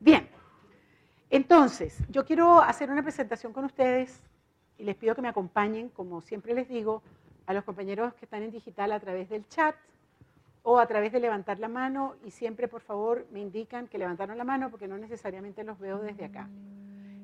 Bien, 0.00 0.26
entonces, 1.28 2.02
yo 2.08 2.24
quiero 2.24 2.62
hacer 2.62 2.90
una 2.90 3.02
presentación 3.02 3.52
con 3.52 3.66
ustedes 3.66 4.22
y 4.78 4.84
les 4.84 4.96
pido 4.96 5.14
que 5.14 5.20
me 5.20 5.28
acompañen, 5.28 5.90
como 5.90 6.22
siempre 6.22 6.54
les 6.54 6.68
digo, 6.68 7.02
a 7.44 7.52
los 7.52 7.64
compañeros 7.64 8.14
que 8.14 8.24
están 8.24 8.42
en 8.42 8.50
digital 8.50 8.92
a 8.92 9.00
través 9.00 9.28
del 9.28 9.46
chat 9.48 9.76
o 10.62 10.78
a 10.78 10.86
través 10.86 11.12
de 11.12 11.20
levantar 11.20 11.58
la 11.58 11.68
mano 11.68 12.16
y 12.24 12.30
siempre 12.30 12.66
por 12.66 12.80
favor 12.80 13.26
me 13.30 13.40
indican 13.40 13.88
que 13.88 13.98
levantaron 13.98 14.38
la 14.38 14.44
mano 14.44 14.70
porque 14.70 14.88
no 14.88 14.96
necesariamente 14.96 15.64
los 15.64 15.78
veo 15.78 15.98
desde 15.98 16.24
acá. 16.24 16.48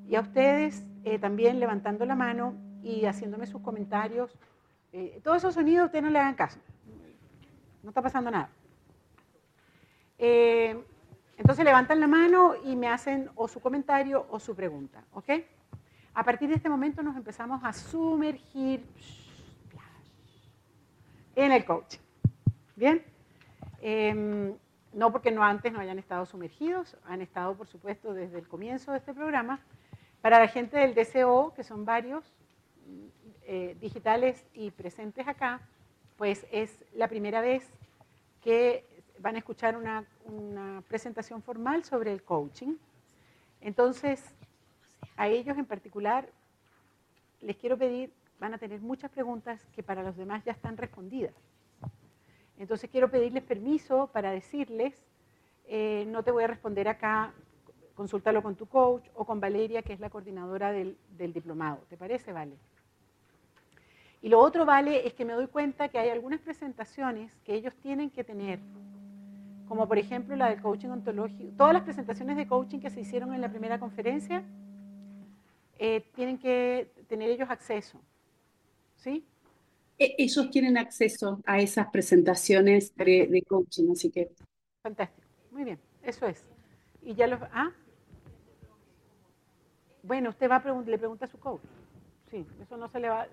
Y 0.06 0.14
a 0.14 0.20
ustedes 0.20 0.84
eh, 1.04 1.18
también 1.18 1.58
levantando 1.58 2.04
la 2.04 2.14
mano 2.14 2.54
y 2.82 3.06
haciéndome 3.06 3.46
sus 3.46 3.62
comentarios. 3.62 4.38
Eh, 4.92 5.18
todos 5.24 5.38
esos 5.38 5.54
sonidos 5.54 5.86
ustedes 5.86 6.04
no 6.04 6.10
le 6.10 6.18
hagan 6.18 6.34
caso. 6.34 6.60
No 7.82 7.88
está 7.88 8.02
pasando 8.02 8.30
nada. 8.30 8.50
Eh, 10.18 10.78
entonces 11.36 11.64
levantan 11.64 12.00
la 12.00 12.06
mano 12.06 12.54
y 12.64 12.76
me 12.76 12.88
hacen 12.88 13.30
o 13.34 13.48
su 13.48 13.60
comentario 13.60 14.26
o 14.30 14.40
su 14.40 14.54
pregunta. 14.54 15.04
¿Ok? 15.12 15.30
A 16.14 16.24
partir 16.24 16.48
de 16.48 16.54
este 16.54 16.68
momento 16.68 17.02
nos 17.02 17.16
empezamos 17.16 17.62
a 17.62 17.72
sumergir 17.72 18.84
en 21.34 21.52
el 21.52 21.64
coaching. 21.64 22.00
¿Bien? 22.74 23.04
Em, 23.80 24.54
no 24.92 25.12
porque 25.12 25.30
no 25.30 25.44
antes 25.44 25.72
no 25.72 25.80
hayan 25.80 25.98
estado 25.98 26.24
sumergidos, 26.24 26.96
han 27.04 27.20
estado, 27.20 27.54
por 27.54 27.66
supuesto, 27.66 28.14
desde 28.14 28.38
el 28.38 28.48
comienzo 28.48 28.92
de 28.92 28.98
este 28.98 29.12
programa. 29.12 29.60
Para 30.22 30.40
la 30.40 30.48
gente 30.48 30.78
del 30.78 30.94
DCO, 30.94 31.52
que 31.54 31.62
son 31.62 31.84
varios, 31.84 32.32
eh, 33.42 33.76
digitales 33.80 34.44
y 34.54 34.70
presentes 34.70 35.28
acá, 35.28 35.60
pues 36.16 36.46
es 36.50 36.84
la 36.94 37.08
primera 37.08 37.42
vez 37.42 37.70
que 38.40 38.84
van 39.18 39.36
a 39.36 39.38
escuchar 39.38 39.76
una, 39.76 40.04
presentación 40.88 41.42
formal 41.42 41.84
sobre 41.84 42.12
el 42.12 42.22
coaching. 42.22 42.76
Entonces, 43.60 44.24
a 45.16 45.28
ellos 45.28 45.56
en 45.58 45.66
particular, 45.66 46.28
les 47.40 47.56
quiero 47.56 47.76
pedir, 47.76 48.12
van 48.38 48.54
a 48.54 48.58
tener 48.58 48.80
muchas 48.80 49.10
preguntas 49.10 49.64
que 49.74 49.82
para 49.82 50.02
los 50.02 50.16
demás 50.16 50.44
ya 50.44 50.52
están 50.52 50.76
respondidas. 50.76 51.34
Entonces 52.58 52.88
quiero 52.90 53.10
pedirles 53.10 53.42
permiso 53.42 54.08
para 54.08 54.30
decirles, 54.30 54.94
eh, 55.66 56.04
no 56.08 56.22
te 56.22 56.30
voy 56.30 56.44
a 56.44 56.46
responder 56.46 56.88
acá, 56.88 57.34
consúltalo 57.94 58.42
con 58.42 58.54
tu 58.54 58.66
coach 58.66 59.08
o 59.14 59.24
con 59.24 59.40
Valeria, 59.40 59.82
que 59.82 59.92
es 59.92 60.00
la 60.00 60.10
coordinadora 60.10 60.70
del, 60.70 60.96
diplomado. 61.18 61.78
¿Te 61.88 61.96
parece, 61.96 62.32
Vale? 62.32 62.56
Y 64.22 64.28
lo 64.28 64.40
otro, 64.40 64.64
Vale, 64.64 65.06
es 65.06 65.14
que 65.14 65.24
me 65.24 65.34
doy 65.34 65.46
cuenta 65.46 65.88
que 65.88 65.98
hay 65.98 66.10
algunas 66.10 66.40
presentaciones 66.40 67.32
que 67.44 67.54
ellos 67.54 67.74
tienen 67.76 68.10
que 68.10 68.24
tener, 68.24 68.58
como 69.66 69.88
por 69.88 69.98
ejemplo 69.98 70.36
la 70.36 70.48
del 70.48 70.60
coaching 70.60 70.88
ontológico. 70.88 71.52
Todas 71.56 71.74
las 71.74 71.82
presentaciones 71.82 72.36
de 72.36 72.46
coaching 72.46 72.78
que 72.80 72.90
se 72.90 73.00
hicieron 73.00 73.34
en 73.34 73.40
la 73.40 73.50
primera 73.50 73.78
conferencia 73.78 74.44
eh, 75.78 76.08
tienen 76.14 76.38
que 76.38 76.92
tener 77.08 77.30
ellos 77.30 77.50
acceso. 77.50 78.00
¿Sí? 78.96 79.26
E, 79.98 80.14
ellos 80.18 80.50
tienen 80.50 80.78
acceso 80.78 81.40
a 81.46 81.60
esas 81.60 81.88
presentaciones 81.88 82.94
de, 82.96 83.44
coaching, 83.46 83.90
así 83.92 84.10
que... 84.10 84.30
Fantástico, 84.82 85.26
muy 85.50 85.64
bien, 85.64 85.78
eso 86.02 86.26
es. 86.26 86.42
Y 87.02 87.14
ya 87.14 87.26
los... 87.26 87.40
¿Ah? 87.52 87.72
Bueno, 90.02 90.30
usted 90.30 90.48
va 90.48 90.56
a 90.56 90.82
le 90.82 90.98
pregunta 90.98 91.24
a 91.24 91.28
su 91.28 91.38
coach. 91.38 91.62
Sí, 92.30 92.46
eso 92.62 92.76
no 92.76 92.88
se 92.88 93.00
le 93.00 93.08
va... 93.08 93.26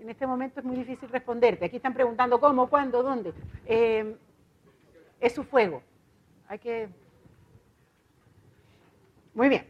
En 0.00 0.08
este 0.08 0.26
momento 0.26 0.60
es 0.60 0.66
muy 0.66 0.76
difícil 0.76 1.08
responderte. 1.08 1.64
Aquí 1.64 1.76
están 1.76 1.94
preguntando 1.94 2.38
cómo, 2.38 2.68
cuándo, 2.68 3.02
dónde. 3.02 3.32
Eh, 3.66 4.16
es 5.20 5.34
su 5.34 5.44
fuego. 5.44 5.82
Hay 6.48 6.58
que... 6.58 6.88
Muy 9.34 9.48
bien. 9.48 9.66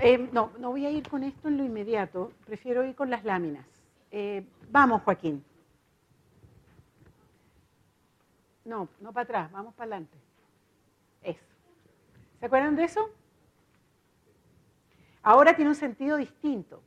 Eh, 0.00 0.18
no, 0.32 0.50
no 0.58 0.70
voy 0.70 0.86
a 0.86 0.90
ir 0.90 1.08
con 1.08 1.22
esto 1.22 1.48
en 1.48 1.56
lo 1.56 1.64
inmediato, 1.64 2.32
prefiero 2.44 2.84
ir 2.84 2.96
con 2.96 3.10
las 3.10 3.24
láminas. 3.24 3.66
Eh, 4.10 4.44
vamos, 4.70 5.02
Joaquín. 5.02 5.44
No, 8.64 8.88
no 9.00 9.12
para 9.12 9.24
atrás, 9.24 9.52
vamos 9.52 9.74
para 9.74 9.92
adelante. 9.92 10.16
Eso. 11.22 11.44
¿Se 12.40 12.46
acuerdan 12.46 12.76
de 12.76 12.84
eso? 12.84 13.08
Ahora 15.22 15.54
tiene 15.54 15.70
un 15.70 15.76
sentido 15.76 16.16
distinto, 16.16 16.82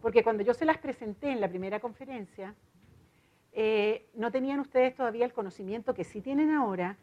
porque 0.00 0.24
cuando 0.24 0.42
yo 0.42 0.54
se 0.54 0.64
las 0.64 0.78
presenté 0.78 1.30
en 1.30 1.40
la 1.40 1.48
primera 1.48 1.78
conferencia, 1.78 2.54
eh, 3.60 4.08
no 4.14 4.30
tenían 4.30 4.60
ustedes 4.60 4.94
todavía 4.94 5.24
el 5.24 5.32
conocimiento 5.32 5.92
que 5.92 6.04
sí 6.04 6.20
tienen 6.20 6.52
ahora 6.52 6.96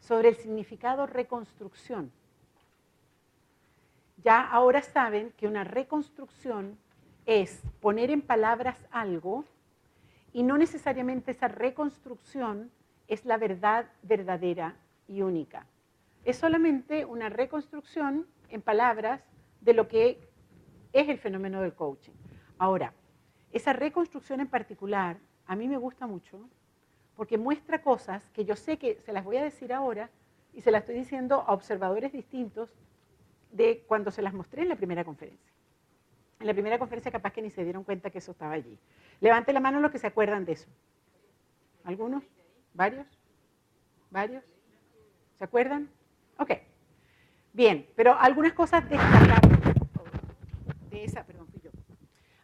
sobre 0.00 0.28
el 0.30 0.34
significado 0.34 1.06
reconstrucción 1.06 2.10
ya 4.22 4.40
ahora 4.40 4.82
saben 4.82 5.32
que 5.36 5.46
una 5.46 5.64
reconstrucción 5.64 6.78
es 7.26 7.62
poner 7.80 8.10
en 8.10 8.22
palabras 8.22 8.76
algo 8.90 9.44
y 10.32 10.42
no 10.42 10.58
necesariamente 10.58 11.30
esa 11.30 11.48
reconstrucción 11.48 12.70
es 13.08 13.24
la 13.24 13.38
verdad 13.38 13.86
verdadera 14.02 14.76
y 15.08 15.22
única. 15.22 15.66
Es 16.24 16.36
solamente 16.36 17.04
una 17.04 17.28
reconstrucción 17.28 18.26
en 18.50 18.62
palabras 18.62 19.22
de 19.60 19.74
lo 19.74 19.88
que 19.88 20.28
es 20.92 21.08
el 21.08 21.18
fenómeno 21.18 21.62
del 21.62 21.74
coaching. 21.74 22.12
Ahora, 22.58 22.92
esa 23.52 23.72
reconstrucción 23.72 24.40
en 24.40 24.48
particular 24.48 25.18
a 25.50 25.56
mí 25.56 25.66
me 25.66 25.78
gusta 25.78 26.06
mucho 26.06 26.48
porque 27.16 27.36
muestra 27.36 27.82
cosas 27.82 28.22
que 28.30 28.44
yo 28.44 28.54
sé 28.54 28.78
que 28.78 29.00
se 29.04 29.12
las 29.12 29.24
voy 29.24 29.36
a 29.36 29.42
decir 29.42 29.72
ahora 29.72 30.08
y 30.54 30.60
se 30.60 30.70
las 30.70 30.82
estoy 30.82 30.94
diciendo 30.94 31.44
a 31.44 31.52
observadores 31.52 32.12
distintos 32.12 32.72
de 33.50 33.84
cuando 33.88 34.12
se 34.12 34.22
las 34.22 34.32
mostré 34.32 34.62
en 34.62 34.68
la 34.68 34.76
primera 34.76 35.02
conferencia. 35.02 35.50
En 36.38 36.46
la 36.46 36.52
primera 36.52 36.78
conferencia 36.78 37.10
capaz 37.10 37.32
que 37.32 37.42
ni 37.42 37.50
se 37.50 37.64
dieron 37.64 37.82
cuenta 37.82 38.10
que 38.10 38.18
eso 38.18 38.30
estaba 38.30 38.52
allí. 38.52 38.78
Levante 39.18 39.52
la 39.52 39.58
mano 39.58 39.80
los 39.80 39.90
que 39.90 39.98
se 39.98 40.06
acuerdan 40.06 40.44
de 40.44 40.52
eso. 40.52 40.68
¿Algunos? 41.82 42.22
¿Varios? 42.72 43.08
¿Varios? 44.08 44.44
¿Se 45.34 45.42
acuerdan? 45.42 45.90
Ok. 46.38 46.52
Bien, 47.52 47.88
pero 47.96 48.16
algunas 48.16 48.52
cosas 48.52 48.88
destacables 48.88 49.58
de 50.90 51.04
esa, 51.04 51.24
perdón, 51.24 51.48
fui 51.48 51.60
yo. 51.60 51.70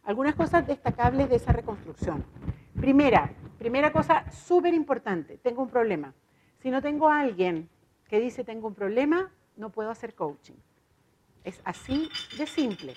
Algunas 0.03 0.35
cosas 0.35 0.67
destacables 0.67 1.29
de 1.29 1.37
esa 1.37 1.53
reconstrucción. 1.53 2.25
Primera, 2.79 3.31
primera 3.57 3.91
cosa 3.91 4.29
súper 4.31 4.71
importante, 4.75 5.39
tengo 5.39 5.63
un 5.63 5.69
problema. 5.69 6.13
Si 6.59 6.69
no 6.69 6.79
tengo 6.79 7.09
a 7.09 7.21
alguien 7.21 7.67
que 8.07 8.19
dice 8.19 8.43
tengo 8.43 8.67
un 8.67 8.75
problema, 8.75 9.31
no 9.55 9.71
puedo 9.71 9.89
hacer 9.89 10.13
coaching. 10.13 10.53
Es 11.43 11.59
así 11.65 12.07
de 12.37 12.45
simple. 12.45 12.93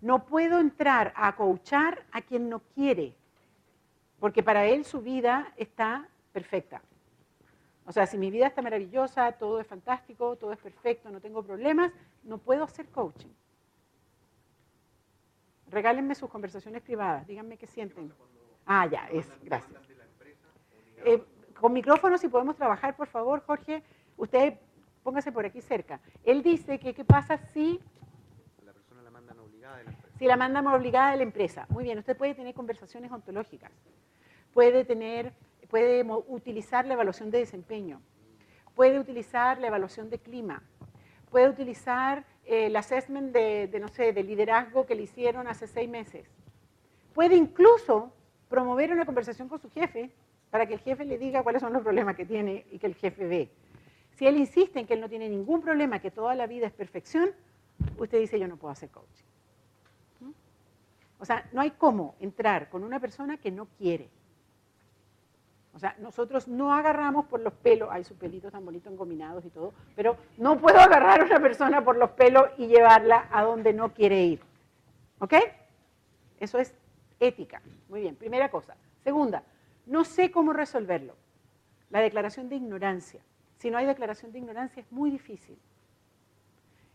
No 0.00 0.24
puedo 0.24 0.60
entrar 0.60 1.12
a 1.14 1.36
coachar 1.36 2.06
a 2.10 2.22
quien 2.22 2.48
no 2.48 2.60
quiere, 2.74 3.14
porque 4.18 4.42
para 4.42 4.64
él 4.64 4.86
su 4.86 5.02
vida 5.02 5.52
está 5.58 6.08
perfecta. 6.32 6.80
O 7.84 7.92
sea, 7.92 8.06
si 8.06 8.16
mi 8.16 8.30
vida 8.30 8.46
está 8.46 8.62
maravillosa, 8.62 9.32
todo 9.32 9.60
es 9.60 9.66
fantástico, 9.66 10.36
todo 10.36 10.52
es 10.52 10.58
perfecto, 10.58 11.10
no 11.10 11.20
tengo 11.20 11.42
problemas, 11.42 11.92
no 12.22 12.38
puedo 12.38 12.64
hacer 12.64 12.88
coaching. 12.88 13.28
Regálenme 15.70 16.14
sus 16.14 16.30
conversaciones 16.30 16.80
privadas, 16.80 17.26
díganme 17.26 17.58
qué 17.58 17.66
sienten. 17.66 18.10
Ah, 18.70 18.84
ya, 18.84 19.08
es, 19.10 19.26
gracias. 19.42 19.80
Eh, 21.06 21.24
con 21.58 21.72
micrófonos, 21.72 22.20
si 22.20 22.28
podemos 22.28 22.54
trabajar, 22.54 22.94
por 22.94 23.08
favor, 23.08 23.42
Jorge. 23.46 23.82
Usted 24.18 24.58
póngase 25.02 25.32
por 25.32 25.46
aquí 25.46 25.62
cerca. 25.62 26.00
Él 26.22 26.42
dice 26.42 26.78
que 26.78 26.92
qué 26.92 27.02
pasa 27.02 27.38
si... 27.38 27.80
La 28.62 28.74
persona 28.74 29.00
la 29.00 29.10
mandan 29.10 29.38
obligada 29.38 29.78
de 29.78 29.84
la 29.84 29.90
empresa. 29.90 30.18
Si 30.18 30.26
la 30.26 30.36
mandan 30.36 30.66
obligada 30.66 31.10
de 31.12 31.16
la 31.16 31.22
empresa. 31.22 31.66
Muy 31.70 31.84
bien, 31.84 31.98
usted 31.98 32.14
puede 32.14 32.34
tener 32.34 32.54
conversaciones 32.54 33.10
ontológicas, 33.10 33.72
puede, 34.52 34.84
tener, 34.84 35.32
puede 35.70 36.04
utilizar 36.26 36.84
la 36.84 36.92
evaluación 36.92 37.30
de 37.30 37.38
desempeño, 37.38 38.02
puede 38.74 38.98
utilizar 38.98 39.58
la 39.60 39.68
evaluación 39.68 40.10
de 40.10 40.18
clima, 40.18 40.62
puede 41.30 41.48
utilizar 41.48 42.26
eh, 42.44 42.66
el 42.66 42.76
assessment 42.76 43.32
de, 43.32 43.66
de, 43.66 43.80
no 43.80 43.88
sé, 43.88 44.12
de 44.12 44.22
liderazgo 44.22 44.84
que 44.84 44.94
le 44.94 45.04
hicieron 45.04 45.48
hace 45.48 45.66
seis 45.66 45.88
meses. 45.88 46.28
Puede 47.14 47.34
incluso 47.34 48.12
promover 48.48 48.92
una 48.92 49.04
conversación 49.04 49.48
con 49.48 49.60
su 49.60 49.70
jefe 49.70 50.10
para 50.50 50.66
que 50.66 50.74
el 50.74 50.80
jefe 50.80 51.04
le 51.04 51.18
diga 51.18 51.42
cuáles 51.42 51.62
son 51.62 51.72
los 51.72 51.82
problemas 51.82 52.16
que 52.16 52.24
tiene 52.24 52.66
y 52.70 52.78
que 52.78 52.86
el 52.86 52.94
jefe 52.94 53.26
ve. 53.26 53.50
Si 54.14 54.26
él 54.26 54.36
insiste 54.36 54.80
en 54.80 54.86
que 54.86 54.94
él 54.94 55.00
no 55.00 55.08
tiene 55.08 55.28
ningún 55.28 55.60
problema, 55.60 56.00
que 56.00 56.10
toda 56.10 56.34
la 56.34 56.46
vida 56.46 56.66
es 56.66 56.72
perfección, 56.72 57.30
usted 57.98 58.18
dice 58.18 58.38
yo 58.38 58.48
no 58.48 58.56
puedo 58.56 58.72
hacer 58.72 58.90
coaching. 58.90 59.24
O 61.20 61.24
sea, 61.24 61.48
no 61.52 61.60
hay 61.60 61.72
cómo 61.72 62.14
entrar 62.20 62.68
con 62.68 62.84
una 62.84 63.00
persona 63.00 63.36
que 63.38 63.50
no 63.50 63.66
quiere. 63.76 64.08
O 65.74 65.78
sea, 65.78 65.94
nosotros 65.98 66.48
no 66.48 66.72
agarramos 66.72 67.26
por 67.26 67.40
los 67.40 67.52
pelos, 67.52 67.88
hay 67.92 68.02
sus 68.02 68.16
pelitos 68.16 68.50
tan 68.50 68.64
bonitos 68.64 68.92
engominados 68.92 69.44
y 69.44 69.50
todo, 69.50 69.72
pero 69.94 70.16
no 70.36 70.58
puedo 70.58 70.78
agarrar 70.78 71.20
a 71.20 71.24
una 71.24 71.40
persona 71.40 71.84
por 71.84 71.96
los 71.96 72.10
pelos 72.10 72.46
y 72.56 72.66
llevarla 72.66 73.28
a 73.30 73.44
donde 73.44 73.72
no 73.72 73.92
quiere 73.92 74.24
ir. 74.24 74.40
¿Ok? 75.20 75.34
Eso 76.40 76.58
es 76.58 76.74
ética. 77.20 77.62
Muy 77.88 78.00
bien, 78.00 78.16
primera 78.16 78.50
cosa. 78.50 78.76
Segunda, 79.02 79.42
no 79.86 80.04
sé 80.04 80.30
cómo 80.30 80.52
resolverlo. 80.52 81.16
La 81.90 82.00
declaración 82.00 82.48
de 82.48 82.56
ignorancia. 82.56 83.20
si 83.56 83.70
no 83.70 83.78
hay 83.78 83.86
declaración 83.86 84.30
de 84.30 84.38
ignorancia 84.38 84.80
es 84.82 84.92
muy 84.92 85.10
difícil. 85.10 85.58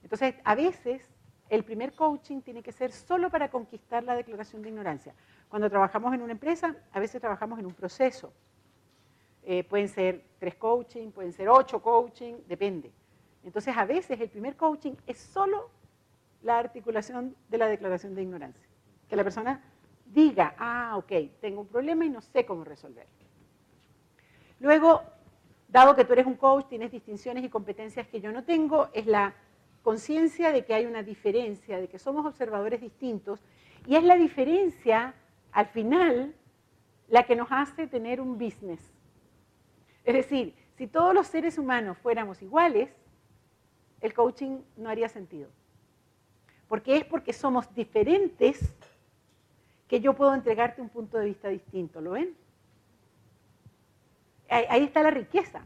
Entonces, 0.02 0.36
a 0.44 0.56
veces 0.56 1.10
el 1.50 1.64
primer 1.64 1.94
coaching 1.94 2.42
tiene 2.42 2.64
que 2.64 2.72
ser 2.72 2.92
solo 2.92 3.30
para 3.30 3.50
conquistar 3.50 4.04
la 4.04 4.16
declaración 4.16 4.62
de 4.62 4.70
ignorancia. 4.70 5.14
Cuando 5.50 5.70
trabajamos 5.70 6.14
en 6.14 6.22
una 6.22 6.32
empresa, 6.32 6.76
a 6.92 7.00
veces 7.00 7.20
trabajamos 7.20 7.60
en 7.60 7.66
un 7.66 7.74
proceso. 7.74 8.32
Eh, 9.44 9.64
pueden 9.64 9.90
ser 9.90 10.24
tres 10.40 10.56
coaching, 10.56 11.12
pueden 11.12 11.34
ser 11.34 11.50
ocho 11.50 11.82
coaching, 11.82 12.36
depende. 12.48 12.92
Entonces, 13.44 13.76
a 13.76 13.86
veces 13.86 14.20
el 14.22 14.30
primer 14.30 14.56
coaching 14.56 14.94
es 15.06 15.18
solo 15.18 15.70
la 16.42 16.60
articulación 16.60 17.36
de 17.50 17.58
la 17.58 17.68
declaración 17.68 18.16
de 18.16 18.22
ignorancia. 18.22 18.64
Que 19.10 19.16
la 19.16 19.24
persona 19.24 19.62
diga, 20.14 20.56
ah, 20.58 20.96
ok, 20.98 21.12
tengo 21.42 21.62
un 21.62 21.68
problema 21.68 22.06
y 22.06 22.10
no 22.10 22.22
sé 22.22 22.46
cómo 22.46 22.64
resolverlo. 22.64 23.12
Luego, 24.60 25.02
dado 25.68 25.96
que 25.96 26.06
tú 26.06 26.14
eres 26.14 26.26
un 26.26 26.36
coach, 26.36 26.68
tienes 26.68 26.92
distinciones 26.92 27.44
y 27.44 27.50
competencias 27.50 28.08
que 28.08 28.22
yo 28.22 28.32
no 28.32 28.44
tengo, 28.44 28.90
es 28.94 29.08
la 29.08 29.34
conciencia 29.82 30.52
de 30.52 30.64
que 30.64 30.74
hay 30.74 30.86
una 30.86 31.04
diferencia, 31.04 31.80
de 31.80 31.88
que 31.88 32.00
somos 32.00 32.26
observadores 32.26 32.80
distintos, 32.80 33.42
y 33.86 33.96
es 33.96 34.04
la 34.04 34.16
diferencia, 34.16 35.14
al 35.52 35.66
final, 35.68 36.34
la 37.10 37.24
que 37.24 37.36
nos 37.36 37.52
hace 37.52 37.88
tener 37.88 38.22
un 38.22 38.38
business. 38.38 38.94
Es 40.06 40.14
decir, 40.14 40.56
si 40.78 40.88
todos 40.88 41.14
los 41.14 41.28
seres 41.28 41.58
humanos 41.58 41.98
fuéramos 41.98 42.42
iguales, 42.42 42.90
el 44.02 44.14
coaching 44.14 44.60
no 44.78 44.90
haría 44.90 45.10
sentido. 45.10 45.50
Porque 46.68 46.98
es 46.98 47.06
porque 47.06 47.34
somos 47.34 47.74
diferentes 47.74 48.74
que 49.88 50.00
yo 50.00 50.14
puedo 50.14 50.34
entregarte 50.34 50.82
un 50.82 50.90
punto 50.90 51.18
de 51.18 51.26
vista 51.26 51.50
distinto, 51.50 52.02
¿lo 52.02 52.12
ven? 52.12 52.36
Ahí 54.50 54.84
está 54.84 55.02
la 55.02 55.12
riqueza 55.12 55.64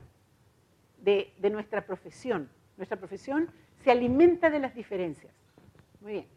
de, 0.98 1.50
nuestra 1.52 1.86
profesión. 1.86 2.50
Nuestra 2.78 2.98
profesión 2.98 3.50
se 3.84 3.92
alimenta 3.92 4.50
de 4.50 4.60
las 4.60 4.76
diferencias. 4.76 5.34
Muy 6.02 6.14
bien. 6.14 6.28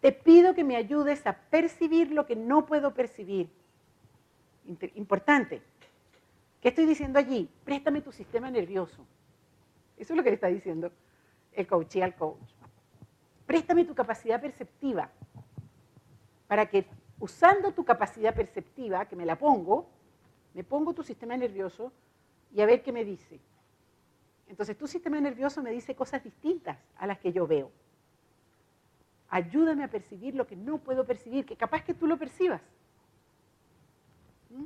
Te 0.00 0.12
pido 0.12 0.54
que 0.54 0.64
me 0.64 0.76
ayudes 0.76 1.26
a 1.26 1.32
percibir 1.34 2.12
lo 2.12 2.26
que 2.26 2.36
no 2.36 2.66
puedo 2.66 2.94
percibir. 2.94 3.48
Importante. 4.94 5.62
¿Qué 6.60 6.68
estoy 6.68 6.86
diciendo 6.86 7.18
allí? 7.18 7.48
Préstame 7.64 8.02
tu 8.02 8.12
sistema 8.12 8.50
nervioso. 8.50 9.06
Eso 9.96 10.12
es 10.12 10.16
lo 10.16 10.22
que 10.22 10.30
le 10.30 10.34
está 10.34 10.48
diciendo 10.48 10.92
el 11.52 11.66
coach 11.66 11.96
al 11.96 12.14
coach. 12.14 12.57
Préstame 13.48 13.86
tu 13.86 13.94
capacidad 13.94 14.38
perceptiva 14.38 15.10
para 16.46 16.66
que 16.66 16.84
usando 17.18 17.72
tu 17.72 17.82
capacidad 17.82 18.34
perceptiva, 18.34 19.06
que 19.06 19.16
me 19.16 19.24
la 19.24 19.38
pongo, 19.38 19.88
me 20.52 20.64
pongo 20.64 20.92
tu 20.92 21.02
sistema 21.02 21.34
nervioso 21.34 21.90
y 22.54 22.60
a 22.60 22.66
ver 22.66 22.82
qué 22.82 22.92
me 22.92 23.06
dice. 23.06 23.40
Entonces 24.48 24.76
tu 24.76 24.86
sistema 24.86 25.18
nervioso 25.18 25.62
me 25.62 25.70
dice 25.70 25.94
cosas 25.94 26.22
distintas 26.22 26.76
a 26.98 27.06
las 27.06 27.20
que 27.20 27.32
yo 27.32 27.46
veo. 27.46 27.70
Ayúdame 29.30 29.82
a 29.82 29.88
percibir 29.88 30.34
lo 30.34 30.46
que 30.46 30.54
no 30.54 30.76
puedo 30.76 31.06
percibir, 31.06 31.46
que 31.46 31.56
capaz 31.56 31.82
que 31.84 31.94
tú 31.94 32.06
lo 32.06 32.18
percibas. 32.18 32.60
¿Mm? 34.50 34.64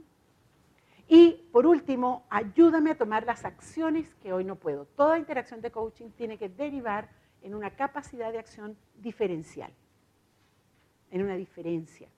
Y 1.07 1.49
por 1.53 1.67
último, 1.67 2.27
ayúdame 2.31 2.91
a 2.91 2.99
tomar 2.99 3.27
las 3.27 3.45
acciones 3.45 4.13
que 4.17 4.33
hoy 4.33 4.43
no 4.43 4.57
puedo. 4.57 4.87
Toda 4.97 5.21
interacción 5.21 5.61
de 5.61 5.71
coaching 5.71 6.11
tiene 6.11 6.37
que 6.37 6.49
derivar 6.49 7.22
en 7.43 7.55
una 7.55 7.71
capacidad 7.71 8.33
de 8.33 8.39
acción 8.39 8.77
diferencial, 8.97 9.73
en 11.11 11.23
una 11.23 11.37
diferencia, 11.37 12.09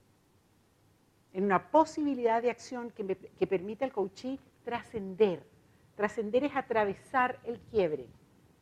en 1.32 1.44
una 1.44 1.70
posibilidad 1.70 2.42
de 2.42 2.50
acción 2.50 2.90
que, 2.90 3.16
que 3.16 3.46
permita 3.46 3.84
al 3.84 3.92
coachee 3.92 4.38
trascender 4.64 5.42
Trascender 5.96 6.44
es 6.44 6.56
atravesar 6.56 7.38
el 7.44 7.58
quiebre. 7.60 8.06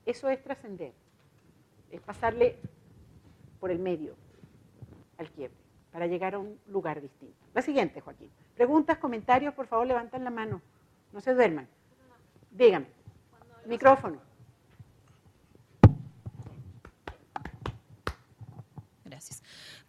Eso 0.04 0.28
es 0.28 0.42
trascender. 0.42 0.92
Es 1.90 2.00
pasarle 2.00 2.58
por 3.60 3.70
el 3.70 3.78
medio 3.78 4.14
al 5.18 5.30
quiebre 5.30 5.56
para 5.92 6.06
llegar 6.06 6.34
a 6.34 6.38
un 6.38 6.58
lugar 6.66 7.00
distinto. 7.00 7.36
La 7.54 7.62
siguiente, 7.62 8.00
Joaquín. 8.00 8.30
Preguntas, 8.54 8.98
comentarios, 8.98 9.54
por 9.54 9.66
favor, 9.66 9.86
levanten 9.86 10.24
la 10.24 10.30
mano. 10.30 10.60
No 11.12 11.20
se 11.20 11.34
duerman. 11.34 11.68
Dígame. 12.50 12.86
Micrófono. 13.66 14.20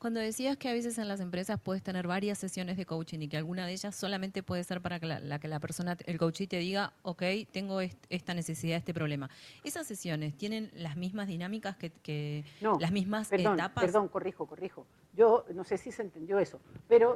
Cuando 0.04 0.20
decías 0.20 0.58
que 0.58 0.68
a 0.68 0.74
veces 0.74 0.98
en 0.98 1.08
las 1.08 1.22
empresas 1.22 1.58
puedes 1.62 1.82
tener 1.82 2.08
varias 2.08 2.38
sesiones 2.38 2.76
de 2.76 2.86
coaching 2.86 3.20
y 3.22 3.30
que 3.30 3.38
alguna 3.38 3.66
de 3.66 3.72
ellas 3.72 3.96
solamente 3.96 4.44
puede 4.44 4.62
ser 4.66 4.82
para 4.82 5.00
que 5.00 5.06
la, 5.06 5.40
que 5.40 5.48
la 5.48 5.62
persona, 5.62 5.96
el 6.06 6.18
coachee 6.18 6.46
te 6.46 6.58
diga, 6.58 6.92
ok, 7.04 7.24
tengo 7.54 7.80
esta 7.80 8.34
necesidad, 8.34 8.78
este 8.78 8.94
problema. 8.94 9.30
¿Esas 9.64 9.88
sesiones 9.88 10.36
tienen 10.36 10.72
las 10.74 10.98
mismas 10.98 11.30
dinámicas 11.30 11.78
que, 11.78 12.44
no, 12.60 12.78
las 12.82 12.92
mismas 12.92 13.32
etapas? 13.32 13.82
Perdón, 13.82 14.10
corrijo, 14.10 14.46
corrijo. 14.46 14.86
Yo 15.14 15.46
no 15.54 15.64
sé 15.64 15.78
si 15.78 15.90
se 15.90 16.02
entendió 16.02 16.38
eso, 16.38 16.60
pero 16.90 17.16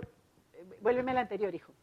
eh, 0.53 0.63
vuélveme 0.79 1.11
al 1.11 1.17
anterior, 1.17 1.53
hijo. 1.53 1.73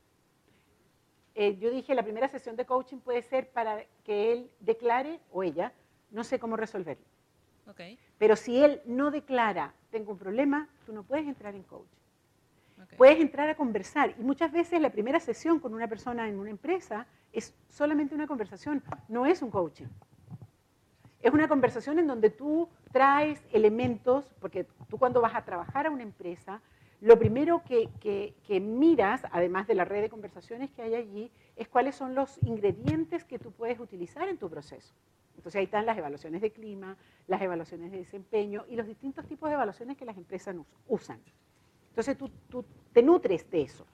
Eh, 1.34 1.58
yo 1.58 1.70
dije, 1.70 1.94
la 1.94 2.02
primera 2.02 2.28
sesión 2.28 2.56
de 2.56 2.64
coaching 2.64 3.00
puede 3.00 3.20
ser 3.20 3.50
para 3.50 3.84
que 4.04 4.32
él 4.32 4.50
declare, 4.58 5.20
o 5.30 5.42
ella, 5.42 5.74
no 6.10 6.24
sé 6.24 6.38
cómo 6.38 6.56
resolverlo. 6.56 7.04
Pero 8.18 8.36
si 8.36 8.62
él 8.62 8.80
no 8.86 9.10
declara, 9.10 9.74
tengo 9.90 10.12
un 10.12 10.18
problema, 10.18 10.68
tú 10.86 10.92
no 10.92 11.02
puedes 11.02 11.26
entrar 11.26 11.54
en 11.54 11.62
coaching. 11.62 12.04
Puedes 12.96 13.20
entrar 13.20 13.48
a 13.48 13.54
conversar 13.54 14.14
y 14.18 14.22
muchas 14.22 14.52
veces 14.52 14.80
la 14.80 14.90
primera 14.90 15.20
sesión 15.20 15.60
con 15.60 15.74
una 15.74 15.88
persona 15.88 16.28
en 16.28 16.38
una 16.38 16.50
empresa 16.50 17.06
es 17.32 17.54
solamente 17.68 18.14
una 18.14 18.26
conversación, 18.26 18.82
no 19.08 19.26
es 19.26 19.42
un 19.42 19.50
coaching. 19.50 19.86
Es 21.22 21.32
una 21.32 21.48
conversación 21.48 21.98
en 21.98 22.06
donde 22.06 22.30
tú 22.30 22.68
traes 22.92 23.42
elementos, 23.52 24.30
porque 24.40 24.66
tú 24.88 24.98
cuando 24.98 25.20
vas 25.20 25.34
a 25.34 25.44
trabajar 25.44 25.86
a 25.86 25.90
una 25.90 26.02
empresa, 26.02 26.60
lo 27.00 27.18
primero 27.18 27.62
que, 27.64 27.88
que, 28.46 28.60
miras, 28.60 29.22
además 29.30 29.66
de 29.66 29.74
la 29.74 29.84
red 29.84 30.02
de 30.02 30.10
conversaciones 30.10 30.70
que 30.70 30.82
hay 30.82 30.94
allí, 30.94 31.30
es 31.56 31.68
cuáles 31.68 31.94
son 31.94 32.14
los 32.14 32.38
ingredientes 32.42 33.24
que 33.24 33.38
tú 33.38 33.52
puedes 33.52 33.80
utilizar 33.80 34.28
en 34.28 34.36
tu 34.36 34.48
proceso. 34.50 34.94
Entonces 35.36 35.58
ahí 35.58 35.64
están 35.64 35.86
las 35.86 35.98
evaluaciones 35.98 36.40
de 36.40 36.50
clima, 36.52 36.96
las 37.26 37.42
evaluaciones 37.42 37.90
de 37.90 37.98
desempeño 37.98 38.64
y 38.68 38.76
los 38.76 38.86
distintos 38.86 39.26
tipos 39.26 39.48
de 39.48 39.54
evaluaciones 39.54 39.96
que 39.96 40.04
las 40.04 40.16
empresas 40.16 40.56
usan. 40.88 41.20
Entonces 41.90 42.16
tú, 42.18 42.64
te 42.92 43.02
nutres 43.02 43.48
de 43.50 43.62
eso. 43.62 43.86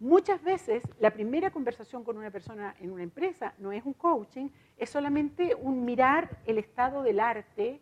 Muchas 0.00 0.42
veces 0.42 0.82
la 1.00 1.12
primera 1.12 1.50
conversación 1.50 2.04
con 2.04 2.16
una 2.18 2.30
persona 2.30 2.74
en 2.80 2.92
una 2.92 3.02
empresa 3.02 3.54
no 3.58 3.72
es 3.72 3.84
un 3.84 3.94
coaching, 3.94 4.48
es 4.76 4.90
solamente 4.90 5.54
un 5.54 5.84
mirar 5.84 6.38
el 6.46 6.58
estado 6.58 7.02
del 7.02 7.20
arte 7.20 7.80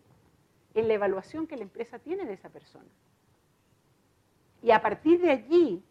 en 0.75 0.88
la 0.88 0.94
evaluación 0.94 1.47
que 1.47 1.56
la 1.56 1.62
empresa 1.62 1.99
tiene 1.99 2.25
de 2.25 2.35
esa 2.35 2.49
persona. 2.49 2.88
Y 4.62 4.71
a 4.71 4.80
partir 4.80 5.21
de 5.21 5.30
allí, 5.30 5.82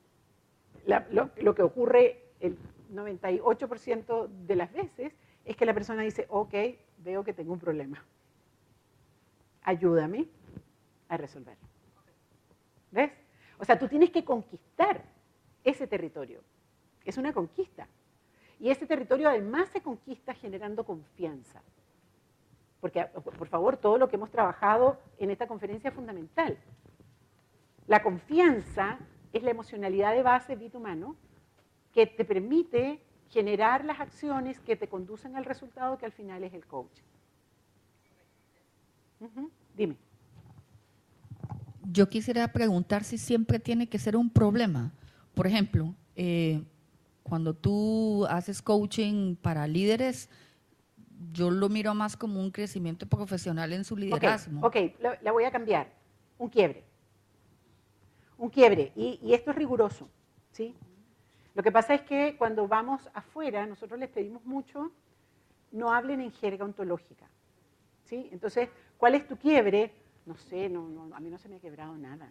lo, 0.85 1.53
que 1.53 1.61
ocurre 1.61 2.23
el 2.39 2.57
98% 2.93 4.27
de 4.27 4.55
las 4.55 4.71
veces 4.73 5.13
es 5.45 5.55
que 5.55 5.65
la 5.65 5.73
persona 5.73 6.03
dice, 6.03 6.25
ok, 6.29 6.53
veo 6.99 7.23
que 7.23 7.33
tengo 7.33 7.53
un 7.53 7.59
problema. 7.59 8.03
Ayúdame 9.63 10.27
a 11.09 11.17
resolverlo. 11.17 11.67
¿Ves? 12.91 13.11
O 13.59 13.65
sea, 13.65 13.77
tú 13.77 13.87
tienes 13.87 14.09
que 14.09 14.23
conquistar 14.23 15.03
ese 15.63 15.87
territorio. 15.87 16.41
Es 17.05 17.17
una 17.17 17.33
conquista. 17.33 17.87
Y 18.59 18.69
ese 18.69 18.85
territorio 18.85 19.29
además 19.29 19.69
se 19.69 19.81
conquista 19.81 20.33
generando 20.33 20.83
confianza. 20.83 21.61
Porque, 22.79 23.03
por 23.05 23.47
favor, 23.47 23.77
todo 23.77 23.97
lo 23.97 24.09
que 24.09 24.15
hemos 24.15 24.31
trabajado 24.31 24.99
en 25.19 25.29
esta 25.31 25.47
conferencia 25.47 25.89
es 25.89 25.93
fundamental. 25.95 26.57
La 27.87 28.01
confianza 28.01 28.99
es 29.33 29.43
la 29.43 29.51
emocionalidad 29.51 30.13
de 30.13 30.23
base 30.23 30.55
vida 30.55 30.77
humano 30.77 31.15
que 31.93 32.07
te 32.07 32.25
permite 32.25 33.01
generar 33.31 33.85
las 33.85 33.99
acciones 33.99 34.59
que 34.59 34.75
te 34.75 34.87
conducen 34.87 35.35
al 35.35 35.45
resultado 35.45 35.97
que 35.97 36.05
al 36.05 36.11
final 36.11 36.43
es 36.43 36.53
el 36.53 36.65
coaching. 36.65 37.03
Dime. 39.75 39.95
Yo 41.91 42.09
quisiera 42.09 42.51
preguntar 42.51 43.03
si 43.03 43.17
siempre 43.17 43.59
tiene 43.59 43.87
que 43.87 43.99
ser 43.99 44.15
un 44.15 44.29
problema. 44.29 44.91
Por 45.33 45.47
ejemplo, 45.47 45.95
eh, 46.15 46.61
cuando 47.23 47.53
tú 47.53 48.25
haces 48.29 48.61
coaching 48.61 49.35
para 49.35 49.65
líderes, 49.65 50.29
yo 51.31 51.51
lo 51.51 51.69
miro 51.69 51.93
más 51.93 52.17
como 52.17 52.41
un 52.41 52.51
crecimiento 52.51 53.05
profesional 53.05 53.71
en 53.71 53.85
su 53.85 53.95
liderazgo. 53.95 54.59
Ok, 54.65 54.75
la, 54.99 55.31
voy 55.31 55.45
a 55.45 55.51
cambiar. 55.51 55.87
Un 56.37 56.49
quiebre. 56.49 56.83
Un 58.37 58.49
quiebre. 58.49 58.91
Y, 58.95 59.19
y 59.21 59.33
esto 59.33 59.51
es 59.51 59.55
riguroso. 59.55 60.09
¿sí? 60.51 60.75
Lo 61.53 61.63
que 61.63 61.71
pasa 61.71 61.93
es 61.93 62.01
que 62.01 62.35
cuando 62.37 62.67
vamos 62.67 63.09
afuera, 63.13 63.65
nosotros 63.65 63.99
les 63.99 64.09
pedimos 64.09 64.45
mucho, 64.45 64.91
no 65.71 65.91
hablen 65.91 66.21
en 66.21 66.31
jerga 66.31 66.65
ontológica. 66.65 67.27
¿sí? 68.05 68.29
Entonces, 68.31 68.69
¿cuál 68.97 69.15
es 69.15 69.27
tu 69.27 69.37
quiebre? 69.37 69.93
No 70.25 70.35
sé, 70.35 70.69
no, 70.69 71.09
a 71.13 71.19
mí 71.19 71.29
no 71.29 71.37
se 71.37 71.49
me 71.49 71.57
ha 71.57 71.59
quebrado 71.59 71.97
nada. 71.97 72.29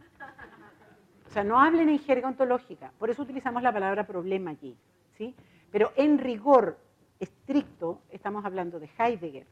O 1.26 1.30
sea, 1.30 1.44
no 1.44 1.60
hablen 1.60 1.88
en 1.88 1.98
jerga 1.98 2.28
ontológica. 2.28 2.92
Por 2.98 3.10
eso 3.10 3.22
utilizamos 3.22 3.62
la 3.62 3.72
palabra 3.72 4.06
problema 4.06 4.50
allí. 4.50 4.76
¿sí? 5.16 5.34
Pero 5.70 5.92
en 5.96 6.18
rigor 6.18 6.78
estricto 7.18 8.00
estamos 8.10 8.44
hablando 8.44 8.80
de 8.80 8.90
Heidegger 8.98 9.46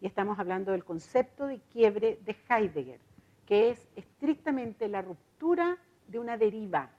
y 0.00 0.06
estamos 0.06 0.38
hablando 0.38 0.72
del 0.72 0.84
concepto 0.84 1.46
de 1.46 1.60
quiebre 1.72 2.18
de 2.24 2.36
Heidegger, 2.48 3.00
que 3.46 3.70
es 3.70 3.88
estrictamente 3.96 4.88
la 4.88 5.02
ruptura 5.02 5.76
de 6.06 6.18
una 6.18 6.36
deriva, 6.36 6.90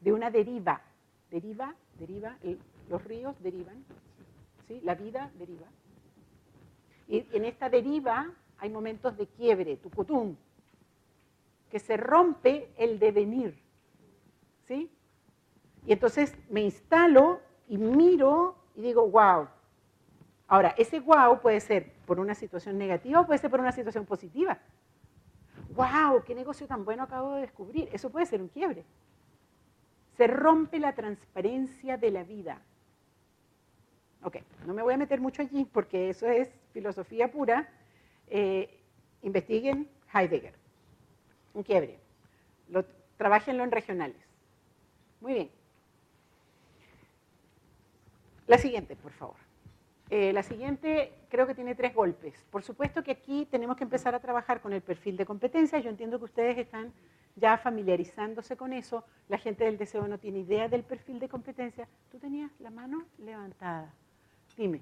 de 0.00 0.12
una 0.12 0.30
deriva, 0.30 0.80
deriva, 1.30 1.74
deriva, 1.98 2.36
los 2.88 3.04
ríos 3.04 3.40
derivan, 3.42 3.84
¿sí? 4.66 4.80
la 4.82 4.94
vida 4.94 5.30
deriva. 5.38 5.66
Y 7.06 7.26
en 7.32 7.44
esta 7.44 7.68
deriva 7.68 8.30
hay 8.58 8.70
momentos 8.70 9.16
de 9.16 9.26
quiebre, 9.26 9.76
tucutum, 9.76 10.36
que 11.70 11.78
se 11.78 11.96
rompe 11.96 12.70
el 12.76 12.98
devenir, 12.98 13.58
¿sí? 14.66 14.90
Y 15.86 15.92
entonces 15.92 16.34
me 16.50 16.62
instalo 16.62 17.40
y 17.68 17.78
miro 17.78 18.56
y 18.74 18.82
digo, 18.82 19.08
wow. 19.08 19.48
Ahora, 20.46 20.74
ese 20.78 21.00
wow 21.00 21.40
puede 21.40 21.60
ser 21.60 21.92
por 22.06 22.18
una 22.20 22.34
situación 22.34 22.78
negativa 22.78 23.20
o 23.20 23.26
puede 23.26 23.38
ser 23.38 23.50
por 23.50 23.60
una 23.60 23.72
situación 23.72 24.06
positiva. 24.06 24.58
Wow, 25.74 26.22
qué 26.24 26.34
negocio 26.34 26.66
tan 26.66 26.84
bueno 26.84 27.02
acabo 27.02 27.34
de 27.34 27.42
descubrir. 27.42 27.88
Eso 27.92 28.10
puede 28.10 28.26
ser 28.26 28.40
un 28.40 28.48
quiebre. 28.48 28.84
Se 30.18 30.26
rompe 30.26 30.80
la 30.80 30.94
transparencia 30.94 31.96
de 31.96 32.10
la 32.10 32.24
vida. 32.24 32.60
Ok, 34.24 34.38
no 34.66 34.74
me 34.74 34.82
voy 34.82 34.94
a 34.94 34.96
meter 34.96 35.20
mucho 35.20 35.42
allí 35.42 35.64
porque 35.64 36.10
eso 36.10 36.26
es 36.26 36.50
filosofía 36.72 37.30
pura. 37.30 37.68
Eh, 38.26 38.68
investiguen 39.22 39.88
Heidegger. 40.12 40.54
Un 41.54 41.62
quiebre. 41.62 42.00
Lo, 42.68 42.84
trabajenlo 43.16 43.62
en 43.62 43.70
regionales. 43.70 44.20
Muy 45.20 45.34
bien. 45.34 45.50
La 48.48 48.58
siguiente, 48.58 48.96
por 48.96 49.12
favor. 49.12 49.47
Eh, 50.10 50.32
la 50.32 50.42
siguiente 50.42 51.12
creo 51.28 51.46
que 51.46 51.54
tiene 51.54 51.74
tres 51.74 51.94
golpes. 51.94 52.34
Por 52.50 52.62
supuesto 52.62 53.02
que 53.02 53.10
aquí 53.10 53.46
tenemos 53.50 53.76
que 53.76 53.84
empezar 53.84 54.14
a 54.14 54.20
trabajar 54.20 54.60
con 54.60 54.72
el 54.72 54.80
perfil 54.80 55.16
de 55.16 55.26
competencia. 55.26 55.78
Yo 55.80 55.90
entiendo 55.90 56.18
que 56.18 56.24
ustedes 56.24 56.56
están 56.56 56.92
ya 57.36 57.58
familiarizándose 57.58 58.56
con 58.56 58.72
eso. 58.72 59.04
La 59.28 59.38
gente 59.38 59.64
del 59.64 59.76
deseo 59.76 60.08
no 60.08 60.18
tiene 60.18 60.40
idea 60.40 60.68
del 60.68 60.82
perfil 60.82 61.18
de 61.18 61.28
competencia. 61.28 61.86
Tú 62.10 62.18
tenías 62.18 62.50
la 62.58 62.70
mano 62.70 63.04
levantada. 63.18 63.92
Dime. 64.56 64.80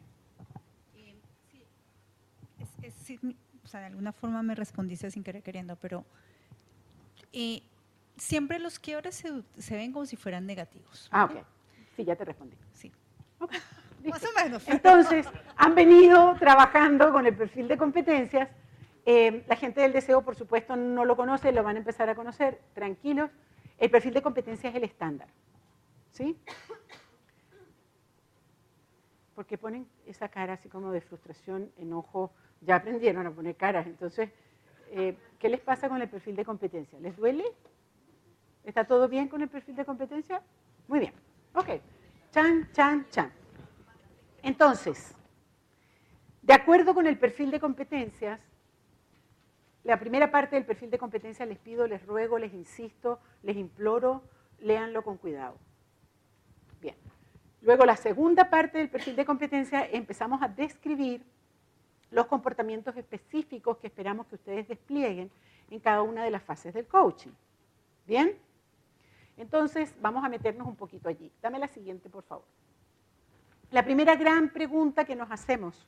Eh, 2.83 2.91
sí, 2.91 3.19
o 3.65 3.67
sea, 3.67 3.81
de 3.81 3.87
alguna 3.87 4.13
forma 4.13 4.43
me 4.43 4.55
respondiste 4.55 5.11
sin 5.11 5.25
querer 5.25 5.43
queriendo, 5.43 5.75
pero 5.77 6.05
eh, 7.33 7.63
siempre 8.17 8.61
los 8.61 8.79
quiebres 8.79 9.17
se, 9.17 9.43
se, 9.59 9.77
ven 9.77 9.93
como 9.93 10.07
si 10.07 10.17
fueran 10.17 10.47
negativos. 10.47 11.09
Ah, 11.11 11.25
ok. 11.25 11.45
Sí, 11.97 12.05
ya 12.05 12.15
te 12.15 12.25
respondí. 12.25 12.57
Sí. 12.73 12.93
Más 14.05 14.25
o 14.25 14.45
menos. 14.45 14.69
Entonces, 14.69 15.27
han 15.57 15.75
venido 15.75 16.35
trabajando 16.39 17.13
con 17.13 17.27
el 17.27 17.37
perfil 17.37 17.69
de 17.69 17.77
competencias. 17.77 18.49
Eh, 19.05 19.45
la 19.47 19.57
gente 19.57 19.81
del 19.81 19.93
deseo, 19.93 20.23
por 20.23 20.35
supuesto, 20.35 20.77
no 20.77 21.05
lo 21.05 21.17
conoce, 21.17 21.53
lo 21.53 21.63
van 21.63 21.77
a 21.77 21.79
empezar 21.79 22.09
a 22.09 22.15
conocer, 22.15 22.61
tranquilos. 22.75 23.31
El 23.79 23.91
perfil 23.91 24.15
de 24.15 24.23
competencia 24.23 24.71
es 24.71 24.77
el 24.77 24.85
estándar. 24.85 25.29
¿Sí? 26.11 26.39
Porque 29.35 29.59
ponen 29.59 29.87
esa 30.07 30.29
cara 30.29 30.55
así 30.55 30.69
como 30.69 30.91
de 30.91 31.01
frustración, 31.01 31.71
enojo. 31.79 32.33
Ya 32.63 32.77
aprendieron 32.77 33.27
a 33.27 33.31
poner 33.31 33.55
caras. 33.55 33.87
Entonces, 33.87 34.31
eh, 34.91 35.17
¿qué 35.39 35.49
les 35.49 35.61
pasa 35.61 35.89
con 35.89 36.01
el 36.01 36.09
perfil 36.09 36.37
de 36.37 36.45
competencia? 36.45 36.99
¿Les 37.01 37.17
duele? 37.17 37.45
¿Está 38.65 38.85
todo 38.85 39.09
bien 39.09 39.29
con 39.29 39.43
el 39.43 39.49
perfil 39.49 39.77
de 39.77 39.85
competencia? 39.85 40.43
Muy 40.89 40.99
bien. 40.99 41.13
Ok. 41.55 41.69
Chan, 42.33 42.69
chan, 42.73 43.07
chan. 43.11 43.31
Entonces, 44.47 45.13
de 46.43 46.53
acuerdo 46.53 46.95
con 46.95 47.09
el 47.09 47.19
perfil 47.19 47.51
de 47.51 47.59
competencias, 47.59 48.39
la 49.83 49.99
primera 49.99 50.31
parte 50.31 50.55
del 50.55 50.65
perfil 50.65 50.89
de 50.89 50.99
competencias 50.99 51.49
les 51.49 51.59
pido, 51.59 51.89
les 51.89 52.07
ruego, 52.07 52.39
les 52.39 52.55
insisto, 52.55 53.19
les 53.43 53.57
imploro, 53.57 54.23
léanlo 54.61 55.03
con 55.03 55.17
cuidado. 55.17 55.59
Bien. 56.81 56.95
Luego 57.61 57.85
la 57.85 57.97
segunda 57.97 58.49
parte 58.49 58.79
del 58.79 58.89
perfil 58.89 59.17
de 59.17 59.25
competencia 59.25 59.85
empezamos 59.85 60.41
a 60.41 60.47
describir 60.47 61.25
los 62.13 62.27
comportamientos 62.27 62.97
específicos 62.97 63.79
que 63.79 63.89
esperamos 63.89 64.29
que 64.29 64.37
ustedes 64.37 64.69
desplieguen 64.69 65.29
en 65.71 65.81
cada 65.81 66.03
una 66.03 66.23
de 66.23 66.31
las 66.31 66.45
fases 66.45 66.73
del 66.73 66.87
coaching. 66.87 67.33
¿Bien? 68.07 68.39
Entonces, 69.37 69.93
vamos 70.01 70.25
a 70.25 70.29
meternos 70.29 70.69
un 70.69 70.77
poquito 70.77 71.09
allí. 71.09 71.33
Dame 71.43 71.59
la 71.59 71.67
siguiente, 71.67 72.09
por 72.09 72.23
favor. 72.23 72.45
La 73.77 73.85
primera 73.85 74.17
gran 74.17 74.49
pregunta 74.49 75.05
que 75.05 75.15
nos 75.15 75.31
hacemos, 75.31 75.87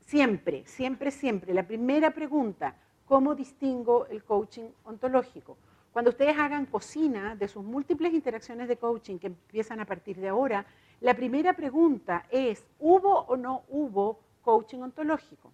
siempre, 0.00 0.66
siempre, 0.66 1.12
siempre, 1.12 1.54
la 1.54 1.64
primera 1.64 2.10
pregunta, 2.10 2.74
¿cómo 3.04 3.36
distingo 3.36 4.06
el 4.08 4.24
coaching 4.24 4.70
ontológico? 4.82 5.56
Cuando 5.92 6.10
ustedes 6.10 6.36
hagan 6.36 6.66
cocina 6.66 7.36
de 7.36 7.46
sus 7.46 7.62
múltiples 7.62 8.12
interacciones 8.12 8.66
de 8.66 8.78
coaching 8.78 9.18
que 9.18 9.28
empiezan 9.28 9.78
a 9.78 9.84
partir 9.84 10.16
de 10.16 10.26
ahora, 10.26 10.66
la 11.00 11.14
primera 11.14 11.52
pregunta 11.52 12.26
es, 12.32 12.66
¿hubo 12.80 13.16
o 13.16 13.36
no 13.36 13.62
hubo 13.68 14.18
coaching 14.42 14.80
ontológico? 14.80 15.52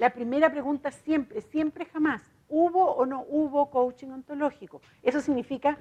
La 0.00 0.10
primera 0.10 0.50
pregunta 0.50 0.90
siempre, 0.90 1.40
siempre 1.40 1.84
jamás, 1.84 2.20
¿Hubo 2.48 2.84
o 2.84 3.06
no 3.06 3.24
hubo 3.28 3.70
coaching 3.70 4.08
ontológico? 4.08 4.82
Eso 5.04 5.20
significa, 5.20 5.78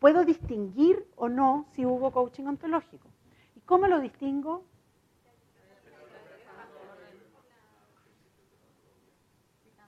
¿puedo 0.00 0.24
distinguir 0.24 1.06
o 1.14 1.28
no 1.28 1.66
si 1.70 1.86
hubo 1.86 2.10
coaching 2.10 2.44
ontológico? 2.44 3.08
¿Y 3.68 3.70
cómo 3.70 3.86
lo 3.86 4.00
distingo? 4.00 4.64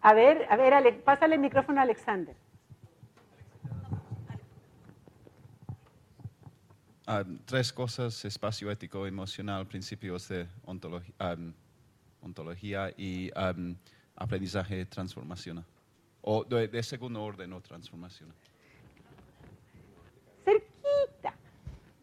A 0.03 0.13
ver, 0.13 0.47
a 0.51 0.57
ver, 0.57 1.03
pásale 1.03 1.37
el 1.37 1.41
micrófono 1.41 1.81
a 1.81 1.85
Alexander. 1.85 2.37
Ah, 7.07 7.25
tres 7.47 7.73
cosas, 7.73 8.23
espacio 8.27 8.71
ético, 8.71 9.07
emocional, 9.07 9.67
principios 9.67 10.29
de 10.29 10.47
ontología, 10.67 11.15
ontología 12.21 12.93
y 12.99 13.31
aprendizaje 14.15 14.85
transformacional. 14.85 15.65
¿O 16.21 16.45
de, 16.45 16.83
segundo 16.83 17.23
orden 17.23 17.51
o 17.55 17.63
transformación? 17.63 18.31
Cerquita, 20.45 21.35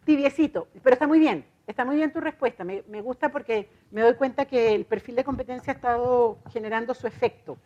tibiecito, 0.05 0.67
pero 0.81 0.96
está 0.96 1.05
muy 1.05 1.19
bien, 1.19 1.46
está 1.68 1.86
muy 1.86 1.98
bien 1.98 2.12
tu 2.12 2.20
respuesta. 2.20 2.64
Me, 2.64 2.82
gusta 3.02 3.30
porque 3.30 3.70
me 3.92 4.02
doy 4.02 4.16
cuenta 4.16 4.46
que 4.46 4.74
el 4.74 4.86
perfil 4.86 5.16
de 5.16 5.24
competencia 5.24 5.74
ha 5.74 5.76
estado 5.76 6.40
generando 6.52 6.94
su 6.94 7.06
efecto. 7.06 7.58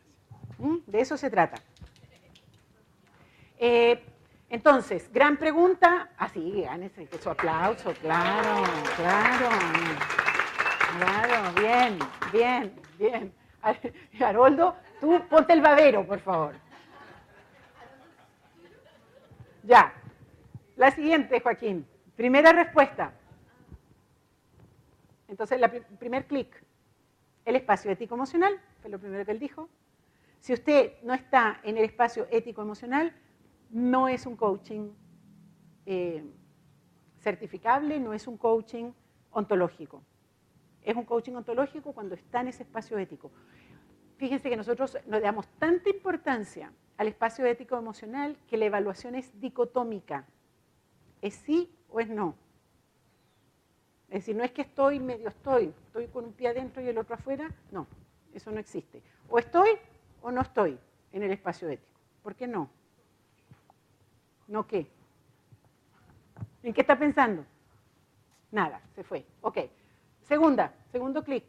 ¿Mm? 0.58 0.78
De 0.88 1.00
eso 1.00 1.16
se 1.16 1.30
trata. 1.30 1.62
Eh, 3.58 4.04
entonces, 4.50 5.10
gran 5.14 5.38
pregunta. 5.38 6.10
Así, 6.18 6.66
ah, 6.68 6.78
sí, 6.96 7.08
su 7.22 7.30
aplauso, 7.30 7.94
claro, 8.02 8.64
claro. 8.98 9.50
Claro, 10.98 11.54
bien, 11.62 12.00
bien, 12.34 12.74
bien. 12.98 13.34
Haroldo, 14.20 14.76
Tú 15.02 15.20
ponte 15.28 15.52
el 15.52 15.62
babero, 15.62 16.06
por 16.06 16.20
favor. 16.20 16.54
Ya. 19.64 19.92
La 20.76 20.92
siguiente, 20.92 21.40
Joaquín. 21.42 21.88
Primera 22.16 22.52
respuesta. 22.52 23.12
Entonces, 25.32 25.60
el 25.60 25.84
primer 25.98 26.28
clic. 26.28 26.64
El 27.44 27.56
espacio 27.56 27.90
ético-emocional, 27.90 28.54
fue 28.82 28.92
lo 28.92 29.00
primero 29.00 29.26
que 29.26 29.32
él 29.32 29.40
dijo. 29.40 29.68
Si 30.40 30.54
usted 30.54 30.94
no 31.02 31.16
está 31.16 31.60
en 31.64 31.78
el 31.78 31.86
espacio 31.86 32.28
ético-emocional, 32.30 33.16
no 33.72 34.08
es 34.08 34.28
un 34.28 34.36
coaching 34.36 34.92
eh, 35.88 36.24
certificable, 37.20 38.00
no 38.00 38.14
es 38.14 38.28
un 38.28 38.38
coaching 38.38 38.92
ontológico. 39.32 40.04
Es 40.84 40.96
un 40.96 41.06
coaching 41.06 41.34
ontológico 41.34 41.94
cuando 41.94 42.14
está 42.14 42.42
en 42.42 42.50
ese 42.50 42.62
espacio 42.62 43.00
ético 43.00 43.32
fíjense 44.22 44.52
que 44.52 44.56
nosotros 44.56 44.96
nos 45.08 45.20
damos 45.20 45.48
tanta 45.58 45.90
importancia 45.90 46.72
al 46.98 47.08
espacio 47.08 47.44
ético 47.48 47.76
emocional 47.76 48.38
que 48.48 48.56
la 48.56 48.66
evaluación 48.66 49.16
es 49.16 49.32
dicotómica. 49.42 50.28
¿Es 51.24 51.34
sí 51.34 51.76
o 51.90 52.00
es 52.00 52.08
no? 52.08 52.36
Es 54.12 54.20
decir, 54.20 54.36
no 54.36 54.44
es 54.44 54.52
que 54.52 54.62
estoy 54.62 55.00
medio 55.00 55.30
estoy, 55.30 55.74
estoy 55.88 56.08
con 56.08 56.26
un 56.26 56.34
pie 56.34 56.50
adentro 56.50 56.84
y 56.84 56.88
el 56.88 56.98
otro 57.00 57.16
afuera, 57.16 57.50
no, 57.72 57.88
eso 58.34 58.52
no 58.52 58.60
existe. 58.60 59.02
O 59.28 59.40
estoy 59.40 59.72
o 60.22 60.32
no 60.32 60.42
estoy 60.42 60.78
en 61.12 61.24
el 61.24 61.32
espacio 61.32 61.68
ético. 61.68 62.00
¿Por 62.22 62.36
qué 62.36 62.46
no? 62.46 62.70
¿No 64.48 64.68
qué? 64.68 64.86
¿En 66.62 66.74
qué 66.74 66.82
está 66.82 67.00
pensando? 67.00 67.44
Nada, 68.52 68.82
se 68.94 69.04
fue. 69.04 69.26
Ok. 69.42 69.58
Segunda, 70.22 70.72
segundo 70.92 71.24
clic 71.24 71.46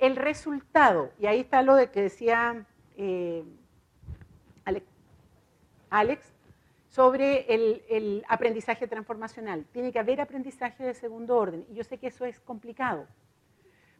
el 0.00 0.16
resultado, 0.16 1.12
y 1.18 1.26
ahí 1.26 1.40
está 1.40 1.62
lo 1.62 1.74
de 1.76 1.90
que 1.90 2.00
decía 2.00 2.66
eh, 2.96 3.44
Alex, 5.90 6.32
sobre 6.90 7.46
el, 7.54 8.24
aprendizaje 8.28 8.88
transformacional. 8.88 9.64
Tiene 9.72 9.92
que 9.92 10.00
haber 10.00 10.20
aprendizaje 10.20 10.84
de 10.84 10.94
segundo 10.94 11.36
orden. 11.36 11.64
Y 11.70 11.74
yo 11.74 11.84
sé 11.84 11.98
que 11.98 12.08
eso 12.08 12.24
es 12.24 12.40
complicado, 12.40 13.06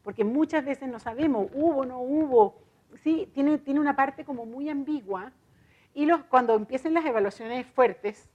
porque 0.03 0.25
muchas 0.25 0.65
veces 0.65 0.89
no 0.89 0.99
sabemos, 0.99 1.49
hubo, 1.55 1.87
no 1.87 2.01
hubo. 2.01 2.59
Sí, 3.03 3.31
tiene, 3.33 3.59
tiene 3.59 3.79
una 3.79 3.95
parte 3.95 4.25
como 4.25 4.45
muy 4.45 4.69
ambigua. 4.69 5.33
Y 5.95 6.09
cuando 6.29 6.55
empiecen 6.57 6.93
las 6.93 7.05
evaluaciones 7.05 7.65
fuertes, 7.67 8.29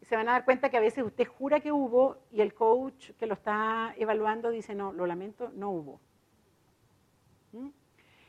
se 0.00 0.16
van 0.16 0.28
a 0.28 0.32
dar 0.32 0.44
cuenta 0.44 0.70
que 0.70 0.78
a 0.78 0.80
veces 0.80 1.04
usted 1.04 1.26
jura 1.26 1.60
que 1.60 1.72
hubo 1.72 2.16
y 2.30 2.40
el 2.40 2.54
coach 2.54 3.10
que 3.18 3.26
lo 3.26 3.34
está 3.34 3.94
evaluando 3.98 4.50
dice, 4.50 4.74
no, 4.74 4.92
lo 4.92 5.06
lamento, 5.06 5.50
no 5.54 5.70
hubo. 5.70 6.00
¿Mm? 7.52 7.68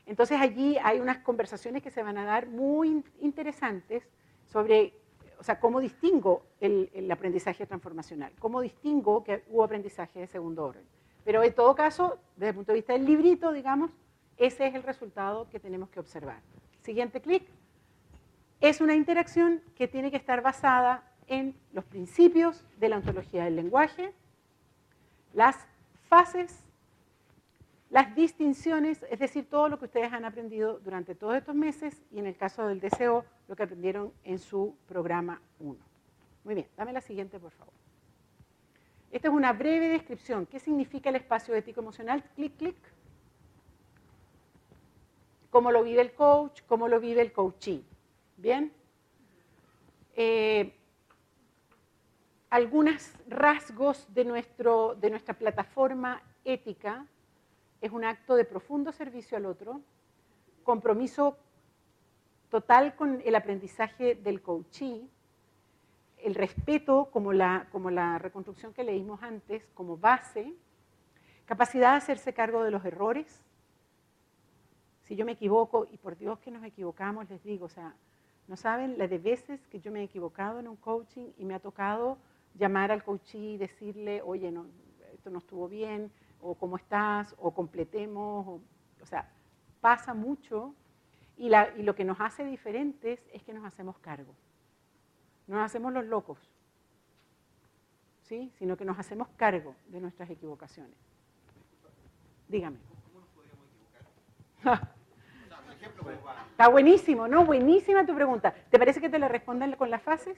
Entonces 0.04 0.40
allí 0.40 0.76
hay 0.82 1.00
unas 1.00 1.18
conversaciones 1.18 1.82
que 1.82 1.90
se 1.90 2.02
van 2.02 2.18
a 2.18 2.24
dar 2.24 2.48
muy 2.48 3.02
interesantes 3.20 4.08
sobre 4.46 4.94
o 5.38 5.44
sea, 5.44 5.60
¿cómo 5.60 5.80
distingo 5.80 6.42
el, 6.60 7.08
aprendizaje 7.10 7.66
transformacional? 7.66 8.32
¿Cómo 8.38 8.60
distingo 8.60 9.22
que 9.22 9.44
hubo 9.48 9.64
aprendizaje 9.64 10.20
de 10.20 10.26
segundo 10.26 10.64
orden? 10.64 10.84
Pero 11.24 11.42
en 11.42 11.52
todo 11.54 11.74
caso, 11.74 12.18
desde 12.36 12.50
el 12.50 12.54
punto 12.56 12.72
de 12.72 12.78
vista 12.78 12.92
del 12.92 13.04
librito, 13.04 13.52
digamos, 13.52 13.90
ese 14.36 14.66
es 14.66 14.74
el 14.74 14.82
resultado 14.82 15.48
que 15.50 15.60
tenemos 15.60 15.90
que 15.90 16.00
observar. 16.00 16.40
Siguiente 16.82 17.20
clic. 17.20 17.44
Es 18.60 18.80
una 18.80 18.94
interacción 18.94 19.62
que 19.76 19.86
tiene 19.86 20.10
que 20.10 20.16
estar 20.16 20.42
basada 20.42 21.04
en 21.28 21.54
los 21.72 21.84
principios 21.84 22.64
de 22.78 22.88
la 22.88 22.96
ontología 22.96 23.44
del 23.44 23.56
lenguaje, 23.56 24.12
las 25.34 25.56
fases, 26.08 26.64
las 27.90 28.14
distinciones, 28.14 29.04
es 29.10 29.18
decir, 29.18 29.48
todo 29.48 29.68
lo 29.68 29.78
que 29.78 29.84
ustedes 29.84 30.12
han 30.12 30.24
aprendido 30.24 30.78
durante 30.80 31.14
todos 31.14 31.36
estos 31.36 31.54
meses 31.54 32.02
y 32.10 32.18
en 32.18 32.26
el 32.26 32.36
caso 32.36 32.66
del 32.66 32.80
DCO, 32.80 33.24
lo 33.48 33.56
que 33.56 33.62
aprendieron 33.62 34.12
en 34.24 34.38
su 34.38 34.76
programa 34.86 35.40
1. 35.58 35.76
Muy 36.44 36.54
bien, 36.54 36.68
dame 36.76 36.92
la 36.92 37.00
siguiente, 37.00 37.40
por 37.40 37.50
favor. 37.52 37.74
Esta 39.10 39.28
es 39.28 39.34
una 39.34 39.52
breve 39.54 39.88
descripción. 39.88 40.46
¿Qué 40.46 40.60
significa 40.60 41.08
el 41.08 41.16
espacio 41.16 41.54
ético 41.54 41.80
emocional? 41.80 42.22
Clic, 42.36 42.56
clic. 42.56 42.76
¿Cómo 45.50 45.72
lo 45.72 45.82
vive 45.82 46.02
el 46.02 46.12
coach? 46.12 46.60
¿Cómo 46.66 46.88
lo 46.88 47.00
vive 47.00 47.22
el 47.22 47.32
coachee? 47.32 47.82
¿Bien? 48.36 48.70
Eh, 50.14 50.74
algunos 52.50 53.12
rasgos 53.28 54.06
de, 54.12 54.24
nuestro, 54.24 54.94
de 54.94 55.10
nuestra 55.10 55.34
plataforma 55.34 56.22
ética 56.44 57.06
es 57.80 57.92
un 57.92 58.04
acto 58.04 58.34
de 58.34 58.44
profundo 58.44 58.92
servicio 58.92 59.38
al 59.38 59.46
otro, 59.46 59.80
compromiso 60.64 61.38
total 62.50 62.94
con 62.96 63.20
el 63.24 63.34
aprendizaje 63.34 64.14
del 64.14 64.42
coachee, 64.42 65.08
el 66.18 66.34
respeto 66.34 67.08
como 67.12 67.32
la, 67.32 67.66
reconstrucción 68.18 68.72
que 68.72 68.84
leímos 68.84 69.22
antes, 69.22 69.66
como 69.74 69.96
base, 69.96 70.54
capacidad 71.46 71.92
de 71.92 71.98
hacerse 71.98 72.32
cargo 72.32 72.64
de 72.64 72.70
los 72.70 72.84
errores. 72.84 73.42
Si 75.04 75.16
yo 75.16 75.24
me 75.24 75.32
equivoco, 75.32 75.86
y 75.90 75.98
por 75.98 76.16
Dios 76.16 76.38
que 76.40 76.50
nos 76.50 76.64
equivocamos, 76.64 77.28
les 77.30 77.42
digo, 77.44 77.66
o 77.66 77.70
sea, 77.70 77.94
no 78.46 78.56
saben 78.56 78.98
la 78.98 79.06
de 79.06 79.18
veces 79.18 79.66
que 79.68 79.80
yo 79.80 79.92
me 79.92 80.00
he 80.00 80.04
equivocado 80.04 80.58
en 80.58 80.68
un 80.68 80.76
coaching 80.76 81.30
y 81.38 81.44
me 81.44 81.54
ha 81.54 81.60
tocado 81.60 82.18
llamar 82.54 82.90
al 82.90 83.04
coachee 83.04 83.52
y 83.52 83.58
decirle, 83.58 84.22
oye, 84.22 84.50
no, 84.50 84.66
esto 85.12 85.30
no 85.30 85.38
estuvo 85.38 85.68
bien, 85.68 86.10
o 86.40 86.54
cómo 86.54 86.76
estás, 86.76 87.34
o 87.38 87.52
completemos, 87.52 88.46
o, 88.46 88.60
o 89.02 89.06
sea, 89.06 89.30
pasa 89.80 90.14
mucho 90.14 90.74
y, 91.38 91.48
lo 91.48 91.94
que 91.94 92.04
nos 92.04 92.20
hace 92.20 92.44
diferentes 92.44 93.20
es 93.32 93.42
que 93.44 93.52
nos 93.52 93.64
hacemos 93.64 93.96
cargo. 93.98 94.34
No 95.46 95.56
nos 95.56 95.66
hacemos 95.66 95.92
los 95.92 96.04
locos, 96.04 96.38
¿sí? 98.22 98.52
sino 98.58 98.76
que 98.76 98.84
nos 98.84 98.98
hacemos 98.98 99.28
cargo 99.36 99.74
de 99.86 100.00
nuestras 100.00 100.28
equivocaciones. 100.28 100.96
Dígame. 102.48 102.78
¿Cómo 103.06 103.20
nos 103.20 103.28
podríamos 103.30 103.66
equivocar? 104.64 104.98
Está 106.50 106.68
buenísimo, 106.68 107.28
¿no? 107.28 107.44
Buenísima 107.44 108.04
tu 108.04 108.14
pregunta. 108.14 108.52
¿Te 108.68 108.78
parece 108.78 109.00
que 109.00 109.08
te 109.08 109.18
la 109.18 109.28
respondan 109.28 109.76
con 109.76 109.90
las 109.90 110.02
fases? 110.02 110.36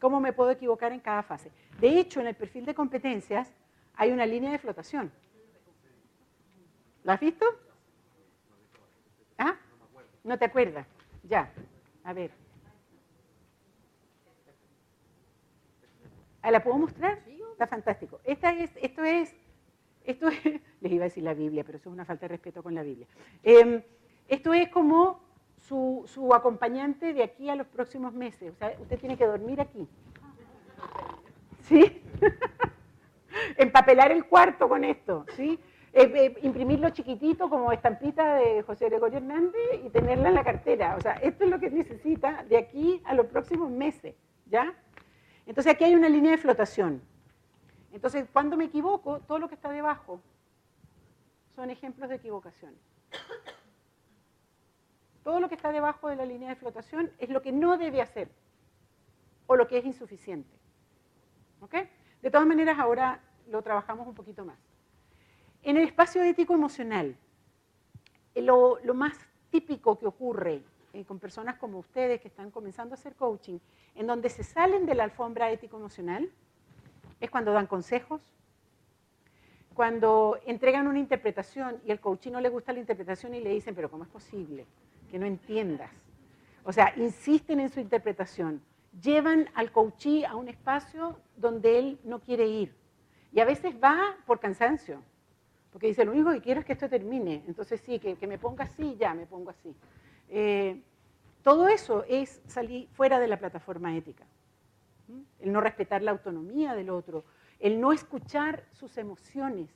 ¿Cómo 0.00 0.20
me 0.20 0.32
puedo 0.32 0.50
equivocar 0.50 0.92
en 0.92 1.00
cada 1.00 1.22
fase? 1.22 1.52
De 1.80 1.98
hecho, 1.98 2.20
en 2.20 2.26
el 2.26 2.34
perfil 2.34 2.66
de 2.66 2.74
competencias 2.74 3.52
hay 3.94 4.10
una 4.10 4.26
línea 4.26 4.50
de 4.50 4.58
flotación. 4.58 5.12
¿La 7.04 7.14
has 7.14 7.20
visto? 7.20 7.46
¿Ah? 9.38 9.56
¿No 10.28 10.38
te 10.38 10.44
acuerdas? 10.44 10.86
Ya, 11.22 11.50
a 12.04 12.12
ver. 12.12 12.30
Ah, 16.42 16.50
¿La 16.50 16.62
puedo 16.62 16.76
mostrar? 16.76 17.18
Está 17.52 17.66
fantástico. 17.66 18.20
Esta 18.24 18.52
es, 18.52 18.70
esto 18.76 19.04
es, 19.04 19.34
esto 20.04 20.28
es, 20.28 20.38
les 20.82 20.92
iba 20.92 21.04
a 21.04 21.08
decir 21.08 21.24
la 21.24 21.32
Biblia, 21.32 21.64
pero 21.64 21.78
eso 21.78 21.88
es 21.88 21.94
una 21.94 22.04
falta 22.04 22.26
de 22.26 22.28
respeto 22.28 22.62
con 22.62 22.74
la 22.74 22.82
Biblia. 22.82 23.06
Em, 23.42 23.82
esto 24.28 24.52
es 24.52 24.68
como 24.68 25.18
su, 25.66 26.04
su, 26.06 26.34
acompañante 26.34 27.14
de 27.14 27.22
aquí 27.22 27.48
a 27.48 27.56
los 27.56 27.66
próximos 27.66 28.12
meses. 28.12 28.52
O 28.52 28.58
sea, 28.58 28.76
usted 28.78 28.98
tiene 28.98 29.16
que 29.16 29.24
dormir 29.24 29.62
aquí. 29.62 29.88
¿Sí? 31.62 32.02
Empapelar 33.56 34.12
el 34.12 34.26
cuarto 34.26 34.68
con 34.68 34.84
esto, 34.84 35.24
¿sí? 35.34 35.58
Imprimirlo 36.42 36.90
chiquitito 36.90 37.50
como 37.50 37.72
estampita 37.72 38.36
de 38.36 38.62
José 38.62 38.86
Gregorio 38.86 39.18
Hernández 39.18 39.84
y 39.84 39.90
tenerla 39.90 40.28
en 40.28 40.34
la 40.34 40.44
cartera. 40.44 40.94
O 40.96 41.00
sea, 41.00 41.14
esto 41.14 41.44
es 41.44 41.50
lo 41.50 41.58
que 41.58 41.70
necesita 41.70 42.44
de 42.44 42.56
aquí 42.56 43.02
a 43.04 43.14
los 43.14 43.26
próximos 43.26 43.70
meses, 43.70 44.14
¿ya? 44.46 44.74
Entonces 45.44 45.72
aquí 45.72 45.84
hay 45.84 45.94
una 45.94 46.08
línea 46.08 46.30
de 46.30 46.38
flotación. 46.38 47.02
Entonces, 47.92 48.28
cuando 48.32 48.56
me 48.56 48.66
equivoco, 48.66 49.20
todo 49.20 49.38
lo 49.38 49.48
que 49.48 49.56
está 49.56 49.72
debajo 49.72 50.20
son 51.56 51.70
ejemplos 51.70 52.08
de 52.08 52.16
equivocaciones. 52.16 52.78
Todo 55.24 55.40
lo 55.40 55.48
que 55.48 55.56
está 55.56 55.72
debajo 55.72 56.08
de 56.08 56.16
la 56.16 56.24
línea 56.24 56.50
de 56.50 56.56
flotación 56.56 57.10
es 57.18 57.28
lo 57.28 57.42
que 57.42 57.50
no 57.50 57.76
debe 57.76 58.00
hacer 58.00 58.28
o 59.46 59.56
lo 59.56 59.66
que 59.66 59.78
es 59.78 59.84
insuficiente. 59.84 60.54
¿Ok? 61.60 61.74
De 62.22 62.30
todas 62.30 62.46
maneras, 62.46 62.78
ahora 62.78 63.20
lo 63.48 63.62
trabajamos 63.62 64.06
un 64.06 64.14
poquito 64.14 64.44
más. 64.44 64.67
En 65.68 65.76
el 65.76 65.82
espacio 65.82 66.22
ético 66.22 66.54
emocional, 66.54 67.14
eh, 68.34 68.40
lo, 68.40 68.78
más 68.94 69.18
típico 69.50 69.98
que 69.98 70.06
ocurre 70.06 70.62
eh, 70.94 71.04
con 71.04 71.18
personas 71.18 71.58
como 71.58 71.78
ustedes 71.78 72.22
que 72.22 72.28
están 72.28 72.50
comenzando 72.50 72.94
a 72.94 72.96
hacer 72.96 73.14
coaching, 73.14 73.58
en 73.94 74.06
donde 74.06 74.30
se 74.30 74.44
salen 74.44 74.86
de 74.86 74.94
la 74.94 75.04
alfombra 75.04 75.52
ético 75.52 75.76
emocional, 75.76 76.30
es 77.20 77.30
cuando 77.30 77.52
dan 77.52 77.66
consejos, 77.66 78.22
cuando 79.74 80.38
entregan 80.46 80.86
una 80.86 81.00
interpretación 81.00 81.82
y 81.84 81.90
el 81.90 82.00
coaching 82.00 82.32
no 82.32 82.40
le 82.40 82.48
gusta 82.48 82.72
la 82.72 82.78
interpretación 82.78 83.34
y 83.34 83.40
le 83.40 83.50
dicen, 83.50 83.74
pero 83.74 83.90
¿cómo 83.90 84.04
es 84.04 84.08
posible 84.08 84.64
que 85.10 85.18
no 85.18 85.26
entiendas? 85.26 85.90
O 86.64 86.72
sea, 86.72 86.94
insisten 86.96 87.60
en 87.60 87.68
su 87.68 87.78
interpretación, 87.78 88.62
llevan 89.02 89.50
al 89.52 89.70
coachee 89.70 90.24
a 90.24 90.34
un 90.34 90.48
espacio 90.48 91.20
donde 91.36 91.78
él 91.78 92.00
no 92.04 92.20
quiere 92.20 92.46
ir. 92.46 92.74
Y 93.34 93.40
a 93.40 93.44
veces 93.44 93.74
va 93.74 94.16
por 94.24 94.40
cansancio, 94.40 95.02
porque 95.72 95.88
dice, 95.88 96.04
lo 96.04 96.12
único 96.12 96.30
que 96.30 96.40
quiero 96.40 96.60
es 96.60 96.66
que 96.66 96.72
esto 96.72 96.88
termine. 96.88 97.44
Entonces 97.46 97.80
sí, 97.80 97.98
que, 97.98 98.26
me 98.26 98.38
ponga 98.38 98.64
así, 98.64 98.96
ya 98.98 99.14
me 99.14 99.26
pongo 99.26 99.50
así. 99.50 99.74
Eh, 100.28 100.82
todo 101.42 101.68
eso 101.68 102.04
es 102.08 102.42
salir 102.46 102.88
fuera 102.88 103.18
de 103.18 103.28
la 103.28 103.38
plataforma 103.38 103.96
ética. 103.96 104.24
El 105.40 105.52
no 105.52 105.60
respetar 105.60 106.02
la 106.02 106.10
autonomía 106.10 106.74
del 106.74 106.90
otro, 106.90 107.24
el 107.58 107.80
no 107.80 107.92
escuchar 107.92 108.64
sus 108.72 108.98
emociones, 108.98 109.70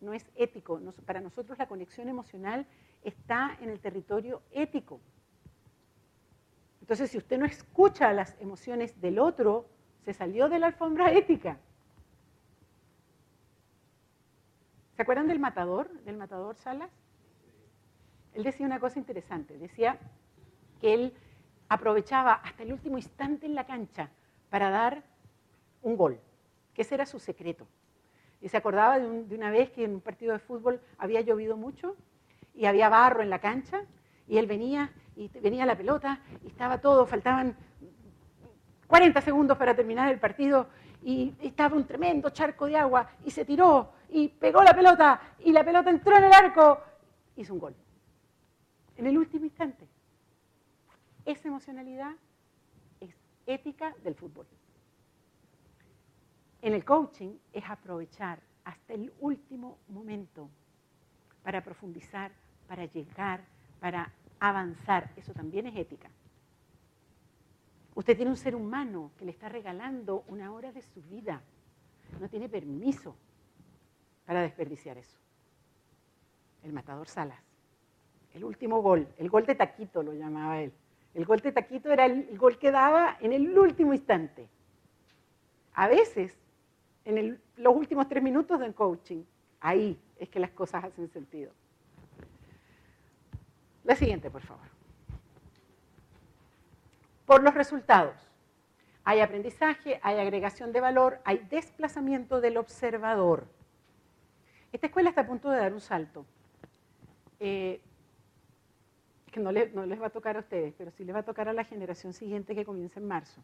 no 0.00 0.14
es 0.14 0.30
ético. 0.36 0.80
para 1.04 1.20
nosotros 1.20 1.58
la 1.58 1.68
conexión 1.68 2.08
emocional 2.08 2.66
está 3.02 3.56
en 3.60 3.70
el 3.70 3.80
territorio 3.80 4.42
ético. 4.50 5.00
Entonces, 6.80 7.10
si 7.10 7.18
usted 7.18 7.38
no 7.38 7.44
escucha 7.44 8.12
las 8.12 8.36
emociones 8.40 9.00
del 9.00 9.18
otro, 9.18 9.68
se 10.04 10.12
salió 10.12 10.48
de 10.48 10.58
la 10.58 10.68
alfombra 10.68 11.12
ética. 11.12 11.58
¿Se 15.00 15.02
acuerdan 15.02 15.28
del 15.28 15.38
matador, 15.38 15.90
del 16.02 16.18
matador 16.18 16.56
Salas? 16.56 16.90
Él 18.34 18.42
decía 18.42 18.66
una 18.66 18.78
cosa 18.80 18.98
interesante, 18.98 19.56
decía 19.56 19.98
que 20.78 20.92
él 20.92 21.14
aprovechaba 21.70 22.34
hasta 22.34 22.64
el 22.64 22.74
último 22.74 22.98
instante 22.98 23.46
en 23.46 23.54
la 23.54 23.64
cancha 23.64 24.10
para 24.50 24.68
dar 24.68 25.02
un 25.80 25.96
gol, 25.96 26.20
que 26.74 26.82
ese 26.82 26.96
era 26.96 27.06
su 27.06 27.18
secreto. 27.18 27.66
Y 28.42 28.50
se 28.50 28.58
acordaba 28.58 28.98
de, 28.98 29.34
una 29.34 29.50
vez 29.50 29.70
que 29.70 29.84
en 29.84 29.94
un 29.94 30.00
partido 30.02 30.34
de 30.34 30.38
fútbol 30.38 30.82
había 30.98 31.22
llovido 31.22 31.56
mucho 31.56 31.96
y 32.54 32.66
había 32.66 32.90
barro 32.90 33.22
en 33.22 33.30
la 33.30 33.38
cancha 33.38 33.86
y 34.28 34.36
él 34.36 34.46
venía 34.46 34.92
y 35.16 35.28
venía 35.28 35.64
la 35.64 35.78
pelota 35.78 36.20
y 36.44 36.48
estaba 36.48 36.82
todo, 36.82 37.06
faltaban 37.06 37.56
40 38.90 39.20
segundos 39.20 39.56
para 39.56 39.72
terminar 39.72 40.10
el 40.10 40.18
partido 40.18 40.66
y 41.04 41.32
estaba 41.40 41.76
un 41.76 41.86
tremendo 41.86 42.30
charco 42.30 42.66
de 42.66 42.76
agua 42.76 43.08
y 43.24 43.30
se 43.30 43.44
tiró 43.44 43.92
y 44.08 44.26
pegó 44.26 44.64
la 44.64 44.74
pelota 44.74 45.20
y 45.38 45.52
la 45.52 45.64
pelota 45.64 45.90
entró 45.90 46.16
en 46.16 46.24
el 46.24 46.32
arco, 46.32 46.80
hizo 47.36 47.54
un 47.54 47.60
gol. 47.60 47.76
En 48.96 49.06
el 49.06 49.16
último 49.16 49.44
instante. 49.44 49.86
Esa 51.24 51.46
emocionalidad 51.46 52.16
es 52.98 53.14
ética 53.46 53.94
del 54.02 54.16
fútbol. 54.16 54.48
En 56.60 56.74
el 56.74 56.84
coaching 56.84 57.36
es 57.52 57.62
aprovechar 57.70 58.40
hasta 58.64 58.94
el 58.94 59.12
último 59.20 59.78
momento 59.86 60.50
para 61.44 61.62
profundizar, 61.62 62.32
para 62.66 62.86
llegar, 62.86 63.44
para 63.78 64.12
avanzar. 64.40 65.12
Eso 65.14 65.32
también 65.32 65.68
es 65.68 65.76
ética. 65.76 66.10
Usted 68.00 68.16
tiene 68.16 68.30
un 68.30 68.36
ser 68.38 68.56
humano 68.56 69.10
que 69.18 69.26
le 69.26 69.30
está 69.30 69.50
regalando 69.50 70.24
una 70.28 70.54
hora 70.54 70.72
de 70.72 70.80
su 70.80 71.02
vida. 71.02 71.42
No 72.18 72.30
tiene 72.30 72.48
permiso 72.48 73.14
para 74.24 74.40
desperdiciar 74.40 74.96
eso. 74.96 75.18
El 76.62 76.72
matador 76.72 77.08
Salas. 77.08 77.38
El 78.32 78.44
último 78.44 78.80
gol, 78.80 79.06
el 79.18 79.28
gol 79.28 79.44
de 79.44 79.54
taquito 79.54 80.02
lo 80.02 80.14
llamaba 80.14 80.62
él. 80.62 80.72
El 81.12 81.26
gol 81.26 81.40
de 81.40 81.52
taquito 81.52 81.92
era 81.92 82.06
el, 82.06 82.38
gol 82.38 82.58
que 82.58 82.70
daba 82.70 83.18
en 83.20 83.34
el 83.34 83.58
último 83.58 83.92
instante. 83.92 84.48
A 85.74 85.86
veces, 85.86 86.34
en 87.04 87.38
los 87.56 87.76
últimos 87.76 88.08
tres 88.08 88.22
minutos 88.22 88.58
del 88.60 88.72
coaching, 88.72 89.24
ahí 89.60 90.00
es 90.16 90.30
que 90.30 90.40
las 90.40 90.52
cosas 90.52 90.84
hacen 90.84 91.10
sentido. 91.10 91.52
La 93.84 93.94
siguiente, 93.94 94.30
por 94.30 94.40
favor. 94.40 94.79
Por 97.30 97.44
los 97.44 97.54
resultados. 97.54 98.16
Hay 99.04 99.20
aprendizaje, 99.20 100.00
hay 100.02 100.18
agregación 100.18 100.72
de 100.72 100.80
valor, 100.80 101.20
hay 101.24 101.38
desplazamiento 101.48 102.40
del 102.40 102.56
observador. 102.56 103.46
Esta 104.72 104.88
escuela 104.88 105.10
está 105.10 105.20
a 105.20 105.26
punto 105.28 105.48
de 105.48 105.58
dar 105.58 105.72
un 105.72 105.80
salto. 105.80 106.26
Eh, 107.38 107.80
que 109.30 109.38
no, 109.38 109.52
no, 109.52 109.86
les 109.86 110.02
va 110.02 110.08
a 110.08 110.10
tocar 110.10 110.38
a 110.38 110.40
ustedes, 110.40 110.74
pero 110.76 110.90
sí 110.90 111.04
les 111.04 111.14
va 111.14 111.20
a 111.20 111.22
tocar 111.22 111.48
a 111.48 111.52
la 111.52 111.62
generación 111.62 112.12
siguiente 112.14 112.52
que 112.52 112.64
comienza 112.64 112.98
en 112.98 113.06
marzo. 113.06 113.40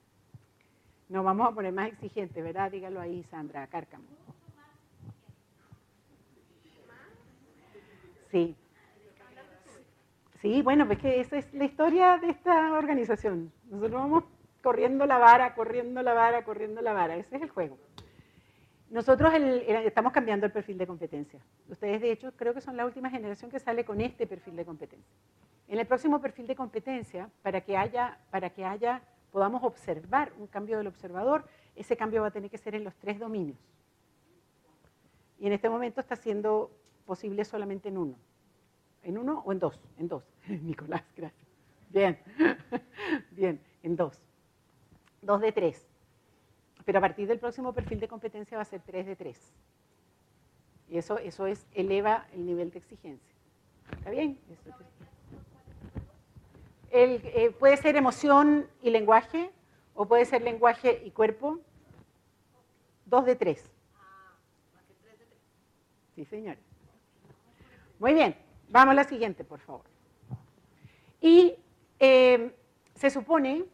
Nos 1.09 1.25
vamos 1.25 1.47
a 1.47 1.53
poner 1.53 1.73
más 1.73 1.87
exigentes, 1.87 2.43
¿verdad? 2.43 2.73
Dígalo 2.73 3.01
ahí, 3.01 3.23
Sandra 3.31 3.69
Cárcamo. 3.69 4.03
Sí. 8.33 8.57
Sí, 10.43 10.61
bueno, 10.63 10.89
pues 10.89 10.99
que 10.99 11.21
esa 11.21 11.39
es 11.39 11.55
la 11.55 11.67
historia 11.67 12.19
de 12.19 12.31
esta 12.31 12.73
organización. 12.73 13.53
Nosotros 13.71 14.01
vamos 14.01 14.25
corriendo 14.63 15.07
la 15.07 15.19
vara, 15.19 15.55
corriendo 15.55 16.03
la 16.03 16.15
vara, 16.15 16.45
corriendo 16.45 16.81
la 16.83 16.93
vara. 16.93 17.17
Ese 17.17 17.37
es 17.37 17.43
el 17.43 17.51
juego. 17.51 17.79
Nosotros 18.91 19.33
estamos 19.35 20.13
cambiando 20.13 20.47
el 20.47 20.53
perfil 20.53 20.79
de 20.79 20.87
competencia. 20.87 21.41
Ustedes, 21.69 22.01
de 22.01 22.13
hecho, 22.13 22.33
creo 22.37 22.55
que 22.55 22.61
son 22.61 22.77
la 22.77 22.87
última 22.87 23.11
generación 23.11 23.51
que 23.51 23.59
sale 23.59 23.85
con 23.85 24.01
este 24.01 24.27
perfil 24.27 24.55
de 24.55 24.65
competencia. 24.65 25.17
En 25.69 25.81
el 25.81 25.87
próximo 25.87 26.21
perfil 26.21 26.47
de 26.47 26.55
competencia, 26.55 27.29
para 27.43 27.61
que 27.61 27.77
haya, 27.77 28.19
para 28.31 28.51
que 28.51 28.65
haya, 28.65 29.03
podamos 29.33 29.65
observar 29.65 30.33
un 30.39 30.47
cambio 30.47 30.79
del 30.79 30.87
observador, 30.87 31.45
ese 31.75 31.97
cambio 31.97 32.23
va 32.23 32.29
a 32.29 32.31
tener 32.31 32.49
que 32.49 32.59
ser 32.59 32.77
en 32.77 32.85
los 32.85 32.95
tres 32.95 33.19
dominios. 33.19 33.59
Y 35.39 35.49
en 35.49 35.53
este 35.53 35.69
momento 35.69 36.01
está 36.01 36.15
siendo 36.15 36.71
posible 37.05 37.45
solamente 37.45 37.89
en 37.89 37.99
uno. 37.99 38.17
¿En 39.03 39.19
uno 39.19 39.43
o 39.45 39.53
en 39.53 39.59
dos? 39.59 39.81
En 39.99 40.09
dos. 40.09 40.25
Nicolás, 40.49 41.03
gracias. 41.17 41.46
Bien, 41.97 42.19
bien, 43.31 43.59
en 43.83 43.97
dos. 43.97 44.21
Dos 45.23 45.41
de 45.41 45.51
tres. 45.51 45.89
Pero 46.85 46.99
a 46.99 47.01
partir 47.01 47.27
del 47.27 47.39
próximo 47.39 47.73
perfil 47.73 48.01
de 48.01 48.07
competencia 48.07 48.59
va 48.59 48.65
a 48.65 48.67
ser 48.67 48.83
3 48.83 49.07
de 49.07 49.17
3. 49.17 49.55
Y 50.91 50.99
eso, 50.99 51.17
eso 51.17 51.47
es, 51.47 51.67
eleva 51.73 52.27
el 52.35 52.45
nivel 52.45 52.71
de 52.71 52.81
exigencia. 52.81 53.35
¿Está 53.93 54.11
bien? 54.11 54.39
El, 56.91 57.23
eh, 57.25 57.51
puede 57.59 57.79
ser 57.79 57.97
emoción 57.97 58.69
y 58.83 58.91
lenguaje, 58.91 59.51
o 59.95 60.07
puede 60.07 60.27
ser 60.27 60.43
lenguaje 60.43 61.01
y 61.03 61.11
cuerpo. 61.13 61.61
2 63.07 63.25
de 63.25 63.37
3. 63.37 63.71
Sí, 66.15 66.27
señora. 66.27 66.61
Muy 67.99 68.13
bien, 68.13 68.37
vamos 68.69 68.93
a 68.93 68.97
la 68.97 69.05
siguiente, 69.05 69.45
por 69.45 69.61
favor. 69.61 69.87
Y 71.23 71.57
eh, 71.99 72.55
se 72.95 73.11
supone 73.11 73.65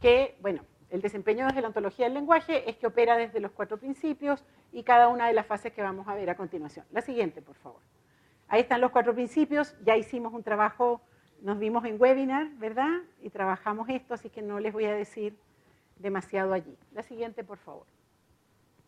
que, 0.00 0.36
bueno, 0.40 0.62
el 0.90 1.00
desempeño 1.02 1.46
desde 1.46 1.60
la 1.60 1.68
ontología 1.68 2.06
del 2.06 2.14
lenguaje 2.14 2.68
es 2.68 2.76
que 2.76 2.86
opera 2.86 3.16
desde 3.16 3.40
los 3.40 3.52
cuatro 3.52 3.78
principios 3.78 4.44
y 4.72 4.82
cada 4.82 5.08
una 5.08 5.28
de 5.28 5.34
las 5.34 5.46
fases 5.46 5.72
que 5.72 5.82
vamos 5.82 6.08
a 6.08 6.14
ver 6.14 6.30
a 6.30 6.36
continuación. 6.36 6.84
La 6.90 7.00
siguiente, 7.00 7.42
por 7.42 7.56
favor. 7.56 7.80
Ahí 8.48 8.62
están 8.62 8.80
los 8.80 8.90
cuatro 8.90 9.14
principios, 9.14 9.76
ya 9.84 9.96
hicimos 9.96 10.34
un 10.34 10.42
trabajo, 10.42 11.00
nos 11.42 11.58
vimos 11.58 11.84
en 11.84 12.00
webinar, 12.00 12.48
¿verdad? 12.56 13.00
Y 13.22 13.30
trabajamos 13.30 13.88
esto, 13.88 14.14
así 14.14 14.28
que 14.28 14.42
no 14.42 14.58
les 14.58 14.72
voy 14.72 14.86
a 14.86 14.94
decir 14.94 15.36
demasiado 15.96 16.52
allí. 16.52 16.76
La 16.92 17.02
siguiente, 17.02 17.44
por 17.44 17.58
favor. 17.58 17.86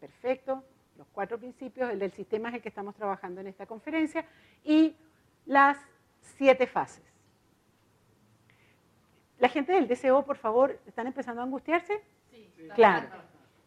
Perfecto, 0.00 0.64
los 0.98 1.07
cuatro 1.12 1.38
principios, 1.38 1.90
el 1.90 2.00
del 2.00 2.11
sistema 2.11 2.48
es 2.48 2.57
el 2.57 2.62
que 2.62 2.68
estamos 2.68 2.96
trabajando 2.96 3.40
en 3.40 3.46
esta 3.46 3.66
conferencia, 3.66 4.26
y 4.64 4.96
las 5.46 5.78
siete 6.20 6.66
fases. 6.66 7.12
La 9.42 9.48
gente 9.48 9.72
del 9.72 9.88
DCO, 9.88 10.24
por 10.24 10.37
favor, 10.37 10.78
¿están 10.87 11.09
empezando 11.09 11.40
a 11.40 11.44
angustiarse? 11.44 12.00
Sí. 12.31 12.48
Claro, 12.76 13.09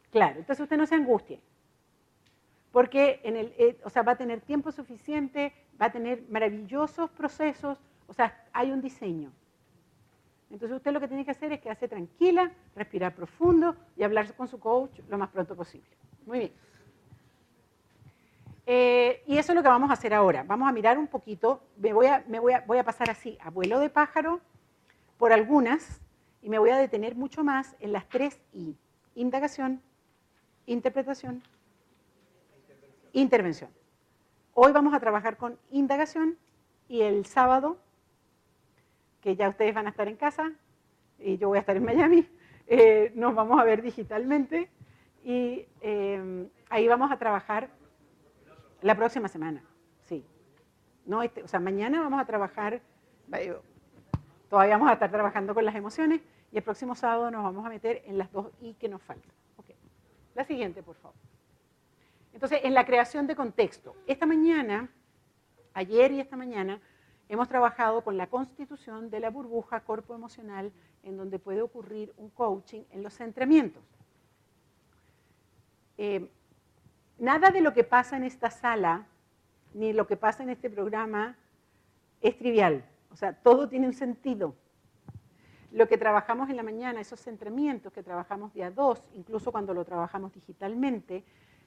claro. 0.09 0.39
Entonces 0.39 0.63
usted 0.63 0.77
no 0.77 0.85
se 0.85 0.95
angustie. 0.95 1.41
Porque 2.71 3.19
en 3.25 3.35
el, 3.35 3.53
eh, 3.57 3.77
o 3.83 3.89
sea, 3.89 4.01
va 4.01 4.13
a 4.13 4.15
tener 4.15 4.39
tiempo 4.39 4.71
suficiente, 4.71 5.51
va 5.79 5.87
a 5.87 5.91
tener 5.91 6.23
maravillosos 6.29 7.09
procesos, 7.09 7.77
o 8.07 8.13
sea, 8.13 8.41
hay 8.53 8.71
un 8.71 8.79
diseño. 8.79 9.33
Entonces 10.49 10.77
usted 10.77 10.93
lo 10.93 11.01
que 11.01 11.09
tiene 11.09 11.25
que 11.25 11.31
hacer 11.31 11.51
es 11.51 11.59
quedarse 11.59 11.89
tranquila, 11.89 12.53
respirar 12.73 13.13
profundo 13.13 13.75
y 13.97 14.03
hablar 14.03 14.33
con 14.33 14.47
su 14.47 14.57
coach 14.57 15.01
lo 15.09 15.17
más 15.17 15.27
pronto 15.27 15.57
posible. 15.57 15.89
Muy 16.25 16.39
bien. 16.39 16.53
Eh, 18.65 19.23
y 19.27 19.37
eso 19.37 19.51
es 19.51 19.55
lo 19.57 19.61
que 19.61 19.67
vamos 19.67 19.89
a 19.89 19.93
hacer 19.93 20.13
ahora. 20.13 20.43
Vamos 20.43 20.69
a 20.69 20.71
mirar 20.71 20.97
un 20.97 21.07
poquito, 21.07 21.63
me 21.75 21.91
voy 21.91 22.05
a, 22.05 22.23
me 22.29 22.39
voy 22.39 22.53
a, 22.53 22.61
voy 22.61 22.77
a 22.77 22.85
pasar 22.85 23.09
así, 23.09 23.37
abuelo 23.41 23.81
de 23.81 23.89
pájaro, 23.89 24.39
por 25.17 25.33
algunas 25.33 26.01
y 26.41 26.49
me 26.49 26.59
voy 26.59 26.69
a 26.69 26.77
detener 26.77 27.15
mucho 27.15 27.43
más 27.43 27.75
en 27.79 27.91
las 27.91 28.07
tres 28.07 28.39
I. 28.53 28.77
Indagación, 29.15 29.81
interpretación, 30.65 31.41
intervención. 33.13 33.69
Hoy 34.53 34.71
vamos 34.71 34.93
a 34.93 34.99
trabajar 34.99 35.37
con 35.37 35.57
indagación 35.71 36.37
y 36.87 37.01
el 37.01 37.25
sábado, 37.25 37.77
que 39.21 39.35
ya 39.35 39.49
ustedes 39.49 39.73
van 39.73 39.87
a 39.87 39.89
estar 39.89 40.07
en 40.07 40.17
casa 40.17 40.51
y 41.19 41.37
yo 41.37 41.47
voy 41.47 41.57
a 41.57 41.61
estar 41.61 41.75
en 41.75 41.85
Miami, 41.85 42.27
eh, 42.67 43.11
nos 43.15 43.33
vamos 43.33 43.59
a 43.59 43.63
ver 43.63 43.81
digitalmente 43.81 44.69
y 45.23 45.65
eh, 45.81 46.47
ahí 46.69 46.87
vamos 46.87 47.11
a 47.11 47.17
trabajar 47.17 47.69
la 48.81 48.95
próxima 48.95 49.27
semana, 49.27 49.63
sí. 50.03 50.25
No, 51.05 51.23
este, 51.23 51.43
o 51.43 51.47
sea, 51.47 51.59
mañana 51.59 52.01
vamos 52.01 52.19
a 52.19 52.25
trabajar, 52.25 52.81
Todavía 54.49 54.75
vamos 54.75 54.89
a 54.89 54.93
estar 54.93 55.11
trabajando 55.11 55.53
con 55.53 55.65
las 55.65 55.75
emociones 55.75 56.21
y 56.51 56.57
el 56.57 56.63
próximo 56.63 56.95
sábado 56.95 57.31
nos 57.31 57.43
vamos 57.43 57.65
a 57.65 57.69
meter 57.69 58.03
en 58.05 58.17
las 58.17 58.31
dos 58.31 58.47
I 58.61 58.73
que 58.75 58.87
nos 58.87 59.01
faltan. 59.01 59.31
La 60.35 60.43
siguiente, 60.43 60.83
por 60.83 60.95
favor. 60.97 61.15
Entonces, 62.33 62.59
en 62.63 62.73
la 62.73 62.85
creación 62.85 63.25
de 63.25 63.35
contexto. 63.35 63.95
Esta 64.05 64.25
mañana, 64.25 64.89
ayer 65.73 66.11
y 66.11 66.19
esta 66.19 66.35
mañana, 66.35 66.81
hemos 67.29 67.47
trabajado 67.47 68.03
con 68.03 68.17
la 68.17 68.27
constitución 68.27 69.09
de 69.09 69.21
la 69.21 69.29
burbuja 69.29 69.79
cuerpo 69.79 70.13
emocional 70.13 70.73
en 71.03 71.15
donde 71.15 71.39
puede 71.39 71.61
ocurrir 71.61 72.13
un 72.17 72.29
coaching 72.29 72.83
en 72.91 73.01
los 73.01 73.13
centramientos. 73.13 73.81
Eh, 75.97 76.29
nada 77.17 77.51
de 77.51 77.61
lo 77.61 77.73
que 77.73 77.85
pasa 77.85 78.17
en 78.17 78.25
esta 78.25 78.51
sala, 78.51 79.07
ni 79.73 79.93
lo 79.93 80.05
que 80.05 80.17
pasa 80.17 80.43
en 80.43 80.49
este 80.49 80.69
programa, 80.69 81.37
es 82.21 82.37
trivial. 82.37 82.83
O 83.15 83.17
sea, 83.17 83.31
todo 83.31 83.69
tiene 83.69 83.87
un 83.87 83.93
sentido. 83.93 84.57
Lo 85.71 85.87
que 85.87 85.97
trabajamos 85.97 86.49
en 86.49 86.57
la 86.57 86.63
mañana, 86.63 86.99
esos 86.99 87.21
centramientos 87.21 87.93
que 87.93 88.03
trabajamos 88.03 88.53
día 88.53 88.69
dos, 88.69 89.01
incluso 89.13 89.53
cuando 89.53 89.73
lo 89.73 89.85
trabajamos 89.85 90.33
digitalmente, 90.33 91.23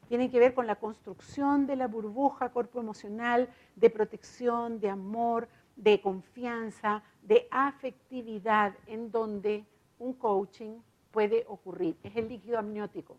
tienen 0.08 0.30
que 0.30 0.40
ver 0.40 0.52
con 0.52 0.66
la 0.66 0.76
construcción 0.76 1.66
de 1.66 1.76
la 1.76 1.86
burbuja 1.86 2.50
cuerpo 2.50 2.80
emocional, 2.80 3.48
de 3.76 3.88
protección, 3.88 4.78
de 4.78 4.90
amor, 4.90 5.48
de 5.74 6.02
confianza, 6.02 7.02
de 7.22 7.48
afectividad, 7.50 8.74
en 8.86 9.10
donde 9.10 9.64
un 9.98 10.12
coaching 10.12 10.82
puede 11.10 11.46
ocurrir. 11.48 11.96
Es 12.02 12.14
el 12.14 12.28
líquido 12.28 12.58
amniótico, 12.58 13.16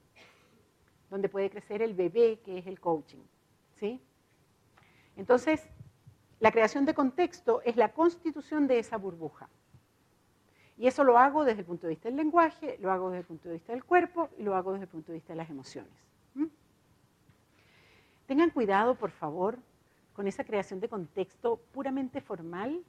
donde 1.09 1.29
puede 1.29 1.49
crecer 1.49 1.81
el 1.81 1.95
bebé, 1.95 2.41
que 2.45 2.59
es 2.59 2.67
el 2.67 2.79
coaching. 2.79 3.23
¿sí? 3.77 3.99
Entonces, 5.17 5.67
la 6.39 6.51
creación 6.51 6.85
de 6.85 6.93
contexto 6.93 7.61
es 7.63 7.75
la 7.75 7.91
constitución 7.93 8.67
de 8.67 8.79
esa 8.79 8.97
burbuja. 8.97 9.49
Y 10.77 10.87
eso 10.87 11.03
lo 11.03 11.17
hago 11.17 11.43
desde 11.43 11.59
el 11.59 11.65
punto 11.65 11.87
de 11.87 11.91
vista 11.91 12.07
del 12.07 12.15
lenguaje, 12.15 12.77
lo 12.79 12.91
hago 12.91 13.09
desde 13.09 13.21
el 13.21 13.25
punto 13.25 13.49
de 13.49 13.55
vista 13.55 13.73
del 13.73 13.83
cuerpo 13.83 14.29
y 14.37 14.43
lo 14.43 14.55
hago 14.55 14.71
desde 14.71 14.85
el 14.85 14.89
punto 14.89 15.11
de 15.11 15.17
vista 15.17 15.33
de 15.33 15.37
las 15.37 15.49
emociones. 15.49 15.91
Tengan 18.27 18.51
cuidado, 18.51 18.95
por 18.95 19.09
favor, 19.09 19.57
con 20.13 20.27
esa 20.27 20.43
creación 20.43 20.79
de 20.79 20.87
contexto 20.87 21.57
puramente 21.73 22.21
formal. 22.21 22.85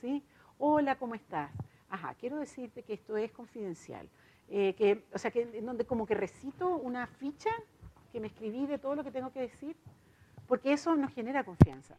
¿sí? 0.00 0.22
Hola, 0.58 0.96
¿cómo 0.98 1.14
estás? 1.14 1.50
Ajá, 1.88 2.14
quiero 2.14 2.36
decirte 2.36 2.82
que 2.82 2.92
esto 2.92 3.16
es 3.16 3.32
confidencial. 3.32 4.08
eh, 4.52 4.74
que, 4.74 5.04
o 5.14 5.18
sea, 5.18 5.30
que 5.30 5.42
en 5.42 5.64
donde 5.64 5.84
como 5.86 6.04
que 6.06 6.14
recito 6.14 6.76
una 6.76 7.06
ficha 7.06 7.50
que 8.12 8.18
me 8.20 8.26
escribí 8.26 8.66
de 8.66 8.78
todo 8.78 8.96
lo 8.96 9.04
que 9.04 9.12
tengo 9.12 9.32
que 9.32 9.40
decir, 9.40 9.76
porque 10.48 10.72
eso 10.72 10.94
nos 10.96 11.12
genera 11.12 11.44
confianza. 11.44 11.96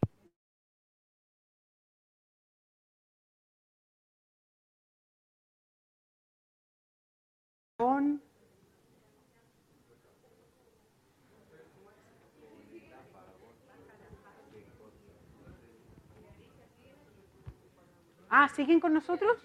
Ah, 18.34 18.41
¿siguen 18.52 18.80
con 18.80 18.94
nosotros? 18.94 19.38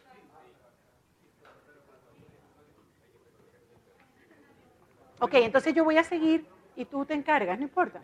Ok, 5.20 5.34
entonces 5.34 5.74
yo 5.74 5.84
voy 5.84 5.96
a 5.96 6.04
seguir 6.04 6.46
y 6.74 6.84
tú 6.84 7.04
te 7.06 7.14
encargas, 7.14 7.58
no 7.58 7.64
importa. 7.64 8.02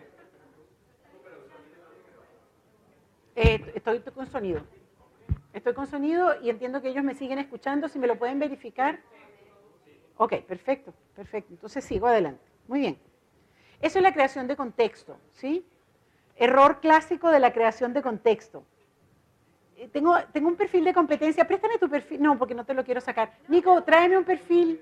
Eh, 3.37 3.73
estoy 3.75 4.01
con 4.01 4.27
sonido. 4.27 4.62
Estoy 5.53 5.75
con 5.75 5.87
sonido 5.87 6.41
y 6.43 6.49
entiendo 6.49 6.81
que 6.81 6.88
ellos 6.88 7.05
me 7.05 7.15
siguen 7.15 7.38
escuchando. 7.38 7.88
Si 7.88 7.99
me 7.99 8.07
lo 8.07 8.19
pueden 8.19 8.38
verificar. 8.38 9.01
Ok, 10.17 10.37
perfecto, 10.47 10.95
perfecto. 11.15 11.53
Entonces 11.53 11.85
sigo 11.85 12.07
adelante. 12.07 12.43
Muy 12.69 12.81
bien. 12.81 12.99
Eso 13.81 13.99
es 13.99 14.03
la 14.03 14.12
creación 14.12 14.47
de 14.47 14.57
contexto, 14.57 15.19
¿sí? 15.33 15.67
Error 16.37 16.81
clásico 16.81 17.31
de 17.31 17.41
la 17.41 17.53
creación 17.53 17.93
de 17.93 18.03
contexto. 18.03 18.65
Eh, 19.83 19.88
tengo, 19.88 20.16
tengo 20.33 20.47
un 20.47 20.55
perfil 20.55 20.85
de 20.85 20.95
competencia. 20.95 21.45
Préstame 21.45 21.77
tu 21.77 21.88
perfil. 21.88 22.23
No, 22.23 22.38
porque 22.38 22.55
no 22.55 22.64
te 22.64 22.73
lo 22.73 22.85
quiero 22.85 23.01
sacar. 23.01 23.33
Nico, 23.49 23.83
tráeme 23.83 24.16
un 24.16 24.23
perfil. 24.25 24.81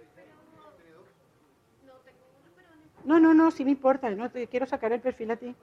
No, 3.06 3.18
no, 3.18 3.32
no, 3.32 3.50
sí 3.50 3.64
me 3.64 3.70
importa. 3.70 4.10
No 4.10 4.30
te 4.30 4.46
quiero 4.46 4.66
sacar 4.66 4.92
el 4.92 5.00
perfil 5.00 5.30
a 5.30 5.36
ti. 5.36 5.56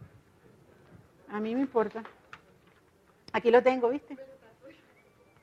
A 1.30 1.39
mí 1.39 1.54
me 1.54 1.62
importa. 1.62 2.04
Aquí 3.32 3.52
lo 3.52 3.62
tengo, 3.62 3.89
¿viste? 3.89 4.17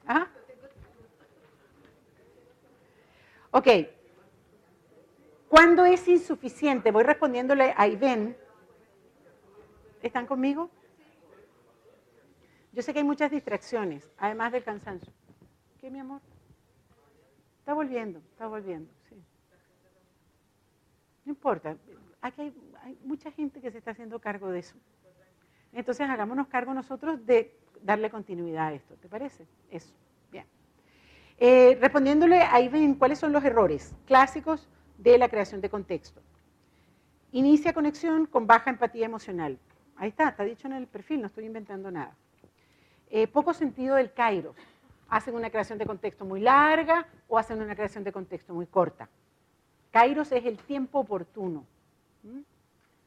Ajá. 0.07 0.28
Ok. 3.52 3.68
¿Cuándo 5.48 5.85
es 5.85 6.09
insuficiente? 6.09 6.90
Voy 6.90 7.04
respondiéndole 7.04 7.72
a 7.76 7.87
Ivén. 7.87 8.37
¿Están 10.02 10.26
conmigo? 10.26 10.68
Yo 12.74 12.82
sé 12.82 12.92
que 12.92 12.98
hay 12.98 13.04
muchas 13.04 13.30
distracciones, 13.30 14.10
además 14.18 14.50
del 14.50 14.64
cansancio. 14.64 15.12
¿Qué, 15.80 15.90
mi 15.90 16.00
amor? 16.00 16.20
Está 17.60 17.72
volviendo, 17.72 18.18
está 18.32 18.48
volviendo, 18.48 18.92
sí. 19.08 19.14
No 21.24 21.30
importa, 21.30 21.76
aquí 22.20 22.52
hay, 22.82 22.98
mucha 23.04 23.30
gente 23.30 23.60
que 23.60 23.70
se 23.70 23.78
está 23.78 23.92
haciendo 23.92 24.18
cargo 24.18 24.50
de 24.50 24.58
eso. 24.58 24.74
Entonces 25.72 26.08
hagámonos 26.10 26.48
cargo 26.48 26.74
nosotros 26.74 27.24
de 27.24 27.56
darle 27.80 28.10
continuidad 28.10 28.66
a 28.66 28.72
esto, 28.72 28.96
¿te 28.96 29.08
parece? 29.08 29.46
Eso, 29.70 29.94
bien. 30.32 30.46
Eh, 31.38 31.78
respondiéndole, 31.80 32.40
ahí 32.42 32.68
ven 32.68 32.96
cuáles 32.96 33.20
son 33.20 33.32
los 33.32 33.44
errores 33.44 33.94
clásicos 34.04 34.68
de 34.98 35.16
la 35.16 35.28
creación 35.28 35.60
de 35.60 35.70
contexto. 35.70 36.20
Inicia 37.30 37.72
conexión 37.72 38.26
con 38.26 38.48
baja 38.48 38.70
empatía 38.70 39.06
emocional. 39.06 39.58
Ahí 39.96 40.08
está, 40.08 40.28
está 40.28 40.42
dicho 40.42 40.66
en 40.66 40.74
el 40.74 40.88
perfil, 40.88 41.20
no 41.20 41.28
estoy 41.28 41.46
inventando 41.46 41.90
nada. 41.90 42.16
Eh, 43.16 43.29
poco 43.29 43.55
sentido 43.55 43.94
del 43.94 44.12
Cairo. 44.12 44.57
Hacen 45.09 45.37
una 45.37 45.48
creación 45.48 45.79
de 45.79 45.87
contexto 45.87 46.24
muy 46.24 46.40
larga 46.40 47.07
o 47.29 47.38
hacen 47.38 47.62
una 47.62 47.77
creación 47.77 48.03
de 48.03 48.11
contexto 48.11 48.53
muy 48.53 48.66
corta. 48.66 49.09
Kairos 49.92 50.33
es 50.33 50.44
el 50.44 50.59
tiempo 50.59 50.98
oportuno. 50.98 51.64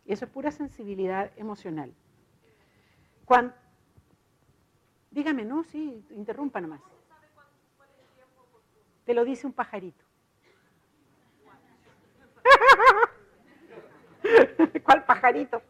Y 0.06 0.14
eso 0.14 0.24
es 0.24 0.32
pura 0.32 0.50
sensibilidad 0.50 1.30
emocional. 1.36 1.94
Cuando, 3.26 3.54
dígame, 5.12 5.44
no, 5.44 5.66
sí, 5.66 6.02
interrumpa 6.12 6.62
nomás. 6.62 6.80
Te 9.04 9.14
lo 9.14 9.26
dice 9.26 9.46
un 9.46 9.52
pajarito. 9.52 10.06
¿Cuál 14.86 15.04
pajarito? 15.04 15.62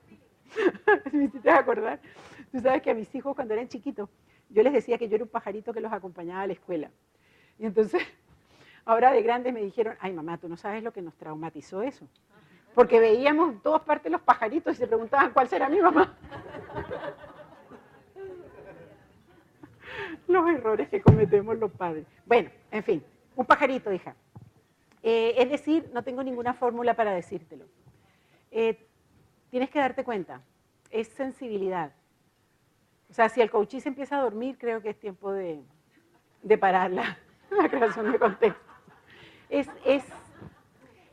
Me 1.12 1.32
acordar. 1.50 2.00
Tú 2.52 2.60
sabes 2.60 2.84
que 2.84 2.92
a 2.92 2.94
mis 2.94 3.16
hijos 3.16 3.36
cuando 3.36 3.56
eran 3.56 3.68
chiquitos 3.68 4.08
yo 4.50 4.64
les 4.64 4.74
decía 4.74 4.98
que 4.98 5.10
yo 5.10 5.16
era 5.16 5.24
un 5.24 5.30
pajarito 5.30 5.74
que 5.74 5.82
los 5.82 5.92
acompañaba 5.92 6.42
a 6.42 6.48
la 6.48 6.54
escuela. 6.54 6.90
Y 7.60 7.66
entonces, 7.66 8.02
ahora 8.86 9.12
de 9.12 9.22
grandes 9.22 9.54
me 9.54 9.62
dijeron, 9.62 9.96
ay 10.00 10.14
mamá, 10.14 10.38
tú 10.38 10.50
no 10.50 10.58
sabes 10.58 10.84
lo 10.84 10.94
que 10.94 11.02
nos 11.02 11.16
traumatizó 11.16 11.82
eso. 11.82 12.08
Porque 12.74 13.00
veíamos 13.00 13.62
todas 13.64 13.82
partes 13.82 14.12
los 14.12 14.22
pajaritos 14.22 14.76
y 14.76 14.78
se 14.78 14.88
preguntaban 14.88 15.32
cuál 15.32 15.48
será 15.48 15.68
mi 15.68 15.82
mamá. 15.82 16.16
los 20.28 20.50
errores 20.50 20.90
que 20.90 21.02
cometemos 21.02 21.58
los 21.58 21.72
padres. 21.72 22.06
Bueno, 22.26 22.50
en 22.72 22.84
fin, 22.84 23.04
un 23.36 23.46
pajarito, 23.46 23.92
hija. 23.92 24.16
Eh, 25.02 25.36
es 25.38 25.50
decir, 25.50 25.90
no 25.94 26.04
tengo 26.04 26.24
ninguna 26.24 26.54
fórmula 26.54 26.96
para 26.96 27.14
decírtelo. 27.14 27.66
Eh, 28.52 28.88
tienes 29.50 29.70
que 29.70 29.80
darte 29.80 30.04
cuenta, 30.04 30.42
es 30.92 31.08
sensibilidad. 31.08 31.94
O 33.10 33.14
sea, 33.14 33.30
si 33.30 33.42
el 33.42 33.50
coachí 33.50 33.82
empieza 33.86 34.18
a 34.18 34.22
dormir, 34.22 34.58
creo 34.58 34.82
que 34.82 34.90
es 34.90 35.00
tiempo 35.00 35.32
de, 35.32 35.64
parar 36.60 36.92
la, 36.92 37.18
creación 37.70 38.12
de 38.12 38.20
contexto. 38.20 38.62
Es, 39.50 39.70
es, 39.86 40.04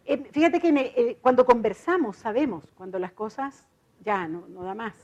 eh, 0.05 0.19
fíjate 0.33 0.61
que 0.61 0.69
eh, 0.69 1.19
cuando 1.23 1.47
conversamos 1.47 2.17
sabemos 2.17 2.65
cuando 2.73 2.99
las 2.99 3.13
cosas 3.13 3.69
ya 4.01 4.27
no, 4.27 4.49
no 4.49 4.65
da 4.65 4.75
más. 4.75 4.95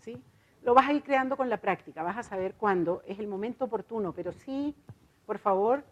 ¿sí? 0.00 0.22
Lo 0.62 0.74
vas 0.74 0.88
a 0.88 0.92
ir 0.92 1.02
creando 1.02 1.36
con 1.36 1.48
la 1.48 1.56
práctica, 1.56 2.02
vas 2.02 2.18
a 2.18 2.22
saber 2.22 2.54
cuándo 2.54 3.02
es 3.06 3.18
el 3.18 3.26
momento 3.26 3.64
oportuno, 3.64 4.12
pero 4.12 4.32
sí, 4.32 4.74
por 5.24 5.38
favor, 5.38 5.84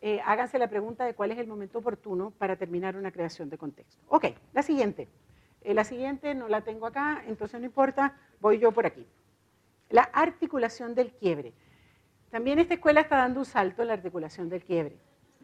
eh, 0.00 0.20
háganse 0.24 0.58
la 0.58 0.68
pregunta 0.68 1.04
de 1.04 1.14
cuál 1.14 1.32
es 1.32 1.38
el 1.38 1.48
momento 1.48 1.78
oportuno 1.78 2.30
para 2.38 2.56
terminar 2.56 2.96
una 2.96 3.10
creación 3.10 3.50
de 3.50 3.58
contexto. 3.58 4.00
Ok, 4.08 4.26
la 4.52 4.62
siguiente. 4.62 5.08
la 5.64 5.82
siguiente 5.82 6.34
no 6.34 6.46
la 6.48 6.60
tengo 6.60 6.86
acá, 6.86 7.24
entonces 7.26 7.58
no 7.58 7.66
importa, 7.66 8.16
voy 8.40 8.58
yo 8.58 8.70
por 8.70 8.86
aquí. 8.86 9.04
La 9.90 10.02
articulación 10.02 10.94
del 10.94 11.12
quiebre. 11.12 11.52
También 12.30 12.58
esta 12.58 12.74
escuela 12.74 13.00
está 13.00 13.16
dando 13.18 13.40
un 13.40 13.46
salto 13.46 13.82
en 13.82 13.88
la 13.88 13.94
articulación 13.94 14.48
del 14.48 14.62
quiebre. 14.62 14.98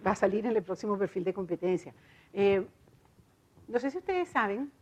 Va 0.05 0.13
a 0.13 0.17
salir 0.17 0.45
en 0.47 0.57
el 0.57 0.63
próximo 0.63 0.99
perfil 0.99 1.25
de 1.25 1.33
competencia. 1.33 1.95
Eh, 2.33 2.67
no 3.69 3.79
sé 3.79 3.91
si 3.91 3.99
ustedes 3.99 4.29
saben 4.29 4.73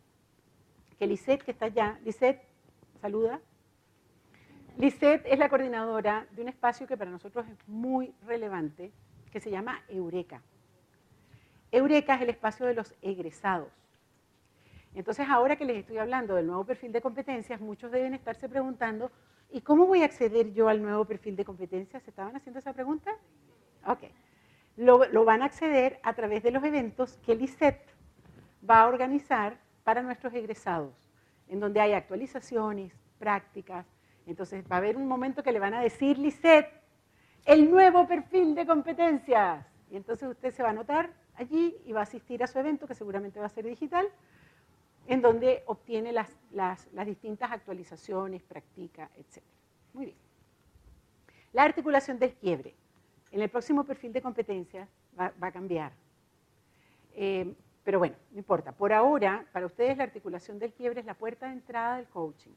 que 0.97 1.07
Lisette, 1.07 1.43
que 1.43 1.51
está 1.51 1.65
allá, 1.65 1.99
Lisette, 2.03 2.41
saluda. 2.99 3.39
Lisette 4.77 5.25
es 5.25 5.37
la 5.37 5.49
coordinadora 5.49 6.27
de 6.31 6.41
un 6.41 6.49
espacio 6.49 6.87
que 6.87 6.97
para 6.97 7.11
nosotros 7.11 7.45
es 7.47 7.67
muy 7.67 8.13
relevante, 8.25 8.91
que 9.31 9.39
se 9.39 9.51
llama 9.51 9.83
Eureka. 9.87 10.41
Eureka 11.71 12.15
es 12.15 12.21
el 12.21 12.29
espacio 12.31 12.65
de 12.65 12.73
los 12.73 12.93
egresados. 13.01 13.69
Entonces, 14.93 15.27
ahora 15.29 15.55
que 15.55 15.65
les 15.65 15.77
estoy 15.77 15.97
hablando 15.97 16.35
del 16.35 16.47
nuevo 16.47 16.65
perfil 16.65 16.91
de 16.91 17.01
competencias, 17.01 17.61
muchos 17.61 17.91
deben 17.91 18.13
estarse 18.13 18.49
preguntando 18.49 19.11
¿Y 19.51 19.61
cómo 19.61 19.85
voy 19.85 20.01
a 20.01 20.05
acceder 20.05 20.53
yo 20.53 20.69
al 20.69 20.81
nuevo 20.81 21.03
perfil 21.03 21.35
de 21.35 21.43
competencias? 21.43 22.01
¿Se 22.03 22.09
estaban 22.09 22.35
haciendo 22.35 22.59
esa 22.59 22.73
pregunta? 22.73 23.11
Ok. 23.85 24.03
Lo, 24.77 25.25
van 25.25 25.41
a 25.41 25.45
acceder 25.45 25.99
a 26.03 26.13
través 26.13 26.41
de 26.43 26.51
los 26.51 26.63
eventos 26.63 27.17
que 27.25 27.33
el 27.33 27.41
ICET 27.41 27.77
va 28.67 28.81
a 28.81 28.87
organizar 28.87 29.59
para 29.83 30.01
nuestros 30.01 30.33
egresados, 30.33 30.93
en 31.49 31.59
donde 31.59 31.81
hay 31.81 31.91
actualizaciones, 31.91 32.93
prácticas. 33.19 33.85
Entonces 34.25 34.63
va 34.71 34.75
a 34.75 34.79
haber 34.79 34.95
un 34.95 35.07
momento 35.07 35.43
que 35.43 35.51
le 35.51 35.59
van 35.59 35.73
a 35.73 35.81
decir, 35.81 36.17
LICET, 36.17 36.67
el 37.45 37.69
nuevo 37.69 38.07
perfil 38.07 38.55
de 38.55 38.65
competencias. 38.65 39.65
Y 39.89 39.97
entonces 39.97 40.29
usted 40.29 40.53
se 40.53 40.63
va 40.63 40.69
a 40.69 40.71
anotar 40.71 41.11
allí 41.35 41.75
y 41.85 41.91
va 41.91 41.99
a 41.99 42.03
asistir 42.03 42.41
a 42.41 42.47
su 42.47 42.57
evento, 42.57 42.87
que 42.87 42.95
seguramente 42.95 43.39
va 43.39 43.47
a 43.47 43.49
ser 43.49 43.65
digital, 43.65 44.07
en 45.07 45.21
donde 45.21 45.63
obtiene 45.65 46.11
las, 46.11 46.29
distintas 47.05 47.51
actualizaciones, 47.51 48.41
practica, 48.43 49.09
etc. 49.15 49.43
Muy 49.93 50.05
bien. 50.05 50.17
La 51.53 51.63
articulación 51.63 52.19
del 52.19 52.33
quiebre. 52.33 52.75
En 53.31 53.41
el 53.41 53.49
próximo 53.49 53.83
perfil 53.83 54.13
de 54.13 54.21
competencias 54.21 54.89
va, 55.19 55.33
a 55.39 55.51
cambiar. 55.51 55.91
Eh, 57.13 57.53
pero 57.83 57.99
bueno, 57.99 58.15
no 58.31 58.37
importa. 58.37 58.71
Por 58.71 58.93
ahora, 58.93 59.45
para 59.51 59.65
ustedes 59.65 59.97
la 59.97 60.03
articulación 60.03 60.59
del 60.59 60.73
quiebre 60.73 60.99
es 60.99 61.05
la 61.05 61.13
puerta 61.13 61.47
de 61.47 61.53
entrada 61.53 61.97
del 61.97 62.07
coaching. 62.07 62.53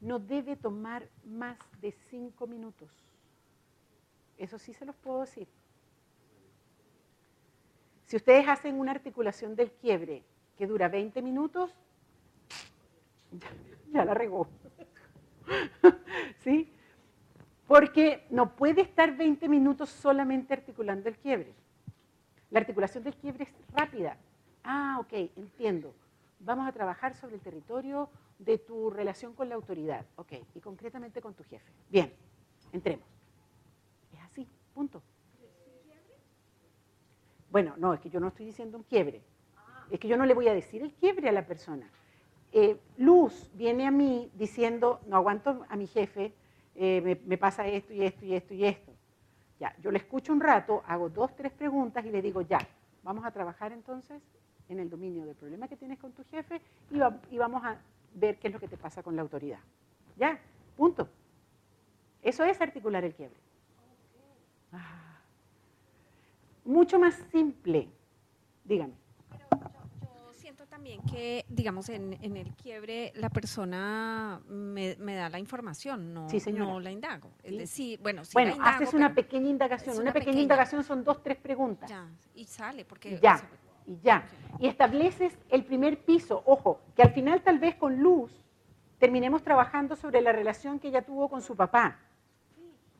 No 0.00 0.18
debe 0.18 0.56
tomar 0.56 1.08
más 1.24 1.56
de 1.80 1.92
cinco 1.92 2.46
minutos. 2.46 2.90
Eso 4.36 4.58
sí 4.58 4.72
se 4.72 4.84
los 4.84 4.94
puedo 4.96 5.20
decir. 5.20 5.48
Si 8.04 8.16
ustedes 8.16 8.46
hacen 8.48 8.78
una 8.78 8.92
articulación 8.92 9.56
del 9.56 9.70
quiebre 9.72 10.22
que 10.58 10.66
dura 10.66 10.88
20 10.88 11.22
minutos, 11.22 11.72
ya, 13.92 14.04
la 14.04 14.12
regó. 14.12 14.48
¿Sí? 16.40 16.70
Porque 17.66 18.26
no 18.30 18.56
puede 18.56 18.82
estar 18.82 19.16
20 19.16 19.48
minutos 19.48 19.88
solamente 19.88 20.54
articulando 20.54 21.08
el 21.08 21.16
quiebre. 21.16 21.54
La 22.50 22.60
articulación 22.60 23.04
del 23.04 23.14
quiebre 23.14 23.44
es 23.44 23.54
rápida. 23.72 24.16
Ah, 24.64 24.98
ok, 25.00 25.12
entiendo. 25.36 25.94
Vamos 26.40 26.66
a 26.66 26.72
trabajar 26.72 27.14
sobre 27.14 27.36
el 27.36 27.40
territorio 27.40 28.10
de 28.38 28.58
tu 28.58 28.90
relación 28.90 29.34
con 29.34 29.48
la 29.48 29.54
autoridad. 29.54 30.06
Ok, 30.16 30.32
y 30.54 30.60
concretamente 30.60 31.20
con 31.20 31.34
tu 31.34 31.44
jefe. 31.44 31.70
Bien, 31.88 32.12
entremos. 32.72 33.06
Es 34.12 34.20
así, 34.20 34.46
punto. 34.74 35.02
Bueno, 37.50 37.74
no, 37.78 37.94
es 37.94 38.00
que 38.00 38.10
yo 38.10 38.20
no 38.20 38.28
estoy 38.28 38.46
diciendo 38.46 38.76
un 38.76 38.84
quiebre. 38.84 39.22
Es 39.90 40.00
que 40.00 40.08
yo 40.08 40.16
no 40.16 40.26
le 40.26 40.34
voy 40.34 40.48
a 40.48 40.54
decir 40.54 40.82
el 40.82 40.92
quiebre 40.92 41.28
a 41.28 41.32
la 41.32 41.46
persona. 41.46 41.88
Eh, 42.52 42.78
Luz 42.96 43.50
viene 43.54 43.86
a 43.86 43.90
mí 43.90 44.30
diciendo, 44.34 45.00
no 45.06 45.16
aguanto 45.16 45.64
a 45.68 45.76
mi 45.76 45.86
jefe, 45.86 46.32
eh, 46.74 47.20
me, 47.26 47.38
pasa 47.38 47.66
esto 47.66 47.92
y 47.92 48.04
esto 48.04 48.24
y 48.24 48.34
esto 48.34 48.54
y 48.54 48.64
esto. 48.64 48.92
Ya, 49.60 49.74
yo 49.82 49.90
le 49.90 49.98
escucho 49.98 50.32
un 50.32 50.40
rato, 50.40 50.82
hago 50.86 51.08
dos, 51.08 51.34
tres 51.34 51.52
preguntas 51.52 52.04
y 52.06 52.10
le 52.10 52.22
digo, 52.22 52.42
ya, 52.42 52.58
vamos 53.02 53.24
a 53.24 53.30
trabajar 53.30 53.72
entonces 53.72 54.22
en 54.68 54.78
el 54.78 54.88
dominio 54.88 55.24
del 55.26 55.34
problema 55.34 55.66
que 55.66 55.76
tienes 55.76 55.98
con 55.98 56.12
tu 56.12 56.24
jefe 56.24 56.60
y 57.30 57.38
vamos 57.38 57.64
a 57.64 57.78
ver 58.14 58.38
qué 58.38 58.48
es 58.48 58.54
lo 58.54 58.60
que 58.60 58.68
te 58.68 58.76
pasa 58.76 59.02
con 59.02 59.16
la 59.16 59.22
autoridad. 59.22 59.58
Ya, 60.16 60.38
punto. 60.76 61.08
Eso 62.22 62.44
es 62.44 62.60
articular 62.60 63.04
el 63.04 63.14
quiebre. 63.14 63.38
Ah. 64.72 65.20
Mucho 66.64 66.98
más 66.98 67.14
simple. 67.32 67.88
Dígame. 68.64 68.94
Pero 69.30 69.46
yo, 69.50 69.68
yo 70.02 70.32
siento 70.34 70.66
también 70.66 70.97
que, 71.10 71.44
digamos, 71.48 71.88
en, 71.88 72.18
en 72.22 72.36
el 72.36 72.54
quiebre 72.54 73.12
la 73.16 73.30
persona 73.30 74.40
me, 74.48 74.96
me 74.98 75.14
da 75.14 75.28
la 75.28 75.38
información, 75.38 76.12
no, 76.14 76.28
Sí, 76.28 76.38
no 76.52 76.80
la 76.80 76.90
indago. 76.90 77.30
Es 77.42 77.50
Sí. 77.52 77.58
decir, 77.58 78.00
bueno, 78.00 78.24
sí 78.24 78.32
bueno, 78.34 78.50
la 78.50 78.56
indago, 78.56 78.70
haces 78.76 78.94
una 78.94 79.14
pequeña 79.14 79.48
indagación. 79.48 79.94
Una, 79.94 80.02
una 80.02 80.12
pequeña, 80.12 80.24
pequeña. 80.26 80.42
indagación 80.42 80.84
son 80.84 81.04
dos, 81.04 81.22
tres 81.22 81.38
preguntas. 81.38 81.88
Ya, 81.88 82.06
y 82.34 82.44
sale, 82.44 82.84
porque... 82.84 83.16
O 83.16 83.20
ya, 83.20 83.38
sea, 83.38 83.48
y 83.86 83.98
ya. 84.02 84.26
Y 84.58 84.66
estableces 84.68 85.38
el 85.48 85.64
primer 85.64 85.98
piso. 86.04 86.42
Ojo, 86.46 86.80
que 86.94 87.02
al 87.02 87.12
final 87.12 87.42
tal 87.42 87.58
vez 87.58 87.74
con 87.76 87.96
Luz 87.98 88.32
terminemos 88.98 89.42
trabajando 89.42 89.96
sobre 89.96 90.20
la 90.20 90.32
relación 90.32 90.78
que 90.78 90.88
ella 90.88 91.02
tuvo 91.02 91.28
con 91.28 91.40
su 91.42 91.56
papá. 91.56 91.98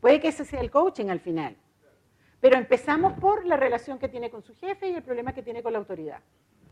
Puede 0.00 0.20
que 0.20 0.28
ese 0.28 0.44
sea 0.44 0.60
el 0.60 0.70
coaching 0.70 1.08
al 1.08 1.20
final. 1.20 1.56
Pero 2.40 2.56
empezamos 2.56 3.14
por 3.14 3.44
la 3.44 3.56
relación 3.56 3.98
que 3.98 4.08
tiene 4.08 4.30
con 4.30 4.42
su 4.42 4.54
jefe 4.54 4.88
y 4.90 4.94
el 4.94 5.02
problema 5.02 5.32
que 5.32 5.42
tiene 5.42 5.60
con 5.62 5.72
la 5.72 5.80
autoridad. 5.80 6.20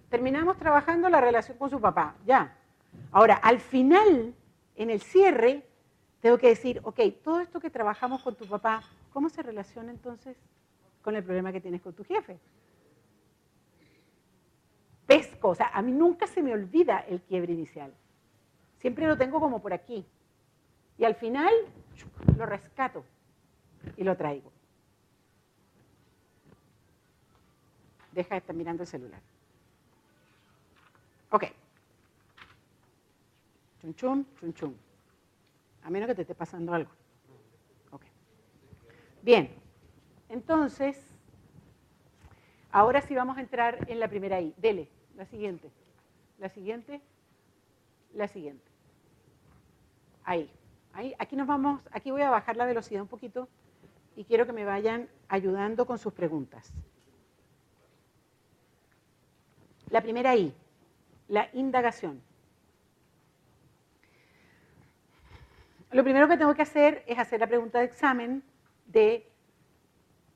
Terminamos 0.08 0.56
trabajando 0.56 1.08
la 1.08 1.20
relación 1.20 1.58
con 1.58 1.70
su 1.70 1.80
papá, 1.80 2.14
ya. 2.24 2.56
Ahora, 3.12 3.34
al 3.34 3.60
final, 3.60 4.34
en 4.76 4.90
el 4.90 5.00
cierre, 5.00 5.66
tengo 6.20 6.38
que 6.38 6.48
decir, 6.48 6.80
ok, 6.84 7.00
todo 7.22 7.40
esto 7.40 7.60
que 7.60 7.70
trabajamos 7.70 8.22
con 8.22 8.34
tu 8.34 8.46
papá, 8.46 8.82
¿cómo 9.12 9.28
se 9.28 9.42
relaciona 9.42 9.90
entonces 9.90 10.36
con 11.02 11.16
el 11.16 11.24
problema 11.24 11.52
que 11.52 11.60
tienes 11.60 11.82
con 11.82 11.92
tu 11.92 12.04
jefe? 12.04 12.38
pesco, 15.06 15.50
o 15.50 15.54
sea, 15.54 15.68
a 15.68 15.82
mí 15.82 15.92
nunca 15.92 16.26
se 16.26 16.42
me 16.42 16.52
olvida 16.52 16.98
el 17.08 17.20
quiebre 17.22 17.52
inicial. 17.52 17.94
Siempre 18.78 19.06
lo 19.06 19.16
tengo 19.16 19.40
como 19.40 19.62
por 19.62 19.72
aquí. 19.72 20.04
Y 20.98 21.04
al 21.04 21.14
final 21.14 21.52
lo 22.36 22.46
rescato 22.46 23.04
y 23.96 24.04
lo 24.04 24.16
traigo. 24.16 24.52
Deja 28.12 28.34
de 28.34 28.38
estar 28.38 28.56
mirando 28.56 28.82
el 28.82 28.88
celular. 28.88 29.20
Ok. 31.30 31.44
Chun 33.80 33.94
chun, 33.94 34.26
chun 34.38 34.54
chun. 34.54 34.76
A 35.82 35.90
menos 35.90 36.08
que 36.08 36.14
te 36.14 36.22
esté 36.22 36.34
pasando 36.34 36.72
algo. 36.72 36.90
Ok. 37.90 38.02
Bien. 39.22 39.50
Entonces, 40.28 41.00
ahora 42.70 43.00
sí 43.02 43.14
vamos 43.14 43.36
a 43.36 43.40
entrar 43.40 43.88
en 43.90 44.00
la 44.00 44.08
primera 44.08 44.40
I. 44.40 44.54
Dele, 44.56 44.88
la 45.16 45.26
siguiente. 45.26 45.70
La 46.38 46.48
siguiente. 46.48 47.00
La 48.14 48.28
siguiente. 48.28 48.64
Ahí. 50.24 50.50
Ahí. 50.92 51.14
Aquí 51.18 51.36
nos 51.36 51.46
vamos, 51.46 51.80
aquí 51.92 52.10
voy 52.10 52.22
a 52.22 52.30
bajar 52.30 52.56
la 52.56 52.66
velocidad 52.66 53.02
un 53.02 53.08
poquito 53.08 53.48
y 54.16 54.24
quiero 54.24 54.46
que 54.46 54.52
me 54.52 54.64
vayan 54.64 55.08
ayudando 55.28 55.86
con 55.86 55.98
sus 55.98 56.12
preguntas. 56.12 56.72
La 59.90 60.00
primera 60.00 60.34
I, 60.34 60.52
la 61.28 61.48
indagación. 61.52 62.22
Lo 65.92 66.02
primero 66.02 66.28
que 66.28 66.36
tengo 66.36 66.54
que 66.54 66.62
hacer 66.62 67.04
es 67.06 67.18
hacer 67.18 67.40
la 67.40 67.46
pregunta 67.46 67.78
de 67.78 67.86
examen 67.86 68.42
de 68.86 69.30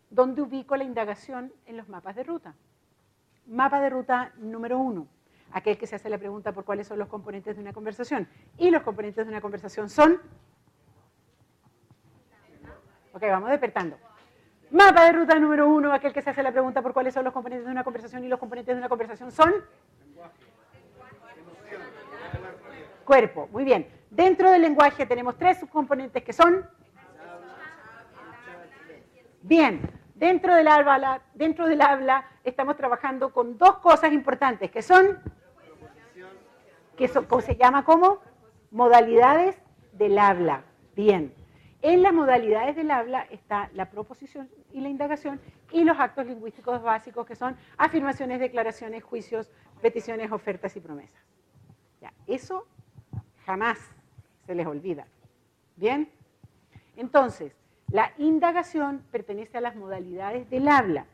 dónde 0.09 0.43
ubico 0.43 0.77
la 0.77 0.85
indagación 0.85 1.53
en 1.67 1.77
los 1.77 1.89
mapas 1.89 2.17
de 2.17 2.25
ruta. 2.25 2.55
Mapa 3.47 3.81
de 3.81 3.91
ruta 3.91 4.33
número 4.39 4.79
uno, 4.79 5.09
aquel 5.53 5.77
que 5.77 5.87
se 5.87 5.97
hace 5.97 6.09
la 6.09 6.19
pregunta 6.19 6.53
por 6.53 6.65
cuáles 6.65 6.87
son 6.87 6.99
los 6.99 7.09
componentes 7.09 7.57
de 7.57 7.63
una 7.63 7.73
conversación. 7.73 8.29
Y 8.59 8.71
los 8.71 8.83
componentes 8.83 9.25
de 9.27 9.31
una 9.31 9.41
conversación 9.41 9.89
son... 9.89 10.21
Ok, 13.13 13.23
vamos 13.23 13.51
despertando. 13.51 13.99
Mapa 14.71 15.05
de 15.07 15.13
ruta 15.13 15.39
número 15.39 15.69
uno, 15.69 15.93
aquel 15.93 16.13
que 16.13 16.23
se 16.23 16.31
hace 16.31 16.45
la 16.45 16.53
pregunta 16.53 16.81
por 16.81 16.93
cuáles 16.93 17.13
son 17.13 17.25
los 17.25 17.33
componentes 17.33 17.67
de 17.67 17.73
una 17.73 17.83
conversación 17.83 18.25
y 18.25 18.29
los 18.29 18.39
componentes 18.39 18.75
de 18.75 18.79
una 18.79 18.89
conversación 18.89 19.33
son... 19.33 19.53
Cuerpo, 23.11 23.49
muy 23.51 23.65
bien. 23.65 23.89
Dentro 24.09 24.53
del 24.53 24.63
lenguaje 24.63 25.05
tenemos 25.05 25.37
tres 25.37 25.59
subcomponentes 25.59 26.23
que 26.23 26.33
son... 26.33 26.65
Bien, 29.43 29.81
dentro 30.15 30.55
del 30.55 30.69
habla, 30.69 31.21
dentro 31.35 31.67
del 31.67 31.83
habla 31.83 32.25
estamos 32.45 32.77
trabajando 32.77 33.33
con 33.33 33.59
dos 33.59 33.79
cosas 33.79 34.13
importantes 34.13 34.71
que 34.71 34.81
son, 34.81 35.19
que 36.97 37.09
so- 37.09 37.27
¿cómo 37.27 37.41
se 37.41 37.57
llama 37.57 37.85
como 37.85 38.21
modalidades 38.71 39.61
del 39.93 40.17
habla. 40.17 40.63
Bien, 40.95 41.35
en 41.83 42.05
las 42.05 42.13
modalidades 42.13 42.77
del 42.77 42.93
habla 42.93 43.27
está 43.29 43.71
la 43.73 43.91
proposición 43.91 44.49
y 44.73 44.83
la 44.83 44.89
indagación 44.89 45.41
y 45.73 45.83
los 45.83 45.99
actos 45.99 46.27
lingüísticos 46.27 46.81
básicos 46.81 47.27
que 47.27 47.35
son 47.35 47.57
afirmaciones, 47.77 48.39
declaraciones, 48.39 49.03
juicios, 49.03 49.51
peticiones, 49.83 50.31
ofertas 50.31 50.77
y 50.77 50.81
promesas. 50.81 51.25
Ya, 52.01 52.13
eso 52.29 52.69
jamás 53.45 53.79
se 54.47 54.55
les 54.55 54.67
olvida. 54.67 55.07
Bien, 55.77 56.11
entonces, 56.97 57.53
la 57.91 58.13
indagación 58.19 59.03
pertenece 59.11 59.59
a 59.59 59.61
las 59.61 59.77
modalidades 59.77 60.49
del 60.51 60.69
habla. 60.69 61.07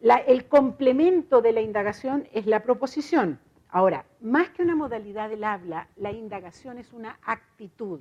La- 0.00 0.16
el 0.16 0.46
complemento 0.46 1.42
de 1.42 1.52
la 1.52 1.60
indagación 1.60 2.28
es 2.32 2.46
la 2.46 2.62
proposición. 2.62 3.38
Ahora, 3.68 4.04
más 4.20 4.50
que 4.50 4.62
una 4.62 4.74
modalidad 4.74 5.28
del 5.28 5.44
habla, 5.44 5.88
la 5.96 6.10
indagación 6.10 6.78
es 6.78 6.92
una 6.92 7.18
actitud. 7.22 8.00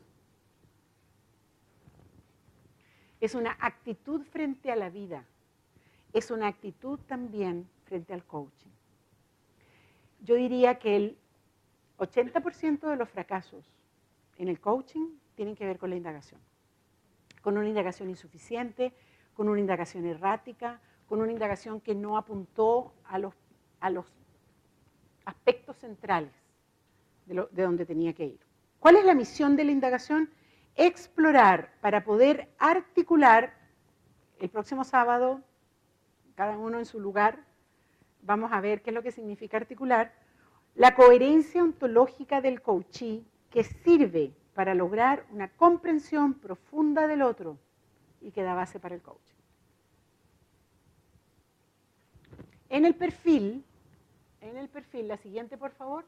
Es 3.19 3.35
una 3.35 3.57
actitud 3.59 4.23
frente 4.23 4.71
a 4.71 4.75
la 4.75 4.89
vida. 4.89 5.25
Es 6.13 6.31
una 6.31 6.47
actitud 6.47 6.99
también 7.01 7.69
frente 7.85 8.13
al 8.13 8.23
coaching. 8.23 8.69
Yo 10.21 10.35
diría 10.35 10.79
que 10.79 10.95
el 10.95 11.17
80% 11.99 12.89
de 12.89 12.95
los 12.95 13.09
fracasos 13.09 13.65
en 14.37 14.47
el 14.47 14.59
coaching 14.59 15.17
tienen 15.35 15.55
que 15.55 15.65
ver 15.65 15.77
con 15.77 15.89
la 15.89 15.95
indagación 15.95 16.41
con 17.41 17.57
una 17.57 17.67
indagación 17.67 18.09
insuficiente, 18.09 18.93
con 19.33 19.49
una 19.49 19.59
indagación 19.59 20.05
errática, 20.05 20.79
con 21.07 21.21
una 21.21 21.31
indagación 21.31 21.81
que 21.81 21.95
no 21.95 22.17
apuntó 22.17 22.93
a 23.05 23.17
los, 23.17 23.33
a 23.79 23.89
los 23.89 24.05
aspectos 25.25 25.77
centrales 25.77 26.31
de, 27.25 27.47
de 27.51 27.63
donde 27.63 27.85
tenía 27.85 28.13
que 28.13 28.25
ir. 28.25 28.39
¿Cuál 28.79 28.97
es 28.97 29.05
la 29.05 29.15
misión 29.15 29.55
de 29.55 29.63
la 29.63 29.71
indagación? 29.71 30.29
Explorar 30.75 31.73
para 31.81 32.03
poder 32.03 32.49
articular 32.57 33.53
el 34.39 34.49
próximo 34.49 34.83
sábado, 34.83 35.41
cada 36.35 36.57
uno 36.57 36.79
en 36.79 36.85
su 36.85 36.99
lugar, 36.99 37.39
vamos 38.21 38.51
a 38.53 38.61
ver 38.61 38.81
qué 38.81 38.91
es 38.91 38.93
lo 38.93 39.03
que 39.03 39.11
significa 39.11 39.57
articular, 39.57 40.13
la 40.79 40.95
coherencia 40.95 41.61
ontológica 41.61 42.39
del 42.39 42.61
coachee 42.61 43.25
que 43.51 43.65
sirve 43.65 44.31
para 44.53 44.73
lograr 44.73 45.25
una 45.29 45.49
comprensión 45.49 46.35
profunda 46.35 47.05
del 47.05 47.21
otro 47.21 47.57
y 48.21 48.31
que 48.31 48.43
da 48.43 48.53
base 48.53 48.79
para 48.79 48.95
el 48.95 49.01
coaching. 49.01 49.35
En 52.69 52.85
el 52.85 52.95
perfil, 52.95 53.65
en 54.39 54.55
el 54.55 54.69
perfil, 54.69 55.09
la 55.09 55.17
siguiente 55.17 55.57
por 55.57 55.71
favor. 55.71 56.05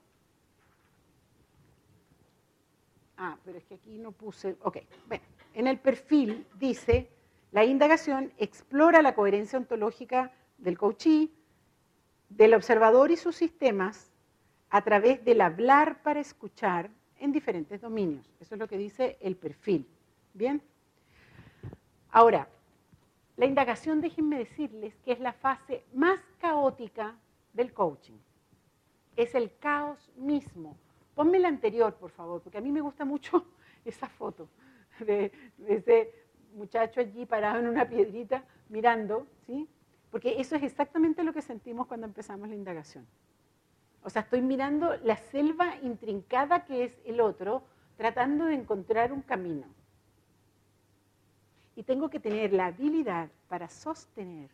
Ah, 3.18 3.38
pero 3.44 3.58
es 3.58 3.66
que 3.66 3.76
aquí 3.76 3.98
no 3.98 4.14
puse, 4.14 4.56
ok, 4.62 4.78
bueno, 5.10 5.24
en 5.54 5.68
el 5.68 5.80
perfil 5.80 6.48
dice, 6.58 7.10
la 7.52 7.66
indagación 7.66 8.32
explora 8.38 9.02
la 9.02 9.16
coherencia 9.16 9.60
ontológica 9.60 10.32
del 10.60 10.78
coachee, 10.78 11.30
del 12.30 12.54
observador 12.54 13.12
y 13.12 13.18
sus 13.18 13.36
sistemas 13.36 14.11
a 14.72 14.82
través 14.84 15.24
del 15.26 15.42
hablar 15.42 16.02
para 16.04 16.20
escuchar 16.22 16.90
en 17.20 17.32
diferentes 17.32 17.82
dominios. 17.82 18.28
Eso 18.40 18.56
es 18.56 18.60
lo 18.60 18.68
que 18.68 18.78
dice 18.78 19.18
el 19.22 19.36
perfil. 19.36 19.88
Bien. 20.34 20.62
Ahora, 22.12 22.48
La 23.38 23.46
indagación, 23.48 24.02
déjenme 24.02 24.38
decirles, 24.38 24.96
que 25.04 25.14
es 25.14 25.20
la 25.20 25.34
fase 25.34 25.84
más 25.94 26.20
caótica 26.40 27.16
del 27.54 27.74
coaching. 27.74 28.18
Es 29.16 29.36
el 29.36 29.58
caos 29.58 30.12
mismo. 30.16 30.78
Ponme 31.16 31.40
la 31.40 31.48
anterior, 31.48 31.96
por 31.96 32.12
favor, 32.12 32.42
porque 32.42 32.58
a 32.60 32.62
mí 32.62 32.72
me 32.72 32.82
gusta 32.82 33.06
mucho 33.06 33.46
esa 33.86 34.08
foto 34.08 34.50
de, 35.00 35.32
de 35.58 35.76
ese 35.76 36.14
muchacho 36.54 37.00
allí 37.02 37.26
parado 37.26 37.60
en 37.60 37.68
una 37.68 37.88
piedrita 37.90 38.44
mirando, 38.70 39.28
¿sí? 39.48 39.68
Porque 40.12 40.40
eso 40.40 40.56
es 40.56 40.64
exactamente 40.64 41.24
lo 41.24 41.34
que 41.34 41.42
sentimos 41.42 41.88
cuando 41.88 42.08
empezamos 42.08 42.50
la 42.50 42.56
indagación. 42.56 43.08
O 44.04 44.10
sea, 44.10 44.24
estoy 44.24 44.42
mirando 44.42 44.96
la 45.04 45.16
selva 45.16 45.76
intrincada 45.84 46.66
que 46.66 46.84
es 46.84 47.00
el 47.06 47.22
otro, 47.22 47.64
tratando 47.98 48.46
de 48.46 48.56
encontrar 48.56 49.14
un 49.14 49.22
camino. 49.22 49.68
Y 51.76 51.84
tengo 51.84 52.10
que 52.10 52.20
tener 52.20 52.52
la 52.54 52.68
habilidad 52.68 53.30
para 53.48 53.70
sostener 53.70 54.50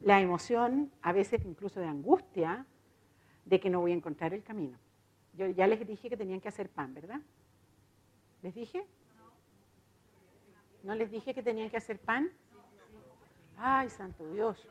la 0.00 0.20
emoción, 0.20 0.90
a 1.02 1.12
veces 1.12 1.44
incluso 1.44 1.80
de 1.80 1.86
angustia, 1.86 2.64
de 3.44 3.60
que 3.60 3.70
no 3.70 3.80
voy 3.80 3.92
a 3.92 3.96
encontrar 3.96 4.32
el 4.32 4.42
camino. 4.42 4.78
Yo 5.34 5.46
ya 5.48 5.66
les 5.66 5.86
dije 5.86 6.08
que 6.08 6.16
tenían 6.16 6.40
que 6.40 6.48
hacer 6.48 6.68
pan, 6.68 6.94
¿verdad? 6.94 7.20
¿Les 8.42 8.54
dije? 8.54 8.86
¿No 10.82 10.94
les 10.94 11.10
dije 11.10 11.34
que 11.34 11.42
tenían 11.42 11.70
que 11.70 11.76
hacer 11.76 11.98
pan? 11.98 12.30
Ay, 13.58 13.90
santo 13.90 14.24
Dios. 14.32 14.66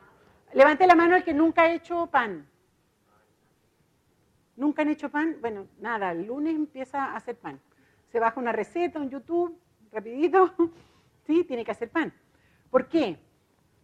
Levante 0.53 0.87
la 0.87 0.95
mano 0.95 1.15
el 1.15 1.23
que 1.23 1.33
nunca 1.33 1.63
ha 1.63 1.73
hecho 1.73 2.07
pan. 2.07 2.47
¿Nunca 4.57 4.81
han 4.81 4.89
hecho 4.89 5.09
pan? 5.09 5.37
Bueno, 5.39 5.67
nada, 5.79 6.11
el 6.11 6.25
lunes 6.25 6.55
empieza 6.55 7.05
a 7.05 7.15
hacer 7.15 7.37
pan. 7.37 7.59
Se 8.11 8.19
baja 8.19 8.39
una 8.39 8.51
receta 8.51 8.99
en 8.99 9.09
YouTube, 9.09 9.55
rapidito, 9.91 10.53
¿sí? 11.27 11.43
Tiene 11.43 11.63
que 11.63 11.71
hacer 11.71 11.89
pan. 11.89 12.11
¿Por 12.71 12.87
qué? 12.87 13.19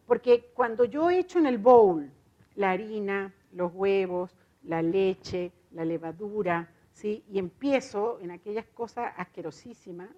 Porque 0.07 0.51
cuando 0.55 0.85
yo 0.85 1.11
echo 1.11 1.37
en 1.37 1.45
el 1.45 1.59
bowl 1.59 2.11
la 2.55 2.71
harina, 2.71 3.31
los 3.51 3.71
huevos, 3.73 4.35
la 4.63 4.81
leche, 4.81 5.51
la 5.71 5.85
levadura, 5.85 6.69
¿sí? 6.91 7.23
Y 7.29 7.37
empiezo 7.37 8.19
en 8.21 8.31
aquellas 8.31 8.65
cosas 8.65 9.13
asquerosísimas, 9.15 10.09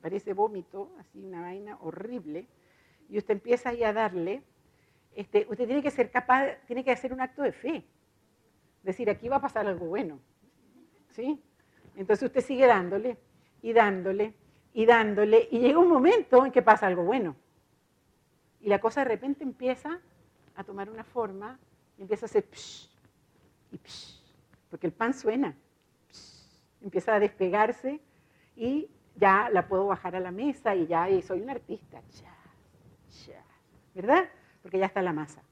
parece 0.00 0.32
vómito, 0.32 0.92
así 1.00 1.24
una 1.24 1.40
vaina 1.40 1.76
horrible, 1.80 2.46
y 3.08 3.18
usted 3.18 3.34
empieza 3.34 3.70
ahí 3.70 3.82
a 3.82 3.92
darle, 3.92 4.42
este, 5.14 5.46
usted 5.48 5.66
tiene 5.66 5.82
que 5.82 5.90
ser 5.90 6.10
capaz, 6.10 6.56
tiene 6.66 6.84
que 6.84 6.92
hacer 6.92 7.12
un 7.12 7.20
acto 7.20 7.42
de 7.42 7.52
fe. 7.52 7.84
Decir, 8.84 9.10
aquí 9.10 9.28
va 9.28 9.36
a 9.36 9.40
pasar 9.40 9.66
algo 9.66 9.86
bueno. 9.86 10.20
¿Sí? 11.10 11.42
Entonces 11.96 12.26
usted 12.28 12.40
sigue 12.40 12.66
dándole 12.66 13.18
y 13.60 13.72
dándole 13.72 14.34
y 14.74 14.86
dándole, 14.86 15.48
y 15.52 15.60
llega 15.60 15.78
un 15.78 15.88
momento 15.88 16.44
en 16.44 16.50
que 16.50 16.60
pasa 16.60 16.88
algo 16.88 17.04
bueno. 17.04 17.36
Y 18.60 18.68
la 18.68 18.80
cosa 18.80 19.02
de 19.02 19.08
repente 19.08 19.44
empieza 19.44 20.00
a 20.56 20.64
tomar 20.64 20.90
una 20.90 21.04
forma, 21.04 21.58
y 21.96 22.02
empieza 22.02 22.26
a 22.26 22.28
hacer 22.28 22.44
psh, 22.50 22.90
y 23.70 23.78
psh, 23.78 24.20
porque 24.68 24.88
el 24.88 24.92
pan 24.92 25.14
suena. 25.14 25.56
empieza 26.82 27.14
a 27.14 27.20
despegarse 27.20 28.00
y 28.56 28.90
ya 29.16 29.48
la 29.48 29.66
puedo 29.68 29.86
bajar 29.86 30.16
a 30.16 30.20
la 30.20 30.30
mesa 30.30 30.74
y 30.74 30.86
ya 30.86 31.08
y 31.08 31.22
soy 31.22 31.40
un 31.40 31.50
artista. 31.50 32.02
Ya, 32.20 32.36
ya, 33.26 33.44
¿Verdad? 33.94 34.28
Porque 34.60 34.78
ya 34.78 34.86
está 34.86 35.00
la 35.02 35.12
masa. 35.12 35.42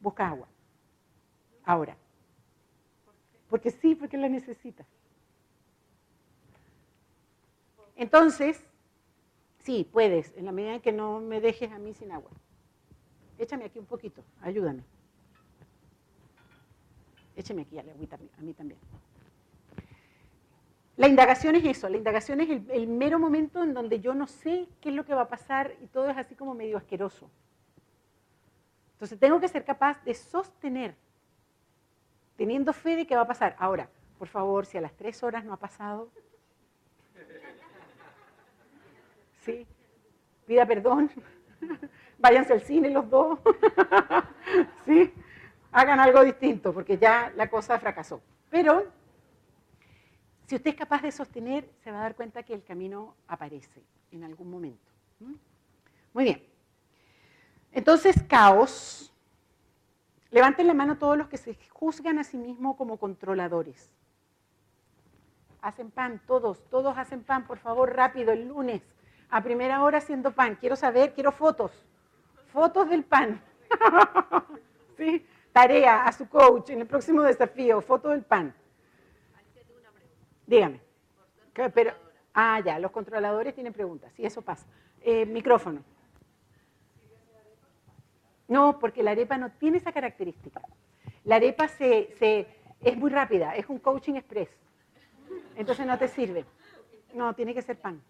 Busca 0.00 0.28
agua. 0.28 0.48
Ahora. 1.64 1.96
Porque 3.48 3.70
sí, 3.70 3.94
porque 3.94 4.16
la 4.16 4.28
necesitas. 4.28 4.86
Entonces, 7.96 8.62
sí, 9.60 9.88
puedes, 9.90 10.32
en 10.36 10.44
la 10.44 10.52
medida 10.52 10.74
en 10.74 10.80
que 10.80 10.92
no 10.92 11.20
me 11.20 11.40
dejes 11.40 11.72
a 11.72 11.78
mí 11.78 11.94
sin 11.94 12.12
agua. 12.12 12.30
Échame 13.38 13.64
aquí 13.64 13.78
un 13.78 13.86
poquito, 13.86 14.22
ayúdame. 14.42 14.82
Échame 17.36 17.62
aquí 17.62 17.78
a, 17.78 17.82
la 17.82 17.92
agüita, 17.92 18.18
a 18.38 18.42
mí 18.42 18.54
también. 18.54 18.80
La 20.96 21.08
indagación 21.08 21.54
es 21.56 21.64
eso, 21.64 21.90
la 21.90 21.98
indagación 21.98 22.40
es 22.40 22.62
el, 22.70 22.86
mero 22.86 23.18
momento 23.18 23.62
en 23.62 23.74
donde 23.74 24.00
yo 24.00 24.14
no 24.14 24.26
sé 24.26 24.66
qué 24.80 24.88
es 24.88 24.94
lo 24.94 25.04
que 25.04 25.14
va 25.14 25.22
a 25.22 25.28
pasar 25.28 25.74
y 25.82 25.86
todo 25.88 26.08
es 26.08 26.16
así 26.16 26.34
como 26.34 26.54
medio 26.54 26.78
asqueroso. 26.78 27.30
Entonces 28.92 29.18
tengo 29.18 29.38
que 29.38 29.48
ser 29.48 29.62
capaz 29.66 30.02
de 30.04 30.14
sostener, 30.14 30.96
teniendo 32.36 32.72
fe 32.72 32.96
de 32.96 33.06
que 33.06 33.16
va 33.16 33.22
a 33.22 33.26
pasar. 33.26 33.56
Ahora, 33.58 33.88
por 34.18 34.28
favor, 34.28 34.66
si 34.66 34.78
a 34.78 34.80
las 34.80 34.92
tres 34.94 35.22
horas 35.22 35.44
no 35.44 35.52
ha 35.52 35.58
pasado, 35.58 36.10
¿sí? 39.40 39.66
Pida 40.46 40.66
perdón, 40.66 41.10
váyanse 42.18 42.52
al 42.52 42.60
cine 42.60 42.90
los 42.90 43.08
dos, 43.10 43.38
¿sí? 44.84 45.12
Hagan 45.72 46.00
algo 46.00 46.24
distinto, 46.24 46.72
porque 46.72 46.96
ya 46.96 47.32
la 47.36 47.50
cosa 47.50 47.78
fracasó. 47.78 48.20
Pero 48.48 48.86
si 50.46 50.54
usted 50.54 50.70
es 50.70 50.76
capaz 50.76 51.02
de 51.02 51.12
sostener, 51.12 51.68
se 51.82 51.90
va 51.90 51.98
a 51.98 52.02
dar 52.02 52.14
cuenta 52.14 52.42
que 52.42 52.54
el 52.54 52.62
camino 52.62 53.16
aparece 53.26 53.82
en 54.12 54.24
algún 54.24 54.50
momento. 54.50 54.92
Muy 56.14 56.24
bien. 56.24 56.42
Entonces, 57.72 58.22
caos. 58.28 59.12
Levanten 60.30 60.66
la 60.66 60.74
mano 60.74 60.98
todos 60.98 61.16
los 61.16 61.28
que 61.28 61.36
se 61.36 61.56
juzgan 61.70 62.18
a 62.18 62.24
sí 62.24 62.36
mismos 62.36 62.76
como 62.76 62.98
controladores. 62.98 63.90
Hacen 65.60 65.90
pan, 65.90 66.20
todos, 66.26 66.62
todos 66.68 66.96
hacen 66.98 67.22
pan, 67.22 67.46
por 67.46 67.58
favor, 67.58 67.94
rápido, 67.94 68.32
el 68.32 68.48
lunes, 68.48 68.82
a 69.30 69.42
primera 69.42 69.82
hora 69.82 69.98
haciendo 69.98 70.32
pan. 70.32 70.56
Quiero 70.56 70.76
saber, 70.76 71.14
quiero 71.14 71.32
fotos, 71.32 71.72
fotos 72.52 72.88
del 72.88 73.04
pan. 73.04 73.40
¿Sí? 74.96 75.26
Tarea 75.52 76.04
a 76.04 76.12
su 76.12 76.28
coach 76.28 76.70
en 76.70 76.80
el 76.80 76.86
próximo 76.86 77.22
desafío, 77.22 77.80
foto 77.80 78.10
del 78.10 78.22
pan. 78.22 78.54
Dígame. 80.46 80.80
Pero, 81.74 81.92
ah, 82.34 82.60
ya, 82.64 82.78
los 82.78 82.90
controladores 82.90 83.54
tienen 83.54 83.72
preguntas. 83.72 84.12
Sí, 84.14 84.24
eso 84.24 84.42
pasa. 84.42 84.66
Eh, 85.00 85.24
micrófono. 85.24 85.82
No, 88.48 88.78
porque 88.78 89.02
la 89.02 89.12
arepa 89.12 89.36
no 89.38 89.50
tiene 89.50 89.78
esa 89.78 89.92
característica. 89.92 90.60
La 91.24 91.36
arepa 91.36 91.68
se, 91.68 92.14
se, 92.18 92.46
es 92.82 92.96
muy 92.96 93.10
rápida, 93.10 93.56
es 93.56 93.68
un 93.68 93.78
coaching 93.78 94.14
express. 94.14 94.48
Entonces 95.56 95.86
no 95.86 95.98
te 95.98 96.08
sirve. 96.08 96.44
No, 97.14 97.34
tiene 97.34 97.54
que 97.54 97.62
ser 97.62 97.76
pan. 97.78 98.00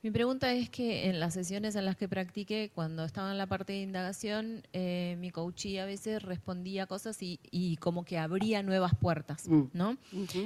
Mi 0.00 0.12
pregunta 0.12 0.52
es 0.52 0.70
que 0.70 1.08
en 1.08 1.18
las 1.18 1.34
sesiones 1.34 1.74
en 1.74 1.84
las 1.84 1.96
que 1.96 2.08
practiqué, 2.08 2.70
cuando 2.72 3.04
estaba 3.04 3.32
en 3.32 3.38
la 3.38 3.48
parte 3.48 3.72
de 3.72 3.80
indagación, 3.80 4.62
eh, 4.72 5.16
mi 5.18 5.32
coachee 5.32 5.80
a 5.80 5.86
veces 5.86 6.22
respondía 6.22 6.86
cosas 6.86 7.18
y, 7.20 7.76
como 7.80 8.04
que 8.04 8.16
abría 8.16 8.62
nuevas 8.62 8.92
puertas, 8.94 9.48
mm. 9.48 9.70
¿no? 9.72 9.96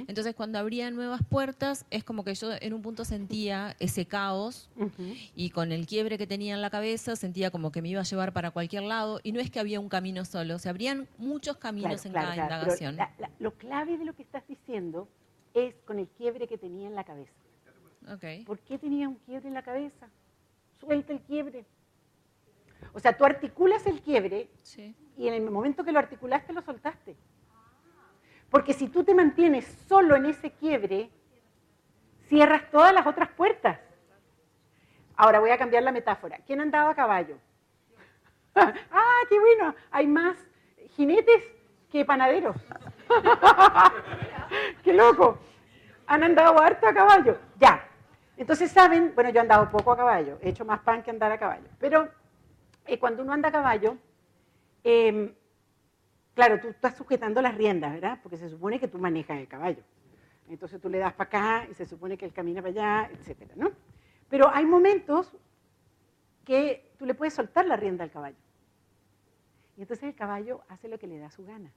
Entonces, 0.07 0.33
cuando 0.33 0.57
abría 0.57 0.89
nuevas 0.89 1.21
puertas, 1.23 1.85
es 1.91 2.03
como 2.03 2.23
que 2.23 2.33
yo 2.33 2.49
en 2.59 2.73
un 2.73 2.81
punto 2.81 3.05
sentía 3.05 3.75
ese 3.79 4.07
caos 4.07 4.71
y 5.35 5.51
con 5.51 5.71
el 5.71 5.85
quiebre 5.85 6.17
que 6.17 6.25
tenía 6.25 6.55
en 6.55 6.61
la 6.61 6.71
cabeza, 6.71 7.15
sentía 7.15 7.51
como 7.51 7.71
que 7.71 7.83
me 7.83 7.89
iba 7.89 8.01
a 8.01 8.05
llevar 8.05 8.33
para 8.33 8.49
cualquier 8.49 8.83
lado 8.83 9.19
y 9.21 9.33
no 9.33 9.39
es 9.39 9.51
que 9.51 9.59
había 9.59 9.79
un 9.79 9.89
camino 9.89 10.25
solo, 10.25 10.57
se 10.57 10.69
abrían 10.69 11.07
muchos 11.19 11.57
caminos 11.57 12.07
en 12.07 12.13
cada 12.13 12.35
indagación. 12.35 12.97
lo 13.37 13.53
clave 13.53 13.99
de 13.99 14.05
lo 14.05 14.15
que 14.15 14.23
estás 14.23 14.47
diciendo 14.47 15.07
es 15.53 15.75
con 15.85 15.99
el 15.99 16.07
quiebre 16.07 16.47
que 16.47 16.57
tenía 16.57 16.87
en 16.87 16.95
la 16.95 17.03
cabeza. 17.03 17.42
¿Por 18.45 18.59
qué 18.59 18.77
tenía 18.77 19.07
un 19.07 19.15
quiebre 19.15 19.47
en 19.47 19.53
la 19.53 19.63
cabeza? 19.63 20.07
Suelta 20.79 21.13
el 21.13 21.21
quiebre. 21.21 21.65
O 22.93 22.99
sea, 22.99 23.15
tú 23.15 23.23
articulas 23.23 23.85
el 23.85 24.01
quiebre 24.01 24.49
y 25.17 25.27
en 25.27 25.33
el 25.33 25.49
momento 25.49 25.83
que 25.83 25.91
lo 25.91 25.99
articulaste 25.99 26.53
lo 26.53 26.61
soltaste. 26.61 27.15
Porque 28.49 28.73
si 28.73 28.87
tú 28.87 29.03
te 29.03 29.15
mantienes 29.15 29.65
solo 29.87 30.15
en 30.15 30.25
ese 30.25 30.51
quiebre, 30.51 31.09
cierras 32.27 32.69
todas 32.69 32.93
las 32.93 33.07
otras 33.07 33.29
puertas. 33.29 33.79
Ahora 35.15 35.39
voy 35.39 35.51
a 35.51 35.57
cambiar 35.57 35.83
la 35.83 35.91
metáfora. 35.91 36.39
¿Quién 36.45 36.61
andaba 36.61 36.91
a 36.91 36.95
caballo? 36.95 37.37
¡Ah, 38.55 39.21
qué 39.29 39.39
bueno! 39.39 39.75
Hay 39.91 40.07
más 40.07 40.37
jinetes 40.95 41.43
que 41.91 42.05
panaderos. 42.05 42.55
¡Qué 44.83 44.93
loco! 44.93 45.37
Han 46.07 46.23
andado 46.23 46.59
harto 46.59 46.87
a 46.87 46.93
caballo. 46.93 47.37
Ya, 47.59 47.87
entonces, 48.37 48.71
¿saben? 48.71 49.13
Bueno, 49.13 49.29
yo 49.29 49.37
he 49.37 49.41
andado 49.41 49.69
poco 49.69 49.91
a 49.91 49.97
caballo, 49.97 50.39
he 50.41 50.49
hecho 50.49 50.65
más 50.65 50.79
pan 50.79 51.03
que 51.03 51.11
andar 51.11 51.31
a 51.31 51.37
caballo. 51.37 51.67
Pero 51.79 52.09
eh, 52.85 52.97
cuando 52.97 53.23
uno 53.23 53.33
anda 53.33 53.49
a 53.49 53.51
caballo, 53.51 53.97
em, 54.83 55.33
claro, 56.33 56.59
tú 56.59 56.69
estás 56.69 56.95
sujetando 56.97 57.41
las 57.41 57.55
riendas, 57.55 57.93
¿verdad? 57.93 58.19
Porque 58.23 58.37
se 58.37 58.49
supone 58.49 58.79
que 58.79 58.87
tú 58.87 58.97
manejas 58.97 59.37
el 59.37 59.47
caballo. 59.47 59.83
Entonces 60.49 60.81
tú 60.81 60.89
le 60.89 60.97
das 60.97 61.13
para 61.13 61.27
acá 61.27 61.67
y 61.69 61.73
se 61.73 61.85
supone 61.85 62.17
que 62.17 62.25
él 62.25 62.33
camina 62.33 62.61
para 62.61 62.71
allá, 62.71 63.09
etcétera, 63.13 63.53
¿no? 63.55 63.71
Pero 64.29 64.49
hay 64.51 64.65
momentos 64.65 65.31
que 66.43 66.91
tú 66.97 67.05
le 67.05 67.13
puedes 67.13 67.33
soltar 67.33 67.65
la 67.65 67.75
rienda 67.75 68.03
al 68.03 68.11
caballo. 68.11 68.37
Y 69.77 69.81
entonces 69.81 70.03
el 70.05 70.15
caballo 70.15 70.61
hace 70.69 70.87
lo 70.87 70.99
que 70.99 71.07
le 71.07 71.17
da 71.19 71.31
su 71.31 71.45
gana. 71.45 71.71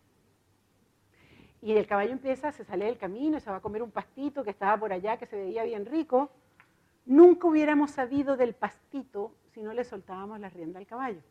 Y 1.63 1.73
el 1.73 1.87
caballo 1.87 2.13
empieza, 2.13 2.53
se 2.53 2.65
sale 2.65 2.87
del 2.87 2.99
camino, 2.99 3.41
se 3.41 3.51
va 3.51 3.57
a 3.57 3.61
comer 3.61 3.83
un 3.83 3.91
pastito 3.91 4.45
que 4.45 4.51
estaba 4.51 4.77
por 4.79 4.93
allá, 4.93 5.17
que 5.17 5.27
se 5.27 5.37
veía 5.37 5.65
bien 5.65 5.87
rico, 5.87 6.31
Nunca 7.07 7.47
hubiéramos 7.47 7.93
sabido 7.93 8.37
del 8.37 8.55
pastito 8.55 9.33
si 9.55 9.63
no 9.63 9.73
le 9.73 9.85
soltábamos 9.85 10.41
la 10.41 10.51
rienda 10.51 10.81
al 10.81 10.87
caballo. 10.87 11.23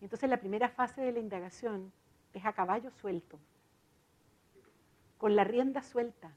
Entonces 0.00 0.28
la 0.28 0.38
primera 0.38 0.68
fase 0.68 1.00
de 1.00 1.12
la 1.12 1.20
indagación 1.20 1.92
es 2.32 2.44
a 2.44 2.52
caballo 2.52 2.90
suelto, 2.90 3.38
con 5.18 5.34
la 5.34 5.44
rienda 5.44 5.82
suelta. 5.82 6.32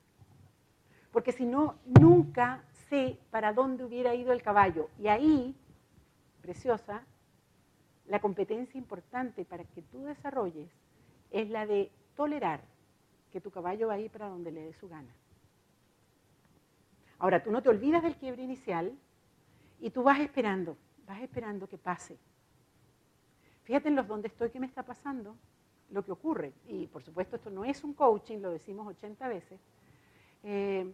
Porque 1.11 1.31
si 1.31 1.45
no, 1.45 1.75
nunca 1.99 2.63
sé 2.89 3.19
para 3.31 3.51
dónde 3.51 3.83
hubiera 3.83 4.15
ido 4.15 4.31
el 4.31 4.41
caballo. 4.41 4.89
Y 4.99 5.07
ahí, 5.07 5.55
preciosa, 6.41 7.03
la 8.05 8.19
competencia 8.19 8.77
importante 8.77 9.43
para 9.43 9.63
que 9.63 9.81
tú 9.81 10.05
desarrolles 10.05 10.69
es 11.31 11.49
la 11.49 11.65
de 11.65 11.91
tolerar 12.15 12.61
que 13.31 13.41
tu 13.41 13.51
caballo 13.51 13.87
va 13.87 13.95
a 13.95 13.99
ir 13.99 14.11
para 14.11 14.27
donde 14.27 14.51
le 14.51 14.61
dé 14.61 14.73
su 14.73 14.87
gana. 14.87 15.13
Ahora, 17.21 17.43
tú 17.43 17.51
no 17.51 17.61
te 17.61 17.69
olvidas 17.69 18.01
del 18.01 18.15
quiebre 18.15 18.41
inicial 18.41 18.97
y 19.79 19.91
tú 19.91 20.01
vas 20.01 20.19
esperando, 20.19 20.75
vas 21.05 21.21
esperando 21.21 21.69
que 21.69 21.77
pase. 21.77 22.17
Fíjate 23.61 23.89
en 23.89 23.95
los 23.95 24.07
donde 24.07 24.27
estoy, 24.27 24.49
qué 24.49 24.59
me 24.59 24.65
está 24.65 24.81
pasando, 24.81 25.35
lo 25.91 26.03
que 26.03 26.11
ocurre. 26.11 26.51
Y 26.67 26.87
por 26.87 27.03
supuesto 27.03 27.35
esto 27.35 27.51
no 27.51 27.63
es 27.63 27.83
un 27.83 27.93
coaching, 27.93 28.39
lo 28.39 28.49
decimos 28.49 28.87
80 28.87 29.27
veces. 29.27 29.59
Eh, 30.41 30.91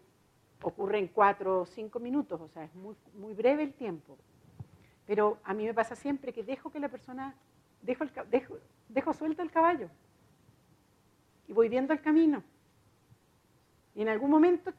ocurre 0.63 0.99
en 0.99 1.07
4 1.07 1.61
o 1.61 1.65
5 1.65 1.97
minutos, 2.01 2.41
o 2.41 2.49
sea, 2.49 2.65
es 2.65 2.75
muy, 2.75 3.33
breve 3.33 3.63
el 3.63 3.71
tiempo. 3.71 4.17
Pero 5.05 5.37
a 5.45 5.53
mí 5.53 5.63
me 5.63 5.73
pasa 5.73 5.95
siempre 5.95 6.33
que 6.33 6.43
dejo 6.43 6.69
que 6.69 6.81
la 6.81 6.89
persona, 6.89 7.35
dejo, 7.81 8.03
dejo 8.89 9.13
suelto 9.13 9.43
el 9.43 9.49
caballo 9.49 9.89
y 11.47 11.53
voy 11.53 11.69
viendo 11.69 11.93
el 11.93 12.01
camino. 12.01 12.43
Y 13.95 14.01
en 14.01 14.09
algún 14.09 14.29
momento, 14.29 14.73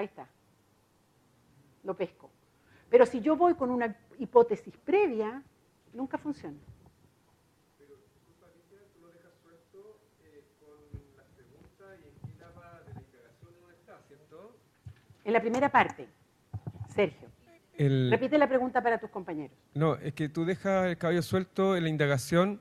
ahí 0.00 0.06
está, 0.06 0.26
lo 1.84 1.94
pesco. 1.96 2.30
Pero 2.90 3.06
si 3.06 3.20
yo 3.20 3.36
voy 3.36 3.54
con 3.54 3.70
una 3.70 3.96
hipótesis 4.18 4.74
previa, 4.84 5.42
nunca 5.92 6.18
funciona. 6.18 6.58
Pero 7.78 7.94
tú, 7.94 8.32
Patricia, 8.40 8.78
tú 8.94 9.00
lo 9.02 9.08
dejas 9.08 9.30
suelto 9.42 9.98
con 10.58 11.16
las 11.16 11.26
preguntas 11.36 11.98
y 12.02 12.08
en 12.08 12.14
qué 12.20 12.36
etapa 12.36 12.80
de 12.86 12.94
la 12.94 13.00
indagación 13.00 13.52
uno 13.62 13.70
está, 13.70 14.00
¿cierto? 14.08 14.56
En 15.24 15.32
la 15.32 15.40
primera 15.40 15.70
parte, 15.70 16.08
Sergio. 16.94 17.28
El- 17.78 18.10
Repite 18.10 18.36
la 18.36 18.48
pregunta 18.48 18.82
para 18.82 18.98
tus 18.98 19.08
compañeros. 19.10 19.56
No, 19.74 19.94
es 19.96 20.12
que 20.12 20.28
tú 20.28 20.44
dejas 20.44 20.86
el 20.86 20.98
caballo 20.98 21.22
suelto 21.22 21.76
en 21.76 21.84
la 21.84 21.88
indagación 21.88 22.60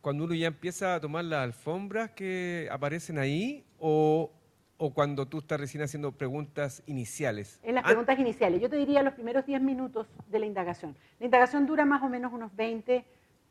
cuando 0.00 0.22
uno 0.24 0.34
ya 0.34 0.46
empieza 0.48 0.94
a 0.94 1.00
tomar 1.00 1.24
las 1.24 1.40
alfombras 1.42 2.10
que 2.12 2.68
aparecen 2.70 3.18
ahí 3.18 3.64
o, 3.80 4.30
o 4.78 4.92
cuando 4.92 5.26
tú 5.26 5.38
estás 5.38 5.58
recién 5.60 5.82
haciendo 5.82 6.12
preguntas 6.12 6.82
iniciales. 6.86 7.58
En 7.62 7.74
las 7.76 7.84
An- 7.84 7.88
preguntas 7.88 8.18
iniciales, 8.18 8.60
yo 8.60 8.68
te 8.68 8.76
diría 8.76 9.02
los 9.02 9.14
primeros 9.14 9.46
10 9.46 9.60
minutos 9.62 10.06
de 10.28 10.38
la 10.38 10.46
indagación. 10.46 10.96
La 11.18 11.24
indagación 11.26 11.66
dura 11.66 11.84
más 11.84 12.02
o 12.02 12.08
menos 12.08 12.32
unos 12.32 12.54
20, 12.54 13.04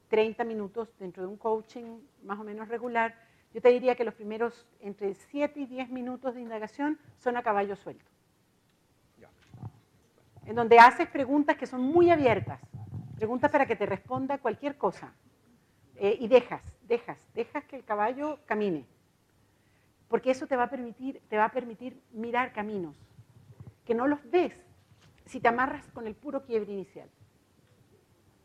30 0.09 0.43
minutos 0.43 0.89
dentro 0.99 1.23
de 1.23 1.29
un 1.29 1.37
coaching 1.37 1.99
más 2.23 2.39
o 2.39 2.43
menos 2.43 2.67
regular. 2.67 3.15
Yo 3.53 3.61
te 3.61 3.69
diría 3.69 3.95
que 3.95 4.03
los 4.03 4.13
primeros 4.13 4.67
entre 4.81 5.13
7 5.15 5.59
y 5.61 5.65
10 5.65 5.89
minutos 5.89 6.35
de 6.35 6.41
indagación 6.41 6.99
son 7.17 7.37
a 7.37 7.43
caballo 7.43 7.75
suelto. 7.75 8.05
En 10.45 10.53
donde 10.55 10.77
haces 10.77 11.07
preguntas 11.07 11.57
que 11.57 11.65
son 11.65 11.81
muy 11.81 12.11
abiertas, 12.11 12.59
preguntas 13.15 13.49
para 13.49 13.65
que 13.65 13.75
te 13.75 13.87
responda 13.87 14.37
cualquier 14.37 14.77
cosa. 14.77 15.11
Eh, 15.95 16.17
y 16.19 16.27
dejas, 16.27 16.61
dejas, 16.87 17.17
dejas 17.33 17.63
que 17.65 17.77
el 17.77 17.83
caballo 17.83 18.37
camine. 18.45 18.85
Porque 20.07 20.31
eso 20.31 20.47
te 20.47 20.55
va 20.55 20.63
a 20.63 20.69
permitir, 20.69 21.21
te 21.29 21.37
va 21.37 21.45
a 21.45 21.51
permitir 21.51 22.01
mirar 22.11 22.53
caminos 22.53 22.95
que 23.85 23.93
no 23.93 24.07
los 24.07 24.19
ves 24.29 24.53
si 25.25 25.39
te 25.39 25.47
amarras 25.47 25.85
con 25.93 26.07
el 26.07 26.15
puro 26.15 26.43
quiebre 26.43 26.73
inicial. 26.73 27.09